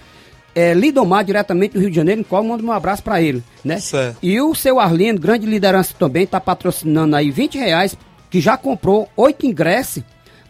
é, 0.55 0.72
Lidomar, 0.74 1.24
diretamente 1.24 1.74
do 1.74 1.80
Rio 1.80 1.90
de 1.90 1.96
Janeiro, 1.96 2.20
no 2.20 2.24
qual 2.24 2.42
eu 2.42 2.48
mando 2.48 2.64
um 2.64 2.72
abraço 2.72 3.02
para 3.02 3.20
ele, 3.20 3.42
né? 3.64 3.78
Certo. 3.80 4.18
E 4.22 4.40
o 4.40 4.55
seu 4.55 4.78
Arlindo, 4.78 5.20
grande 5.20 5.46
liderança 5.46 5.94
também, 5.98 6.24
está 6.24 6.40
patrocinando 6.40 7.16
aí 7.16 7.30
20 7.30 7.59
reais, 7.59 7.96
que 8.30 8.40
já 8.40 8.57
comprou 8.57 9.09
oito 9.16 9.46
ingressos 9.46 10.02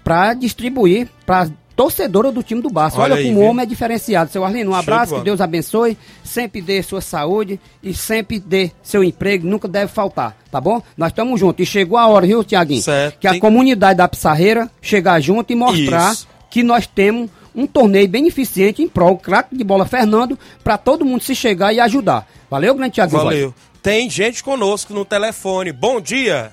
para 0.02 0.34
distribuir 0.34 1.08
para 1.24 1.48
torcedora 1.76 2.30
do 2.30 2.42
time 2.42 2.60
do 2.60 2.70
Barça. 2.70 3.00
Olha 3.00 3.14
Olha, 3.14 3.22
aí, 3.22 3.26
como 3.28 3.40
o 3.40 3.44
homem 3.44 3.64
é 3.64 3.66
diferenciado. 3.66 4.30
Seu 4.30 4.44
Arlindo, 4.44 4.70
um 4.70 4.74
abraço, 4.74 5.16
que 5.16 5.22
Deus 5.22 5.40
abençoe, 5.40 5.98
sempre 6.22 6.60
dê 6.60 6.82
sua 6.82 7.00
saúde 7.00 7.58
e 7.82 7.92
sempre 7.92 8.38
dê 8.38 8.70
seu 8.82 9.02
emprego, 9.02 9.46
nunca 9.46 9.66
deve 9.66 9.88
faltar, 9.90 10.36
tá 10.52 10.60
bom? 10.60 10.80
Nós 10.96 11.08
estamos 11.10 11.40
juntos. 11.40 11.66
E 11.66 11.66
chegou 11.68 11.98
a 11.98 12.06
hora, 12.06 12.26
viu, 12.26 12.44
Tiaguinho? 12.44 12.82
Certo. 12.82 13.18
Que 13.18 13.26
a 13.26 13.32
Tem- 13.32 13.40
comunidade 13.40 13.96
da 13.96 14.06
Pissarreira 14.06 14.70
chegar 14.80 15.18
junto 15.20 15.52
e 15.52 15.56
mostrar 15.56 16.12
Isso. 16.12 16.28
que 16.48 16.62
nós 16.62 16.86
temos 16.86 17.28
um 17.54 17.66
torneio 17.66 18.08
beneficente 18.08 18.82
em 18.82 18.88
prol 18.88 19.14
do 19.14 19.20
craque 19.22 19.56
de 19.56 19.62
bola 19.62 19.86
Fernando 19.86 20.38
para 20.62 20.76
todo 20.76 21.04
mundo 21.04 21.22
se 21.22 21.34
chegar 21.34 21.72
e 21.72 21.80
ajudar. 21.80 22.26
Valeu, 22.50 22.74
grande 22.74 22.94
Tiaguinho? 22.94 23.22
Valeu. 23.22 23.54
Tem 23.82 24.08
gente 24.08 24.42
conosco 24.42 24.92
no 24.94 25.04
telefone. 25.04 25.72
Bom 25.72 26.00
dia. 26.00 26.52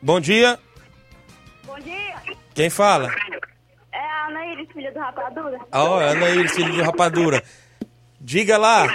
Bom 0.00 0.20
dia. 0.20 0.58
Bom 1.64 1.78
dia. 1.80 2.14
Quem 2.54 2.70
fala? 2.70 3.10
É 3.92 3.98
a 3.98 4.28
Ana 4.28 4.46
Iris, 4.52 4.68
filha 4.72 4.92
do 4.92 4.98
Rapadura. 4.98 5.58
Ah, 5.72 5.84
ó, 5.84 6.00
Ana 6.00 6.28
Iris, 6.30 6.52
filho 6.52 6.72
de 6.72 6.82
Rapadura. 6.82 7.42
Diga 8.20 8.58
lá. 8.58 8.86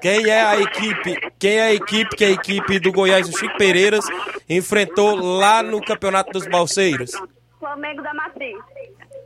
Quem 0.00 0.28
é 0.28 0.42
a 0.42 0.60
equipe? 0.60 1.16
Quem 1.38 1.56
é 1.56 1.62
a 1.62 1.74
equipe 1.74 2.16
que 2.16 2.24
a 2.24 2.30
equipe 2.30 2.78
do 2.78 2.92
Goiás, 2.92 3.28
o 3.28 3.36
Chico 3.36 3.56
Pereiras, 3.56 4.04
enfrentou 4.48 5.16
lá 5.16 5.62
no 5.62 5.80
Campeonato 5.80 6.30
dos 6.32 6.46
Balseiros? 6.46 7.12
Flamengo 7.58 8.02
da 8.02 8.14
Matriz. 8.14 8.56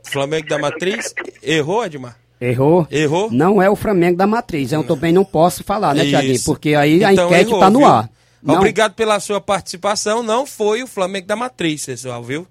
Flamengo 0.03 0.47
da 0.47 0.57
Matriz? 0.57 1.13
Errou, 1.41 1.83
Edmar? 1.85 2.15
Errou? 2.39 2.85
Errou? 2.91 3.31
Não 3.31 3.61
é 3.61 3.69
o 3.69 3.75
Flamengo 3.75 4.17
da 4.17 4.27
Matriz. 4.27 4.71
Eu 4.71 4.83
também 4.83 5.13
não 5.13 5.23
posso 5.23 5.63
falar, 5.63 5.93
né, 5.95 6.05
Tiaguinho? 6.05 6.39
Porque 6.43 6.75
aí 6.75 7.03
a 7.03 7.13
Então 7.13 7.27
enquete 7.27 7.49
errou, 7.49 7.59
tá 7.59 7.69
no 7.69 7.79
viu? 7.79 7.87
ar. 7.87 8.09
Não- 8.41 8.55
Obrigado 8.55 8.93
pela 8.93 9.19
sua 9.21 9.39
participação. 9.39 10.21
Não 10.21 10.45
foi 10.45 10.83
o 10.83 10.87
Flamengo 10.87 11.25
da 11.25 11.35
Matriz, 11.35 11.85
pessoal, 11.85 12.21
viu? 12.21 12.45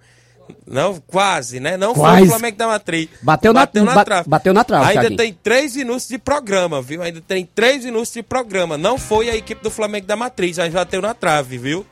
Não, 0.66 1.00
quase, 1.06 1.60
né? 1.60 1.76
Não 1.76 1.94
foi 1.94 2.02
Quase. 2.04 2.22
o 2.22 2.28
Flamengo 2.28 2.56
da 2.56 2.66
Matriz. 2.66 3.08
Bateu 3.22 3.52
na- 3.52 3.66
ba- 3.66 4.04
trave. 4.04 4.28
bateu 4.28 4.52
na 4.54 4.64
trave, 4.64 4.84
Ainda 4.86 5.00
Thiaguinho. 5.02 5.16
tem 5.18 5.38
três 5.42 5.76
minutos 5.76 6.08
de 6.08 6.18
programa, 6.18 6.80
viu? 6.82 7.02
Ainda 7.02 7.20
tem 7.20 7.44
três 7.54 7.84
minutos 7.84 8.12
de 8.12 8.22
programa. 8.22 8.76
Não 8.76 8.98
foi 8.98 9.28
a 9.30 9.36
equipe 9.36 9.62
do 9.62 9.70
Flamengo 9.70 10.06
da 10.06 10.16
Matriz, 10.16 10.58
aí 10.58 10.68
bateu 10.70 11.00
na 11.00 11.14
trave, 11.14 11.58
viu? 11.58 11.86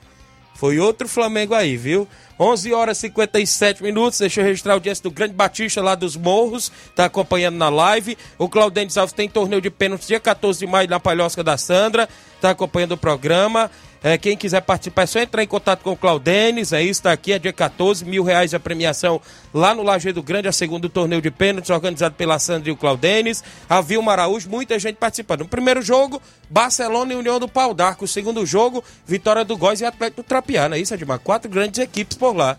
Foi 0.61 0.79
outro 0.79 1.09
Flamengo 1.09 1.55
aí, 1.55 1.75
viu? 1.75 2.07
11 2.39 2.75
horas 2.75 2.99
e 2.99 3.01
57 3.09 3.83
minutos. 3.83 4.19
Deixa 4.19 4.43
eu 4.43 4.45
registrar 4.45 4.75
a 4.75 4.77
audiência 4.77 5.03
do 5.03 5.11
Grande 5.11 5.33
Batista 5.33 5.81
lá 5.81 5.95
dos 5.95 6.17
Morros. 6.17 6.71
Tá 6.95 7.07
acompanhando 7.07 7.57
na 7.57 7.71
live. 7.71 8.19
O 8.37 8.47
Claudênis 8.47 8.99
Alves 8.99 9.15
tem 9.15 9.27
torneio 9.27 9.63
de 9.63 9.71
pênaltis 9.71 10.07
dia 10.07 10.21
14 10.21 10.61
de 10.61 10.67
maio 10.67 10.87
na 10.87 11.01
Palhosca 11.01 11.43
da 11.43 11.57
Sandra. 11.57 12.07
Tá 12.43 12.51
acompanhando 12.51 12.93
o 12.93 12.99
programa. 12.99 13.71
É, 14.03 14.17
quem 14.17 14.35
quiser 14.35 14.63
participar 14.63 15.03
é 15.03 15.07
só 15.07 15.21
entrar 15.21 15.43
em 15.43 15.47
contato 15.47 15.83
com 15.83 15.93
o 15.93 15.97
Claudênis. 15.97 16.73
É 16.73 16.83
isso, 16.83 17.03
tá 17.03 17.13
aqui. 17.13 17.33
É 17.33 17.39
dia 17.39 17.53
14, 17.53 18.05
mil 18.05 18.25
reais 18.25 18.55
a 18.55 18.61
premiação 18.61 19.21
lá 19.53 19.75
no 19.75 19.83
Lajeado 19.83 20.23
Grande, 20.23 20.49
a 20.49 20.53
segundo 20.53 20.89
torneio 20.89 21.21
de 21.21 21.31
pênaltis 21.31 21.71
organizado 21.71 22.15
pela 22.15 22.39
Sandra 22.39 22.71
e 22.71 22.73
o 22.73 22.77
Claudênis. 22.77 23.45
A 23.69 23.83
Vilma 23.83 24.13
Araújo, 24.13 24.49
muita 24.49 24.79
gente 24.79 24.97
participando. 24.97 25.41
No 25.41 25.49
primeiro 25.49 25.83
jogo, 25.83 26.21
Barcelona 26.49 27.13
e 27.13 27.17
União 27.17 27.39
do 27.39 27.47
Pau 27.47 27.75
d'Arco. 27.75 28.09
Segundo 28.09 28.47
jogo, 28.47 28.83
Vitória 29.07 29.45
do 29.45 29.57
Góis 29.57 29.83
e 29.83 29.85
Atlético 29.85 30.23
do 30.23 30.27
Trapiá. 30.27 30.69
Não 30.69 30.77
é 30.77 30.81
isso, 30.81 30.95
Edmar? 30.95 31.19
Quatro 31.19 31.51
grandes 31.51 31.79
equipes 31.79 32.17
por 32.17 32.35
lá. 32.35 32.59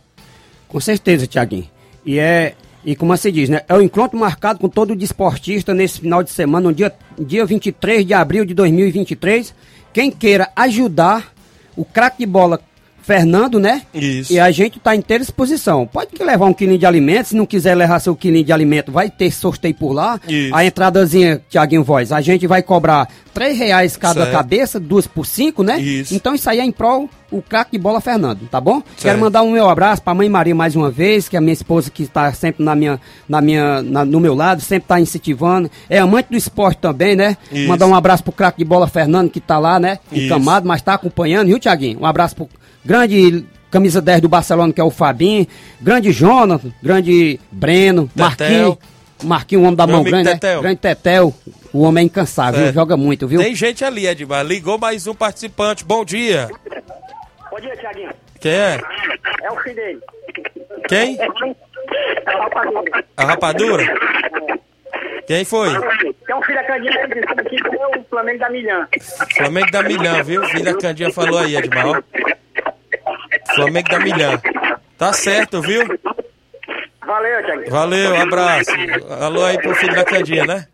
Com 0.67 0.79
certeza, 0.79 1.25
Tiaguinho. 1.25 1.69
E 2.05 2.19
é. 2.19 2.55
E 2.83 2.95
como 2.95 3.15
se 3.15 3.31
diz, 3.31 3.47
né? 3.47 3.61
É 3.67 3.75
o 3.75 3.81
encontro 3.81 4.17
marcado 4.17 4.59
com 4.59 4.67
todo 4.67 4.91
o 4.91 4.95
desportista 4.95 5.71
nesse 5.71 5.99
final 5.99 6.23
de 6.23 6.31
semana, 6.31 6.67
no 6.67 6.73
dia, 6.73 6.91
dia 7.19 7.45
23 7.45 8.05
de 8.05 8.13
abril 8.13 8.43
de 8.43 8.55
2023. 8.55 9.53
Quem 9.93 10.11
queira 10.11 10.49
ajudar 10.55 11.33
o 11.75 11.83
craque 11.83 12.19
de 12.19 12.25
bola 12.25 12.61
Fernando, 13.03 13.59
né? 13.59 13.81
Isso. 13.93 14.31
E 14.33 14.39
a 14.39 14.51
gente 14.51 14.79
em 14.85 14.97
inteira 14.97 15.23
disposição. 15.23 15.87
Pode 15.87 16.11
que 16.11 16.23
levar 16.23 16.45
um 16.45 16.53
quilinho 16.53 16.77
de 16.77 16.85
alimento, 16.85 17.27
se 17.29 17.35
não 17.35 17.45
quiser 17.45 17.75
levar 17.75 17.99
seu 17.99 18.15
quilinho 18.15 18.43
de 18.45 18.51
alimento, 18.53 18.91
vai 18.91 19.09
ter 19.09 19.31
sorteio 19.31 19.73
por 19.75 19.91
lá. 19.93 20.19
Isso. 20.27 20.53
A 20.55 20.63
entradazinha, 20.65 21.41
Tiaguinho 21.49 21.83
Voz, 21.83 22.11
a 22.11 22.21
gente 22.21 22.45
vai 22.47 22.61
cobrar 22.61 23.07
três 23.33 23.57
reais 23.57 23.95
cada 23.97 24.21
Certo. 24.21 24.31
cabeça, 24.31 24.79
duas 24.79 25.07
por 25.07 25.25
cinco, 25.25 25.63
né? 25.63 25.79
Isso. 25.79 26.13
Então 26.13 26.35
isso 26.35 26.49
aí 26.49 26.59
é 26.59 26.63
em 26.65 26.71
prol 26.71 27.09
o 27.31 27.41
craque 27.41 27.71
de 27.71 27.77
bola 27.77 28.01
Fernando, 28.01 28.41
tá 28.51 28.59
bom? 28.59 28.81
Certo. 28.81 29.03
Quero 29.03 29.19
mandar 29.19 29.41
um 29.41 29.51
meu 29.51 29.69
abraço 29.69 30.01
pra 30.01 30.13
mãe 30.13 30.27
Maria 30.27 30.53
mais 30.53 30.75
uma 30.75 30.91
vez, 30.91 31.29
que 31.29 31.37
é 31.37 31.39
a 31.39 31.41
minha 31.41 31.53
esposa 31.53 31.89
que 31.89 32.03
está 32.03 32.31
sempre 32.33 32.61
na 32.63 32.75
minha, 32.75 32.99
na 33.27 33.39
minha, 33.39 33.81
na- 33.81 34.03
no 34.03 34.19
meu 34.19 34.35
lado, 34.35 34.61
sempre 34.61 34.89
tá 34.89 34.99
incentivando. 34.99 35.71
É 35.89 35.97
amante 35.99 36.27
do 36.29 36.35
esporte 36.35 36.79
também, 36.81 37.15
né? 37.15 37.37
Isso. 37.51 37.69
Mandar 37.69 37.87
um 37.87 37.95
abraço 37.95 38.21
pro 38.21 38.33
craque 38.33 38.57
de 38.57 38.65
bola 38.65 38.85
Fernando, 38.85 39.29
que 39.29 39.39
tá 39.39 39.57
lá, 39.57 39.79
né? 39.79 39.99
Encamado, 40.11 40.67
mas 40.67 40.81
tá 40.81 40.93
acompanhando, 40.93 41.47
viu, 41.47 41.57
Tiaguinho? 41.57 41.99
Um 42.01 42.05
abraço 42.05 42.35
pro 42.35 42.49
grande 42.83 43.45
camisa 43.69 44.01
10 44.01 44.21
do 44.21 44.29
Barcelona, 44.29 44.73
que 44.73 44.81
é 44.81 44.83
o 44.83 44.89
Fabinho, 44.91 45.47
grande 45.79 46.11
Jonathan, 46.11 46.71
grande 46.83 47.39
Breno, 47.51 48.07
Tetel. 48.09 48.27
Marquinhos, 48.27 48.77
Marquinhos, 49.23 49.63
o 49.63 49.65
homem 49.65 49.75
da 49.77 49.87
Meu 49.87 49.95
mão 49.95 50.03
grande, 50.03 50.25
né? 50.25 50.33
Tetel. 50.33 50.61
Grande 50.61 50.79
Tetel, 50.79 51.33
o 51.71 51.81
homem 51.81 52.03
é 52.03 52.05
incansável, 52.05 52.73
joga 52.73 52.97
muito, 52.97 53.27
viu? 53.27 53.41
Tem 53.41 53.55
gente 53.55 53.83
ali, 53.85 54.07
Edmar. 54.07 54.43
Ligou 54.45 54.77
mais 54.77 55.07
um 55.07 55.13
participante. 55.13 55.85
Bom 55.85 56.03
dia. 56.03 56.49
Bom 57.49 57.59
dia, 57.59 57.75
Tiaguinho. 57.77 58.09
Quem 58.39 58.51
é? 58.51 58.79
É 59.43 59.51
o 59.51 59.55
filho 59.61 59.75
dele. 59.75 59.99
Quem? 60.87 61.17
É 61.19 62.35
o 62.35 62.41
rapadura. 62.41 63.05
A 63.17 63.25
rapadura? 63.25 63.83
Quem 65.27 65.45
foi? 65.45 65.69
Tem 66.25 66.35
um 66.35 66.41
filho 66.41 66.57
da 66.57 66.63
Candinha 66.63 67.07
que 67.07 67.49
disse 67.49 67.69
que 67.69 67.75
é 67.75 67.87
o 67.87 68.03
Flamengo 68.09 68.39
da 68.39 68.49
Milhã. 68.49 68.87
Flamengo 69.37 69.71
da 69.71 69.83
Milhã, 69.83 70.23
viu? 70.23 70.43
Filho 70.45 70.65
da 70.65 70.73
Candinha 70.77 71.13
falou 71.13 71.39
aí, 71.39 71.55
Edmar. 71.55 71.87
ó. 71.87 72.01
Flamengo 73.55 73.89
da 73.89 73.99
Milhã. 73.99 74.41
Tá 74.97 75.13
certo, 75.13 75.61
viu? 75.61 75.83
Valeu, 77.05 77.43
Tiaguinho. 77.45 77.71
Valeu, 77.71 78.21
abraço. 78.21 78.71
Alô 79.19 79.43
aí 79.43 79.57
pro 79.59 79.73
filho 79.75 79.95
da 79.95 80.03
Candinha, 80.05 80.45
né? 80.45 80.65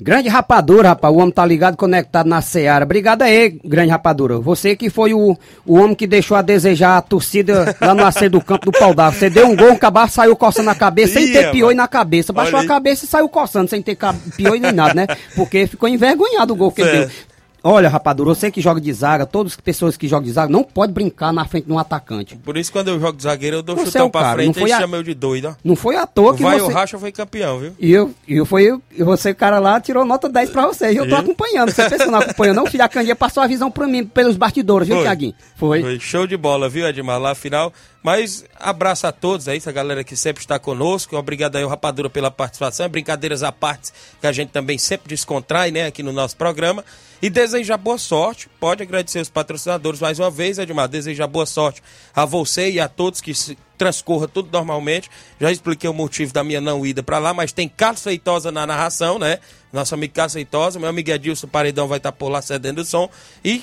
Grande 0.00 0.28
rapadura, 0.28 0.88
rapaz. 0.88 1.14
O 1.14 1.18
homem 1.18 1.30
tá 1.30 1.46
ligado, 1.46 1.76
conectado 1.76 2.28
na 2.28 2.42
Seara. 2.42 2.84
Obrigado 2.84 3.22
aí, 3.22 3.50
grande 3.64 3.90
rapadura. 3.90 4.38
Você 4.40 4.74
que 4.74 4.90
foi 4.90 5.14
o, 5.14 5.36
o 5.64 5.78
homem 5.78 5.94
que 5.94 6.08
deixou 6.08 6.36
a 6.36 6.42
desejar 6.42 6.96
a 6.96 7.00
torcida 7.02 7.76
lá 7.80 7.94
no 7.94 8.04
AC 8.04 8.28
do 8.28 8.40
campo 8.40 8.66
do 8.66 8.72
pau 8.76 8.92
d'água. 8.92 9.12
Você 9.18 9.30
deu 9.30 9.46
um 9.46 9.54
gol, 9.54 9.72
o 9.72 9.78
cabaço 9.78 10.14
saiu 10.14 10.34
coçando 10.34 10.70
a 10.70 10.74
cabeça, 10.74 11.14
sem 11.20 11.32
ter 11.32 11.52
pioi 11.52 11.74
na 11.74 11.86
cabeça. 11.86 12.32
Baixou 12.32 12.58
Olha 12.58 12.64
a 12.66 12.68
cabeça 12.68 13.04
e 13.04 13.08
saiu 13.08 13.28
coçando, 13.28 13.70
sem 13.70 13.80
ter 13.80 13.96
pioi 14.36 14.58
nem 14.58 14.72
nada, 14.72 14.92
né? 14.92 15.06
Porque 15.36 15.68
ficou 15.68 15.88
envergonhado 15.88 16.52
o 16.52 16.56
gol 16.56 16.72
que 16.72 16.82
ele 16.82 16.90
Certo. 16.90 17.08
deu. 17.08 17.31
Olha, 17.64 17.88
rapadura, 17.88 18.28
você 18.34 18.50
que 18.50 18.60
joga 18.60 18.80
de 18.80 18.92
zaga, 18.92 19.24
todas 19.24 19.52
as 19.52 19.60
pessoas 19.60 19.96
que 19.96 20.08
jogam 20.08 20.24
de 20.24 20.32
zaga, 20.32 20.50
não 20.52 20.64
pode 20.64 20.92
brincar 20.92 21.32
na 21.32 21.44
frente 21.44 21.66
de 21.66 21.72
um 21.72 21.78
atacante. 21.78 22.34
Por 22.36 22.56
isso, 22.56 22.72
quando 22.72 22.88
eu 22.88 22.98
jogo 22.98 23.16
de 23.16 23.22
zagueiro, 23.22 23.58
eu 23.58 23.62
dou 23.62 23.76
Você 23.76 23.86
chutão 23.86 24.06
é 24.06 24.10
pra 24.10 24.20
cara, 24.20 24.34
frente 24.34 24.58
e 24.60 24.72
a- 24.72 24.78
chama 24.80 24.96
eu 24.96 25.02
de 25.04 25.14
doido, 25.14 25.48
ó. 25.50 25.54
Não 25.62 25.76
foi 25.76 25.94
à 25.96 26.04
toa 26.04 26.32
O 26.32 26.36
que 26.36 26.42
Vai 26.42 26.58
você... 26.58 26.72
o 26.72 26.74
Racha 26.74 26.98
foi 26.98 27.12
campeão, 27.12 27.60
viu? 27.60 27.72
E 27.78 27.92
eu, 27.92 28.12
e 28.26 28.36
eu 28.36 28.44
foi 28.44 28.64
eu, 28.64 28.82
você, 29.04 29.32
cara 29.32 29.60
lá, 29.60 29.80
tirou 29.80 30.04
nota 30.04 30.28
10 30.28 30.50
pra 30.50 30.66
você. 30.66 30.92
E 30.92 30.96
eu 30.96 31.08
tô 31.08 31.14
acompanhando. 31.14 31.70
Você 31.70 31.88
pensa 31.88 32.04
que 32.04 32.10
não 32.10 32.18
acompanha, 32.18 32.52
não? 32.52 32.66
Filho 32.66 32.78
da 32.78 32.88
Candinha 32.88 33.14
passou 33.14 33.42
a 33.42 33.46
visão 33.46 33.70
pra 33.70 33.86
mim, 33.86 34.04
pelos 34.04 34.36
bastidores, 34.36 34.88
viu. 34.88 35.00
Tiaguinho? 35.00 35.34
Foi. 35.54 35.80
Foi 35.82 36.00
show 36.00 36.26
de 36.26 36.36
bola, 36.36 36.68
viu, 36.68 36.86
Edmar? 36.86 37.20
Lá 37.20 37.32
final. 37.34 37.72
Mas 38.02 38.44
abraço 38.58 39.06
a 39.06 39.12
todos 39.12 39.46
aí, 39.46 39.58
essa 39.58 39.70
galera 39.70 40.02
que 40.02 40.16
sempre 40.16 40.42
está 40.42 40.58
conosco. 40.58 41.16
Obrigado 41.16 41.54
aí, 41.54 41.62
o 41.64 41.68
Rapadura, 41.68 42.10
pela 42.10 42.30
participação. 42.32 42.88
Brincadeiras 42.88 43.44
à 43.44 43.52
parte, 43.52 43.92
que 44.20 44.26
a 44.26 44.32
gente 44.32 44.48
também 44.48 44.76
sempre 44.78 45.08
descontrai, 45.08 45.70
né, 45.70 45.86
aqui 45.86 46.02
no 46.02 46.12
nosso 46.12 46.36
programa. 46.36 46.84
E 47.22 47.30
desejar 47.30 47.76
boa 47.76 47.98
sorte. 47.98 48.48
Pode 48.58 48.82
agradecer 48.82 49.20
os 49.20 49.30
patrocinadores 49.30 50.00
mais 50.00 50.18
uma 50.18 50.28
vez, 50.28 50.58
Edmar. 50.58 50.88
Desejar 50.88 51.28
boa 51.28 51.46
sorte 51.46 51.80
a 52.14 52.24
você 52.24 52.68
e 52.68 52.80
a 52.80 52.88
todos 52.88 53.20
que 53.20 53.32
se 53.32 53.56
transcorra 53.78 54.26
tudo 54.26 54.48
normalmente. 54.52 55.08
Já 55.40 55.52
expliquei 55.52 55.88
o 55.88 55.94
motivo 55.94 56.32
da 56.32 56.42
minha 56.42 56.60
não 56.60 56.84
ida 56.84 57.00
para 57.00 57.18
lá, 57.18 57.32
mas 57.32 57.52
tem 57.52 57.68
Carlos 57.68 58.02
Feitosa 58.02 58.50
na 58.50 58.66
narração, 58.66 59.20
né? 59.20 59.38
Nosso 59.72 59.94
amigo 59.94 60.12
Carlos 60.12 60.32
Feitosa, 60.32 60.80
meu 60.80 60.88
amigo 60.88 61.10
Edilson 61.12 61.46
Paredão 61.46 61.86
vai 61.86 61.98
estar 61.98 62.10
por 62.10 62.28
lá 62.28 62.42
cedendo 62.42 62.80
o 62.80 62.84
som. 62.84 63.08
E 63.44 63.62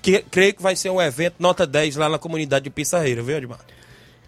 que- 0.00 0.24
creio 0.30 0.54
que 0.54 0.62
vai 0.62 0.76
ser 0.76 0.90
um 0.90 1.02
evento 1.02 1.34
nota 1.40 1.66
10 1.66 1.96
lá 1.96 2.08
na 2.08 2.18
comunidade 2.18 2.64
de 2.64 2.70
Pissarreira, 2.70 3.22
viu, 3.22 3.36
Edmar? 3.36 3.58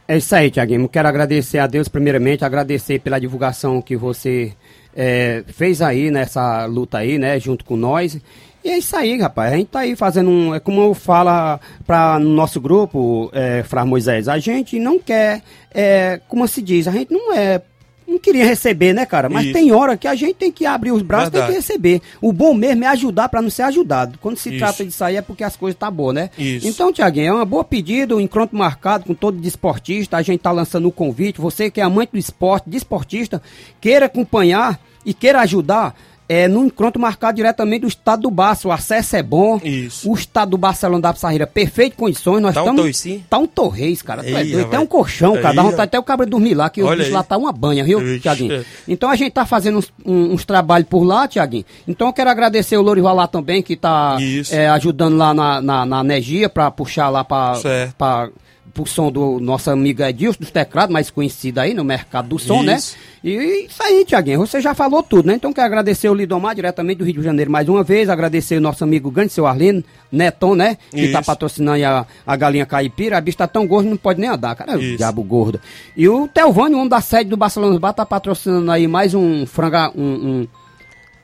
É 0.08 0.16
isso 0.16 0.34
aí, 0.34 0.50
Tiaguinho. 0.50 0.88
Quero 0.88 1.06
agradecer 1.06 1.58
a 1.58 1.68
Deus, 1.68 1.86
primeiramente, 1.86 2.44
agradecer 2.44 2.98
pela 2.98 3.20
divulgação 3.20 3.80
que 3.80 3.96
você 3.96 4.52
é, 4.94 5.44
fez 5.46 5.80
aí 5.80 6.10
nessa 6.10 6.66
luta 6.66 6.98
aí, 6.98 7.16
né, 7.16 7.38
junto 7.38 7.64
com 7.64 7.76
nós. 7.76 8.18
E 8.64 8.70
é 8.70 8.78
isso 8.78 8.96
aí, 8.96 9.18
rapaz. 9.20 9.52
A 9.52 9.56
gente 9.56 9.68
tá 9.68 9.80
aí 9.80 9.96
fazendo 9.96 10.30
um. 10.30 10.54
É 10.54 10.60
como 10.60 10.80
eu 10.80 10.94
falo 10.94 11.58
para 11.86 12.18
no 12.18 12.30
nosso 12.30 12.60
grupo, 12.60 13.30
é, 13.32 13.62
Fra 13.64 13.84
Moisés, 13.84 14.28
a 14.28 14.38
gente 14.38 14.78
não 14.78 14.98
quer, 14.98 15.42
é, 15.74 16.20
como 16.28 16.46
se 16.46 16.62
diz, 16.62 16.86
a 16.86 16.92
gente 16.92 17.12
não 17.12 17.32
é. 17.34 17.60
Não 18.06 18.18
queria 18.18 18.44
receber, 18.44 18.92
né, 18.92 19.06
cara? 19.06 19.30
Mas 19.30 19.44
Isso. 19.44 19.52
tem 19.54 19.72
hora 19.72 19.96
que 19.96 20.06
a 20.06 20.14
gente 20.14 20.34
tem 20.34 20.52
que 20.52 20.66
abrir 20.66 20.92
os 20.92 21.00
braços 21.00 21.28
e 21.28 21.30
tem 21.30 21.46
que 21.46 21.52
receber. 21.52 22.02
O 22.20 22.30
bom 22.30 22.52
mesmo 22.52 22.84
é 22.84 22.88
ajudar 22.88 23.28
para 23.30 23.40
não 23.40 23.48
ser 23.48 23.62
ajudado. 23.62 24.18
Quando 24.20 24.36
se 24.36 24.50
Isso. 24.50 24.58
trata 24.58 24.84
disso 24.84 25.02
aí 25.02 25.16
é 25.16 25.22
porque 25.22 25.42
as 25.42 25.56
coisas 25.56 25.78
tá 25.78 25.90
boas, 25.90 26.14
né? 26.14 26.28
Isso. 26.36 26.68
Então, 26.68 26.92
Tiaguinho, 26.92 27.28
é 27.28 27.32
uma 27.32 27.44
boa 27.46 27.64
pedida, 27.64 28.14
um 28.14 28.20
encontro 28.20 28.58
marcado 28.58 29.04
com 29.06 29.14
todo 29.14 29.40
desportista. 29.40 30.18
A 30.18 30.22
gente 30.22 30.40
tá 30.40 30.50
lançando 30.50 30.88
o 30.88 30.92
convite. 30.92 31.40
Você 31.40 31.70
que 31.70 31.80
é 31.80 31.84
amante 31.84 32.12
do 32.12 32.18
esporte, 32.18 32.68
desportista, 32.68 33.40
queira 33.80 34.04
acompanhar 34.06 34.78
e 35.06 35.14
queira 35.14 35.40
ajudar. 35.40 35.94
É 36.28 36.48
no 36.48 36.64
encontro 36.64 37.00
marcado 37.00 37.36
diretamente 37.36 37.80
do 37.82 37.88
estado 37.88 38.22
do 38.22 38.30
Barça. 38.30 38.66
O 38.66 38.72
acesso 38.72 39.16
é 39.16 39.22
bom. 39.22 39.60
Isso. 39.62 40.10
O 40.10 40.14
estado 40.14 40.50
do 40.52 40.56
Barcelona 40.56 41.00
da 41.02 41.12
Pissarreira, 41.12 41.46
perfeito 41.46 41.96
condições. 41.96 42.40
Nós 42.40 42.54
Tá 42.54 42.60
um 42.62 42.64
estamos. 42.64 42.82
toicinho? 42.82 43.24
Tá 43.28 43.38
um 43.38 43.46
torreis, 43.46 44.00
cara. 44.00 44.22
É 44.24 44.28
Ei, 44.28 44.32
doido. 44.32 44.50
Tem 44.52 44.62
rapaz. 44.62 44.82
um 44.82 44.86
colchão, 44.86 45.34
cara. 45.42 45.54
Dá 45.54 45.62
vontade 45.62 45.82
até 45.82 45.98
o 45.98 46.02
cabra 46.02 46.24
dormir 46.24 46.54
lá, 46.54 46.70
que 46.70 46.82
o 46.82 46.86
Olha 46.86 46.96
bicho 46.98 47.08
aí. 47.08 47.12
lá 47.14 47.22
tá 47.22 47.36
uma 47.36 47.52
banha, 47.52 47.84
viu. 47.84 48.18
Tiaguinho? 48.20 48.64
Então 48.88 49.10
a 49.10 49.16
gente 49.16 49.32
tá 49.32 49.44
fazendo 49.44 49.78
uns, 49.78 49.92
um- 50.06 50.32
uns 50.32 50.44
trabalhos 50.44 50.88
por 50.88 51.02
lá, 51.02 51.28
Tiaguinho. 51.28 51.64
Então 51.86 52.06
eu 52.06 52.12
quero 52.12 52.30
agradecer 52.30 52.76
o 52.76 52.82
Lourival 52.82 53.14
lá 53.14 53.26
também, 53.26 53.62
que 53.62 53.76
tá 53.76 54.16
é, 54.50 54.68
ajudando 54.68 55.16
lá 55.16 55.34
na, 55.34 55.60
na, 55.60 55.84
na 55.84 56.00
energia 56.00 56.48
pra 56.48 56.70
puxar 56.70 57.08
lá 57.10 57.24
pra, 57.24 57.54
pra, 57.98 58.28
pro 58.72 58.86
som 58.86 59.10
do 59.12 59.38
nosso 59.38 59.70
amigo 59.70 60.02
Edilson, 60.02 60.38
dos 60.40 60.50
teclados, 60.50 60.92
mais 60.92 61.10
conhecido 61.10 61.58
aí 61.58 61.74
no 61.74 61.84
mercado 61.84 62.28
do 62.28 62.38
som, 62.38 62.62
né? 62.62 62.76
Isso. 62.76 62.96
E 63.24 63.66
isso 63.66 63.82
aí, 63.82 64.04
Tiaguinho, 64.04 64.38
você 64.40 64.60
já 64.60 64.74
falou 64.74 65.02
tudo, 65.02 65.26
né? 65.28 65.34
Então 65.34 65.52
quero 65.52 65.66
agradecer 65.66 66.08
o 66.08 66.14
Lidomar, 66.14 66.54
diretamente 66.54 66.98
do 66.98 67.04
Rio 67.04 67.14
de 67.14 67.22
Janeiro, 67.22 67.50
mais 67.50 67.68
uma 67.68 67.82
vez. 67.84 68.08
Agradecer 68.08 68.56
o 68.56 68.60
nosso 68.60 68.82
amigo 68.82 69.10
grande, 69.10 69.32
seu 69.32 69.46
Arlindo, 69.46 69.84
Neton, 70.10 70.54
né? 70.54 70.76
Que 70.90 71.08
tá 71.12 71.20
Isso. 71.20 71.26
patrocinando 71.26 71.76
aí 71.76 71.84
a, 71.84 72.06
a 72.26 72.36
galinha 72.36 72.66
caipira. 72.66 73.18
A 73.18 73.20
bicha 73.20 73.38
tá 73.38 73.46
tão 73.46 73.66
gorda 73.66 73.84
que 73.84 73.90
não 73.90 73.96
pode 73.96 74.20
nem 74.20 74.28
andar, 74.30 74.54
cara. 74.56 74.72
É 74.72 74.76
o 74.76 74.96
diabo 74.96 75.22
gordo. 75.22 75.60
E 75.96 76.08
o 76.08 76.26
Telvânio, 76.26 76.78
homem 76.78 76.88
da 76.88 77.00
sede 77.00 77.30
do 77.30 77.36
Barcelona 77.36 77.78
Bar, 77.78 77.92
tá 77.92 78.04
patrocinando 78.06 78.70
aí 78.70 78.88
mais 78.88 79.14
um 79.14 79.46
franga... 79.46 79.90
Um, 79.94 80.02
um- 80.02 80.48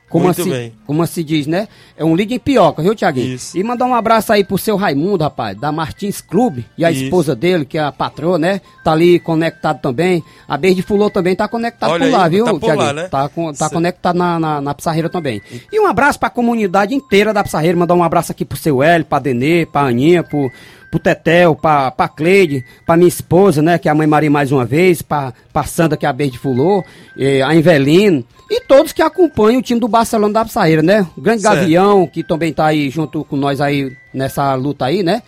como 0.09 0.25
Muito 0.25 0.41
assim, 0.41 0.49
bem. 0.49 0.73
como 0.87 1.05
se 1.05 1.23
diz, 1.23 1.45
né? 1.45 1.67
É 1.95 2.03
um 2.03 2.15
lead 2.15 2.33
em 2.33 2.39
pioca, 2.39 2.81
viu, 2.81 2.95
Tiaguinho? 2.95 3.35
Isso. 3.35 3.57
E 3.57 3.63
mandar 3.63 3.85
um 3.85 3.93
abraço 3.93 4.33
aí 4.33 4.43
pro 4.43 4.57
seu 4.57 4.75
Raimundo, 4.75 5.23
rapaz, 5.23 5.55
da 5.57 5.71
Martins 5.71 6.19
Clube, 6.19 6.65
e 6.77 6.83
a 6.83 6.91
Isso. 6.91 7.03
esposa 7.03 7.35
dele, 7.35 7.63
que 7.63 7.77
é 7.77 7.83
a 7.83 7.91
patroa, 7.91 8.37
né? 8.39 8.59
Tá 8.83 8.91
ali 8.91 9.19
conectado 9.19 9.79
também. 9.81 10.23
A 10.47 10.57
Beijo 10.57 10.81
Fulô 10.83 11.09
também 11.09 11.35
tá 11.35 11.47
conectado 11.47 11.91
Olha 11.91 12.05
por 12.07 12.11
lá, 12.11 12.23
aí, 12.25 12.29
viu, 12.31 12.45
tá 12.45 12.51
por 12.51 12.59
Tiaguinho? 12.61 12.85
lá, 12.87 12.93
né? 12.93 13.07
Tá, 13.07 13.29
com- 13.29 13.53
tá 13.53 13.67
Cê- 13.69 13.73
conectado 13.75 14.15
na, 14.17 14.39
na, 14.39 14.59
na 14.61 14.73
Pissarreira 14.73 15.09
também. 15.09 15.41
E 15.71 15.79
um 15.79 15.85
abraço 15.85 16.19
pra 16.19 16.29
comunidade 16.29 16.95
inteira 16.95 17.31
da 17.31 17.43
Pissarreira. 17.43 17.77
Mandar 17.77 17.93
um 17.93 18.03
abraço 18.03 18.31
aqui 18.31 18.43
pro 18.43 18.57
seu 18.57 18.81
Hélio, 18.81 19.05
pra 19.05 19.19
Denê, 19.19 19.65
pra 19.65 19.81
Aninha, 19.81 20.23
pro, 20.23 20.49
pro 20.89 20.99
Tetel, 20.99 21.55
pra, 21.55 21.91
pra 21.91 22.07
Cleide, 22.07 22.65
pra 22.85 22.97
minha 22.97 23.07
esposa, 23.07 23.61
né? 23.61 23.77
Que 23.77 23.87
é 23.87 23.91
a 23.91 23.95
mãe 23.95 24.07
Maria 24.07 24.29
mais 24.29 24.51
uma 24.51 24.65
vez, 24.65 25.01
pra, 25.01 25.33
pra 25.53 25.63
Sandra, 25.63 25.97
que 25.97 26.05
é 26.05 26.09
a 26.09 26.13
Beijo 26.13 26.39
Fulô, 26.39 26.83
eh, 27.17 27.41
a 27.41 27.53
Invelino. 27.55 28.25
E 28.49 28.61
todos 28.61 28.91
que 28.91 29.01
acompanham 29.01 29.59
o 29.59 29.63
time 29.63 29.79
do 29.79 29.87
Barcelona 29.87 30.33
da 30.33 30.45
Pissarreira, 30.45 30.81
né? 30.81 31.05
O 31.15 31.21
grande 31.21 31.41
Certo. 31.43 31.55
Gavião, 31.55 32.07
que 32.07 32.23
também 32.23 32.51
tá 32.51 32.65
aí 32.65 32.89
junto 32.89 33.23
com 33.23 33.35
nós 33.35 33.61
aí 33.61 33.95
nessa 34.11 34.55
luta 34.55 34.85
aí, 34.85 35.03
né? 35.03 35.21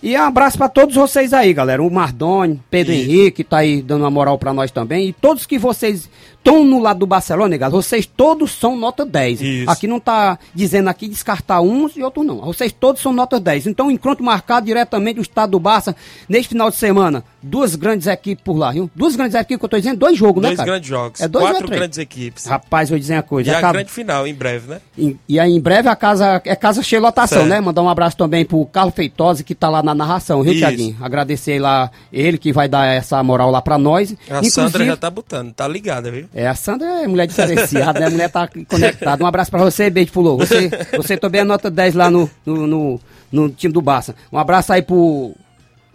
E 0.00 0.16
um 0.16 0.22
abraço 0.22 0.56
pra 0.56 0.68
todos 0.68 0.94
vocês 0.94 1.32
aí, 1.32 1.52
galera. 1.52 1.82
O 1.82 1.90
Mardoni, 1.90 2.62
Pedro 2.70 2.92
Isso. 2.92 3.02
Henrique, 3.02 3.42
tá 3.42 3.58
aí 3.58 3.82
dando 3.82 4.02
uma 4.02 4.10
moral 4.10 4.38
pra 4.38 4.52
nós 4.52 4.70
também. 4.70 5.08
E 5.08 5.12
todos 5.12 5.44
que 5.44 5.58
vocês 5.58 6.08
estão 6.38 6.64
no 6.64 6.78
lado 6.80 7.00
do 7.00 7.06
Barcelona, 7.06 7.48
negado, 7.48 7.72
vocês 7.72 8.06
todos 8.06 8.52
são 8.52 8.76
nota 8.76 9.04
10. 9.04 9.40
Isso. 9.40 9.70
Aqui 9.70 9.86
não 9.86 10.00
tá 10.00 10.38
dizendo 10.54 10.88
aqui 10.88 11.06
descartar 11.08 11.60
uns 11.60 11.96
e 11.96 12.02
outros 12.02 12.24
não. 12.24 12.38
Vocês 12.40 12.72
todos 12.72 13.02
são 13.02 13.12
nota 13.12 13.38
10. 13.38 13.66
Então, 13.66 13.90
encontro 13.90 14.24
marcado 14.24 14.66
diretamente 14.66 15.16
do 15.16 15.22
estado 15.22 15.50
do 15.50 15.60
Barça 15.60 15.94
neste 16.28 16.48
final 16.50 16.70
de 16.70 16.76
semana. 16.76 17.22
Duas 17.42 17.76
grandes 17.76 18.06
equipes 18.06 18.42
por 18.42 18.56
lá, 18.56 18.72
viu? 18.72 18.90
Duas 18.94 19.14
grandes 19.14 19.34
equipes 19.34 19.58
que 19.58 19.64
eu 19.64 19.68
tô 19.68 19.76
dizendo, 19.76 19.98
dois 19.98 20.16
jogos, 20.16 20.42
né, 20.42 20.48
Dois 20.48 20.56
cara? 20.56 20.70
grandes 20.70 20.88
jogos. 20.88 21.20
É 21.20 21.28
dois 21.28 21.44
Quatro 21.50 21.68
grandes 21.68 21.98
equipes. 21.98 22.46
Rapaz, 22.46 22.88
vou 22.90 22.98
dizer 22.98 23.14
uma 23.14 23.20
E 23.20 23.22
coisa. 23.22 23.54
a 23.54 23.58
acaba- 23.58 23.72
grande 23.74 23.90
final, 23.90 24.26
em 24.26 24.34
breve, 24.34 24.68
né? 24.70 24.80
e, 24.96 25.16
e 25.28 25.38
aí, 25.38 25.52
em 25.52 25.60
breve, 25.60 25.88
a 25.88 25.94
casa 25.94 26.42
é 26.44 26.56
casa 26.56 26.82
cheia 26.82 26.98
de 27.00 27.04
lotação, 27.06 27.38
Certo. 27.38 27.50
né? 27.50 27.60
Mandar 27.60 27.82
um 27.82 27.88
abraço 27.88 28.16
também 28.16 28.44
pro 28.44 28.64
Carlos 28.66 28.94
Feitosa, 28.94 29.42
que 29.44 29.54
tá 29.54 29.68
lá 29.68 29.82
na 29.82 29.94
narração, 29.94 30.42
viu. 30.42 30.52
Tiaguinho? 30.54 30.96
Agradecer 31.00 31.60
lá 31.60 31.90
ele, 32.12 32.38
que 32.38 32.52
vai 32.52 32.68
dar 32.68 32.86
essa 32.86 33.22
moral 33.22 33.50
lá 33.50 33.62
pra 33.62 33.78
nós. 33.78 34.14
A 34.30 34.42
Sandra 34.44 34.84
já 34.84 34.96
tá 34.96 35.08
botando, 35.10 35.52
tá 35.52 35.68
ligada, 35.68 36.10
viu? 36.10 36.27
É, 36.34 36.46
a 36.46 36.54
Sandra 36.54 36.86
é 37.02 37.06
mulher 37.06 37.26
diferenciada, 37.26 38.00
né? 38.00 38.06
A 38.06 38.10
mulher 38.10 38.30
tá 38.30 38.48
conectada. 38.68 39.24
Um 39.24 39.26
abraço 39.26 39.50
pra 39.50 39.60
você, 39.60 39.88
beijo, 39.88 40.12
Fulô. 40.12 40.36
Você, 40.36 40.70
você 40.96 41.16
também 41.16 41.40
é 41.40 41.44
nota 41.44 41.70
10 41.70 41.94
lá 41.94 42.10
no, 42.10 42.30
no, 42.44 42.66
no, 42.66 43.00
no 43.32 43.48
time 43.50 43.72
do 43.72 43.80
Barça. 43.80 44.14
Um 44.32 44.38
abraço 44.38 44.72
aí 44.72 44.82
pro 44.82 45.34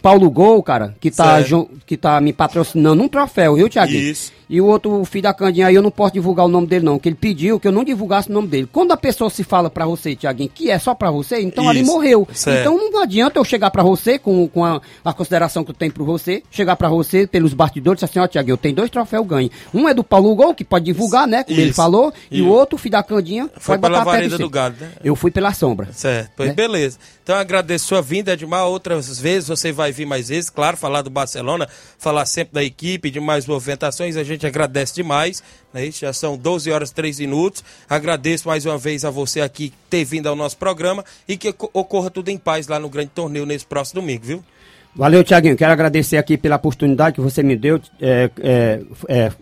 Paulo 0.02 0.30
Gol, 0.30 0.62
cara, 0.62 0.94
que 1.00 1.10
tá, 1.10 1.38
que 1.86 1.96
tá 1.96 2.20
me 2.20 2.30
patrocinando 2.32 3.02
um 3.02 3.08
troféu, 3.08 3.54
viu, 3.54 3.68
Tiaguinho? 3.70 4.10
Isso. 4.10 4.32
E 4.48 4.60
o 4.60 4.66
outro 4.66 5.00
o 5.00 5.04
filho 5.04 5.22
da 5.22 5.34
Candinha 5.34 5.66
aí, 5.66 5.74
eu 5.74 5.82
não 5.82 5.90
posso 5.90 6.12
divulgar 6.14 6.44
o 6.46 6.48
nome 6.48 6.66
dele, 6.66 6.84
não. 6.84 6.98
Que 6.98 7.08
ele 7.08 7.16
pediu 7.16 7.58
que 7.58 7.66
eu 7.68 7.72
não 7.72 7.84
divulgasse 7.84 8.28
o 8.28 8.32
nome 8.32 8.48
dele. 8.48 8.68
Quando 8.70 8.92
a 8.92 8.96
pessoa 8.96 9.30
se 9.30 9.42
fala 9.44 9.70
pra 9.70 9.86
você, 9.86 10.14
Tiaguinho, 10.14 10.50
que 10.52 10.70
é 10.70 10.78
só 10.78 10.94
pra 10.94 11.10
você, 11.10 11.40
então 11.40 11.68
ali 11.68 11.80
Isso. 11.80 11.90
morreu. 11.92 12.28
Certo. 12.32 12.60
Então 12.60 12.76
não 12.76 13.00
adianta 13.02 13.38
eu 13.38 13.44
chegar 13.44 13.70
pra 13.70 13.82
você, 13.82 14.18
com, 14.18 14.46
com 14.48 14.64
a, 14.64 14.80
a 15.04 15.12
consideração 15.12 15.64
que 15.64 15.70
eu 15.70 15.74
tenho 15.74 15.92
por 15.92 16.04
você, 16.04 16.42
chegar 16.50 16.76
pra 16.76 16.88
você 16.88 17.26
pelos 17.26 17.54
bastidores 17.54 18.02
e 18.02 18.04
assim, 18.04 18.18
ó, 18.18 18.26
Tiaguinho, 18.26 18.52
eu 18.54 18.58
tenho 18.58 18.74
dois 18.74 18.90
troféus 18.90 19.26
ganho. 19.26 19.50
Um 19.72 19.88
é 19.88 19.94
do 19.94 20.04
Paulo 20.04 20.34
Gol, 20.34 20.54
que 20.54 20.64
pode 20.64 20.84
divulgar, 20.84 21.26
né? 21.26 21.44
Como 21.44 21.58
ele 21.58 21.68
Isso. 21.68 21.76
falou. 21.76 22.12
E, 22.30 22.38
E 22.38 22.42
o 22.42 22.48
outro, 22.48 22.76
o 22.76 22.78
filho 22.78 22.92
da 22.92 23.02
Candinha, 23.02 23.48
Foi 23.58 23.78
pela 23.78 24.04
vareda 24.04 24.36
do 24.38 24.50
gado, 24.50 24.76
né? 24.80 24.92
Eu 25.02 25.16
fui 25.16 25.30
pela 25.30 25.52
sombra. 25.54 25.88
Certo, 25.92 26.30
pois 26.36 26.48
Né? 26.50 26.54
beleza. 26.54 26.98
Então 27.22 27.36
agradeço 27.36 27.86
sua 27.86 28.02
vinda, 28.02 28.32
Edmar. 28.34 28.66
Outras 28.66 29.18
vezes 29.18 29.48
você 29.48 29.72
vai 29.72 29.90
vir 29.92 30.04
mais 30.06 30.28
vezes, 30.28 30.50
claro, 30.50 30.76
falar 30.76 31.00
do 31.02 31.08
Barcelona, 31.10 31.66
falar 31.98 32.26
sempre 32.26 32.52
da 32.54 32.62
equipe, 32.62 33.10
de 33.10 33.18
mais 33.20 33.46
movimentações. 33.46 34.16
A 34.16 34.22
gente 34.22 34.33
agradece 34.42 34.94
demais. 34.94 35.42
Né? 35.72 35.90
Já 35.90 36.12
são 36.12 36.36
12 36.36 36.70
horas 36.70 36.90
e 36.90 36.94
3 36.94 37.20
minutos. 37.20 37.62
Agradeço 37.88 38.48
mais 38.48 38.64
uma 38.66 38.78
vez 38.78 39.04
a 39.04 39.10
você 39.10 39.40
aqui 39.40 39.72
ter 39.90 40.04
vindo 40.04 40.28
ao 40.28 40.36
nosso 40.36 40.56
programa 40.56 41.04
e 41.28 41.36
que 41.36 41.48
oco- 41.50 41.70
ocorra 41.72 42.10
tudo 42.10 42.28
em 42.30 42.38
paz 42.38 42.66
lá 42.68 42.78
no 42.78 42.88
grande 42.88 43.10
torneio 43.14 43.44
nesse 43.46 43.66
próximo 43.66 44.00
domingo, 44.00 44.24
viu? 44.24 44.44
Valeu, 44.96 45.24
Tiaguinho. 45.24 45.56
Quero 45.56 45.72
agradecer 45.72 46.16
aqui 46.16 46.38
pela 46.38 46.56
oportunidade 46.56 47.16
que 47.16 47.20
você 47.20 47.42
me 47.42 47.56
deu, 47.56 47.80
é, 48.00 48.30
é, 48.40 48.80
é, 49.08 49.32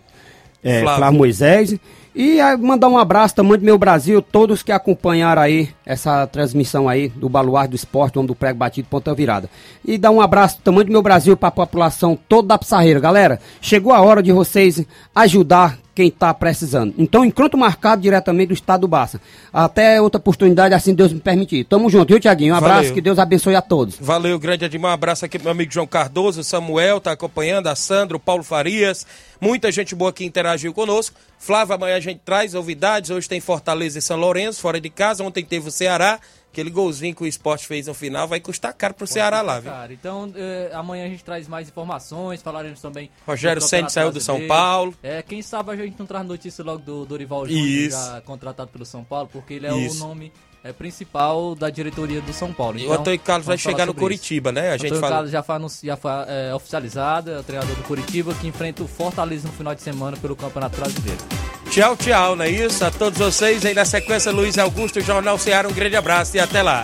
é, 0.63 0.79
Flávio. 0.81 0.97
Flávio 0.97 1.17
Moisés. 1.17 1.75
E 2.15 2.39
ah, 2.39 2.55
mandar 2.55 2.89
um 2.89 2.97
abraço 2.97 3.33
tamanho 3.33 3.57
do 3.57 3.65
meu 3.65 3.77
Brasil, 3.77 4.21
todos 4.21 4.61
que 4.61 4.71
acompanharam 4.71 5.41
aí 5.41 5.69
essa 5.83 6.27
transmissão 6.27 6.87
aí 6.87 7.09
do 7.09 7.27
Baluar 7.27 7.67
do 7.67 7.75
Esporte, 7.75 8.19
homem 8.19 8.27
do 8.27 8.35
prego 8.35 8.59
batido, 8.59 8.87
ponta 8.87 9.15
virada. 9.15 9.49
E 9.83 9.97
dar 9.97 10.11
um 10.11 10.21
abraço 10.21 10.59
tamanho 10.63 10.85
do 10.85 10.91
meu 10.91 11.01
Brasil 11.01 11.35
para 11.35 11.49
a 11.49 11.51
população 11.51 12.17
toda 12.29 12.49
da 12.49 12.57
Pissarreira. 12.57 12.99
Galera, 12.99 13.39
chegou 13.59 13.91
a 13.91 14.01
hora 14.01 14.21
de 14.21 14.31
vocês 14.31 14.85
ajudar 15.15 15.79
quem 15.95 16.07
está 16.07 16.33
precisando. 16.33 16.93
Então, 16.97 17.23
encontro 17.23 17.57
marcado 17.57 18.01
diretamente 18.01 18.47
do 18.47 18.53
estado 18.53 18.81
do 18.81 18.87
Barça. 18.87 19.21
Até 19.51 20.01
outra 20.01 20.17
oportunidade, 20.17 20.73
assim 20.73 20.93
Deus 20.93 21.13
me 21.13 21.19
permitir. 21.19 21.63
Tamo 21.65 21.89
junto, 21.89 22.09
viu, 22.09 22.19
Tiaguinho? 22.19 22.53
Um 22.53 22.57
abraço, 22.57 22.81
Valeu. 22.81 22.93
que 22.93 23.01
Deus 23.01 23.19
abençoe 23.19 23.55
a 23.55 23.61
todos. 23.61 23.97
Valeu, 23.99 24.39
grande 24.39 24.65
Edmar. 24.65 24.91
Um 24.91 24.93
abraço 24.93 25.25
aqui 25.25 25.37
pro 25.37 25.45
meu 25.45 25.51
amigo 25.51 25.71
João 25.71 25.85
Cardoso, 25.85 26.43
Samuel 26.43 26.99
tá 26.99 27.11
acompanhando, 27.11 27.67
a 27.67 27.75
Sandro, 27.75 28.19
Paulo 28.19 28.43
Farias. 28.43 29.05
Muita 29.39 29.71
gente 29.71 29.93
boa 29.93 30.11
que 30.11 30.25
interagiu 30.25 30.73
conosco. 30.73 31.15
Flávio, 31.37 31.75
amanhã 31.75 31.97
a 31.97 31.99
gente 31.99 32.21
traz 32.23 32.53
novidades. 32.53 33.09
Hoje 33.09 33.27
tem 33.27 33.39
Fortaleza 33.39 33.99
e 33.99 34.01
São 34.01 34.17
Lourenço, 34.17 34.61
fora 34.61 34.79
de 34.79 34.89
casa. 34.89 35.23
Ontem 35.23 35.43
teve 35.43 35.67
o 35.67 35.71
Ceará. 35.71 36.19
Aquele 36.53 36.69
golzinho 36.69 37.15
que 37.15 37.23
o 37.23 37.25
esporte 37.25 37.65
fez 37.65 37.87
no 37.87 37.95
final 37.95 38.27
vai 38.27 38.39
custar 38.39 38.71
caro 38.75 38.93
pro 38.93 39.07
Ceará 39.07 39.41
lá, 39.41 39.59
viu? 39.59 39.71
Cara, 39.71 39.91
então 39.91 40.31
eh, 40.35 40.69
amanhã 40.71 41.05
a 41.05 41.09
gente 41.09 41.23
traz 41.23 41.47
mais 41.47 41.67
informações, 41.67 42.43
falaremos 42.43 42.79
também. 42.79 43.09
Rogério 43.25 43.59
Campeonato 43.59 43.91
saiu 43.91 44.11
do 44.11 44.21
São. 44.21 44.47
Paulo. 44.47 44.93
É, 45.01 45.23
quem 45.23 45.41
sabe 45.41 45.71
a 45.71 45.75
gente 45.75 45.97
não 45.97 46.05
traz 46.05 46.27
notícia 46.27 46.63
logo 46.63 46.83
do 46.83 47.05
Dorival 47.05 47.47
Júnior, 47.47 47.89
já 47.89 48.21
contratado 48.21 48.69
pelo 48.69 48.85
São 48.85 49.03
Paulo, 49.03 49.27
porque 49.33 49.55
ele 49.55 49.65
é 49.65 49.75
Isso. 49.75 49.95
o 49.95 50.07
nome 50.07 50.31
é, 50.63 50.71
principal 50.71 51.55
da 51.55 51.69
diretoria 51.69 52.21
do 52.21 52.31
São 52.33 52.53
Paulo. 52.53 52.79
E 52.79 52.85
o 52.87 52.93
Antônio 52.93 53.19
Carlos 53.19 53.45
vai 53.45 53.57
chegar 53.57 53.85
no 53.85 53.93
Curitiba, 53.93 54.51
né? 54.51 54.69
A 54.69 54.77
gente 54.77 54.85
Antônio 54.87 55.01
fala- 55.01 55.13
Carlos 55.15 55.31
já 55.31 55.43
foi, 55.43 55.55
já 55.83 55.97
foi 55.97 56.11
é, 56.27 56.53
oficializado, 56.55 57.31
é 57.31 57.39
o 57.39 57.43
treinador 57.43 57.75
do 57.75 57.83
Curitiba, 57.83 58.33
que 58.33 58.47
enfrenta 58.47 58.83
o 58.83 58.87
Fortaleza 58.87 59.47
no 59.47 59.53
final 59.53 59.75
de 59.75 59.81
semana 59.81 60.15
pelo 60.17 60.35
Campeonato 60.35 60.77
Brasileiro. 60.77 61.19
Tchau, 61.69 61.97
tchau, 61.97 62.35
não 62.35 62.45
é 62.45 62.49
isso? 62.49 62.85
A 62.85 62.91
todos 62.91 63.17
vocês 63.17 63.65
aí 63.65 63.73
na 63.73 63.83
sequência, 63.85 64.31
Luiz 64.31 64.57
Augusto, 64.57 65.01
Jornal 65.01 65.37
Ceará, 65.37 65.67
um 65.67 65.73
grande 65.73 65.95
abraço 65.95 66.37
e 66.37 66.39
até 66.39 66.61
lá. 66.61 66.83